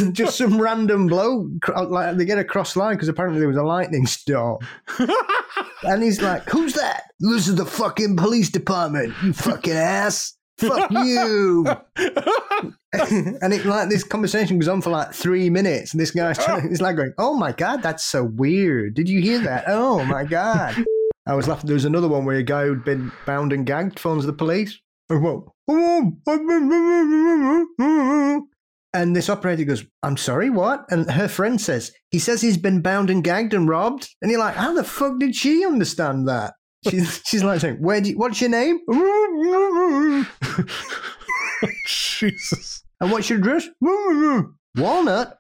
[0.12, 1.49] just some random blow.
[1.89, 4.59] like they get a cross line because apparently there was a lightning storm.
[5.82, 7.05] and he's like, who's that?
[7.20, 11.66] This is the fucking police department, you fucking ass fuck you.
[12.93, 16.68] and it like this conversation goes on for like three minutes, and this guy's trying,
[16.68, 18.94] he's like going, "Oh my god, that's so weird.
[18.94, 19.64] Did you hear that?
[19.66, 20.84] Oh my god."
[21.26, 21.68] I was laughing.
[21.68, 24.80] There was another one where a guy who'd been bound and gagged phones the police.
[25.09, 25.52] Oh.
[28.94, 30.84] And this operator goes, I'm sorry, what?
[30.90, 34.09] And her friend says, he says he's been bound and gagged and robbed.
[34.20, 36.55] And you're like, how the fuck did she understand that?
[36.88, 38.80] She's, she's like saying, "Where do you, what's your name?"
[41.86, 42.82] Jesus.
[43.00, 43.68] And what's your address?
[44.76, 45.38] Walnut.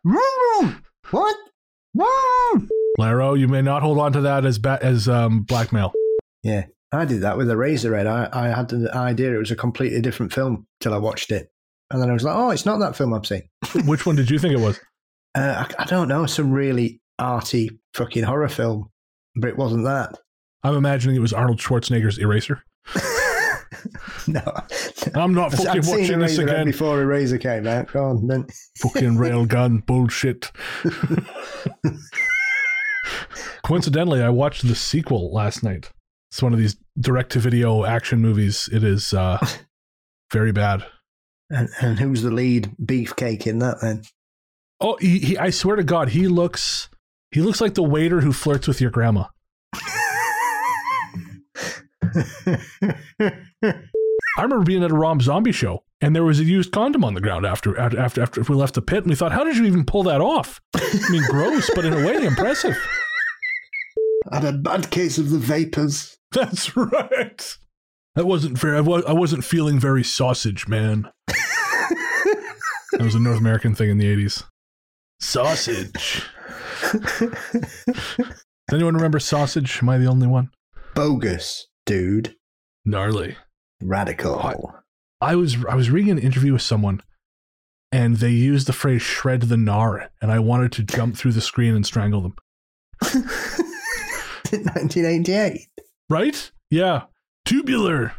[1.10, 1.36] What?
[2.98, 5.92] Laro, you may not hold on to that as ba- as um, blackmail.
[6.42, 8.06] Yeah, I did that with Eraserhead.
[8.06, 11.50] I, I had the idea it was a completely different film till I watched it,
[11.90, 13.42] and then I was like, "Oh, it's not that film I've seen."
[13.84, 14.78] Which one did you think it was?
[15.34, 18.90] Uh, I, I don't know, some really arty fucking horror film,
[19.36, 20.18] but it wasn't that.
[20.62, 22.62] I'm imagining it was Arnold Schwarzenegger's Eraser.
[24.26, 24.42] no,
[25.14, 26.66] I'm not fucking I'd watching this again.
[26.66, 28.46] Before Eraser came out, go on then.
[28.78, 30.52] Fucking railgun bullshit.
[33.64, 35.90] Coincidentally, I watched the sequel last night.
[36.30, 38.68] It's one of these direct-to-video action movies.
[38.72, 39.44] It is uh,
[40.32, 40.84] very bad.
[41.50, 44.02] And, and who's the lead beefcake in that then?
[44.80, 46.88] Oh, he, he, I swear to God, he looks
[47.30, 49.26] he looks like the waiter who flirts with your grandma.
[54.38, 57.14] I remember being at a Rob Zombie show, and there was a used condom on
[57.14, 59.64] the ground after after after we left the pit, and we thought, how did you
[59.64, 60.60] even pull that off?
[60.74, 62.76] I mean, gross, but in a way, impressive.
[64.30, 66.16] I had a bad case of the vapors.
[66.32, 67.58] That's right.
[68.14, 68.76] That wasn't fair.
[68.76, 71.08] I, was, I wasn't feeling very sausage, man.
[71.26, 74.44] that was a North American thing in the 80s.
[75.20, 76.24] Sausage.
[76.92, 77.30] Does
[78.72, 79.80] anyone remember sausage?
[79.82, 80.50] Am I the only one?
[80.94, 82.36] Bogus, dude.
[82.84, 83.36] Gnarly.
[83.82, 84.38] Radical.
[84.40, 84.54] I,
[85.32, 87.00] I was I was reading an interview with someone
[87.90, 91.40] and they used the phrase shred the gnar and I wanted to jump through the
[91.40, 92.34] screen and strangle them.
[94.52, 95.68] 1988.
[96.10, 96.50] right?
[96.70, 97.04] Yeah.
[97.44, 98.14] Tubular.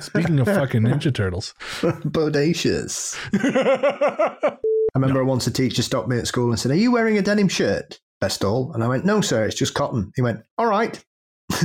[0.00, 1.54] Speaking of fucking Ninja Turtles.
[1.80, 3.16] Bodacious.
[4.94, 7.22] I remember once a teacher stopped me at school and said, Are you wearing a
[7.22, 8.74] denim shirt, Bestall.
[8.74, 10.12] And I went, No, sir, it's just cotton.
[10.16, 11.02] He went, All right.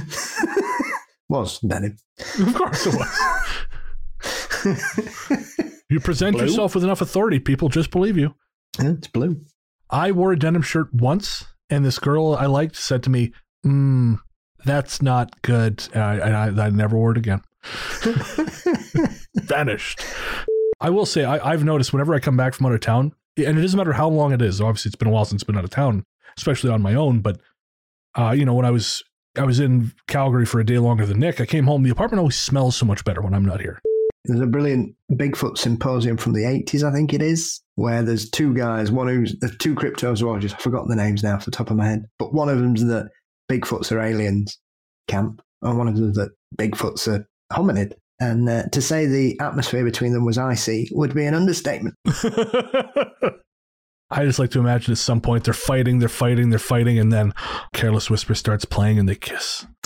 [1.29, 1.97] was denim.
[2.39, 3.19] Of course it was.
[5.89, 6.45] You present Blue?
[6.45, 8.35] yourself with enough authority, people just believe you.
[8.79, 9.41] Yeah, it's blue.
[9.89, 13.33] I wore a denim shirt once, and this girl I liked said to me,
[13.65, 14.19] mm,
[14.65, 15.87] that's not good.
[15.93, 17.41] And I, and I, I never wore it again.
[19.35, 20.01] Vanished.
[20.79, 23.57] I will say, I, I've noticed whenever I come back from out of town, and
[23.57, 24.61] it doesn't matter how long it is.
[24.61, 26.05] Obviously, it's been a while since I've been out of town,
[26.37, 27.21] especially on my own.
[27.21, 27.41] But
[28.15, 29.03] uh, you know, when I was
[29.39, 31.83] I was in Calgary for a day longer than Nick, I came home.
[31.83, 33.79] The apartment always smells so much better when I'm not here.
[34.25, 38.53] There's a brilliant Bigfoot symposium from the 80s, I think it is, where there's two
[38.53, 41.77] guys, one who's, the two cryptozoologists, I've forgotten the names now off the top of
[41.77, 43.09] my head, but one of them's that
[43.49, 44.59] Bigfoots are aliens
[45.07, 47.93] camp, and one of them's that Bigfoots are hominid.
[48.19, 51.95] And uh, to say the atmosphere between them was icy would be an understatement.
[54.11, 57.11] I just like to imagine at some point they're fighting, they're fighting, they're fighting, and
[57.11, 57.33] then
[57.73, 59.67] Careless Whisper starts playing and they kiss.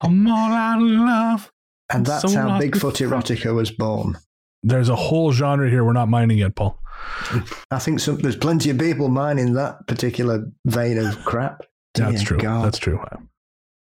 [0.00, 1.52] I'm all out of love.
[1.92, 4.18] And that's So how Bigfoot erotica was born.
[4.62, 6.78] There's a whole genre here we're not mining yet, Paul.
[7.70, 11.62] I think some, there's plenty of people mining that particular vein of crap.
[11.94, 12.38] That's true.
[12.38, 12.64] God.
[12.64, 13.00] That's true.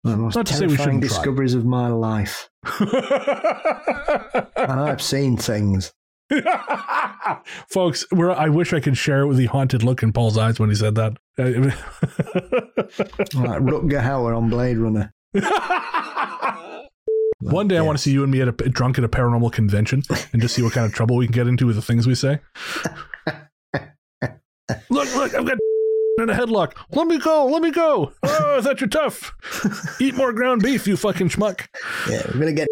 [0.06, 1.18] The most not to say we terrifying shouldn't try.
[1.18, 2.49] discoveries of my life.
[4.57, 5.94] And I've seen things.
[7.69, 10.60] Folks, we're, I wish I could share it with the haunted look in Paul's eyes
[10.60, 11.18] when he said that.
[13.36, 15.14] Like Rutger Hauer on Blade Runner.
[17.41, 19.52] One day I want to see you and me at a drunk at a paranormal
[19.52, 20.02] convention
[20.32, 22.15] and just see what kind of trouble we can get into with the things we
[22.15, 22.40] say.
[24.90, 25.57] look, look, I've got
[26.20, 26.74] in a headlock.
[26.92, 28.12] Let me go, let me go.
[28.24, 29.34] Oh, I thought you're tough.
[30.02, 31.68] Eat more ground beef, you fucking schmuck.
[32.10, 32.68] Yeah, we're gonna get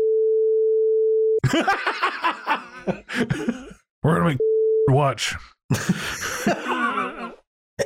[4.03, 4.38] We're gonna make
[4.90, 5.36] watch.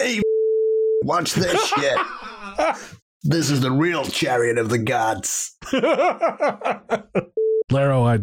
[0.02, 0.22] Hey,
[1.04, 1.98] watch this shit.
[3.24, 5.56] This is the real chariot of the gods.
[7.72, 8.20] Laro, I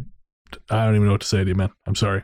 [0.70, 1.70] I don't even know what to say to you, man.
[1.86, 2.22] I'm sorry.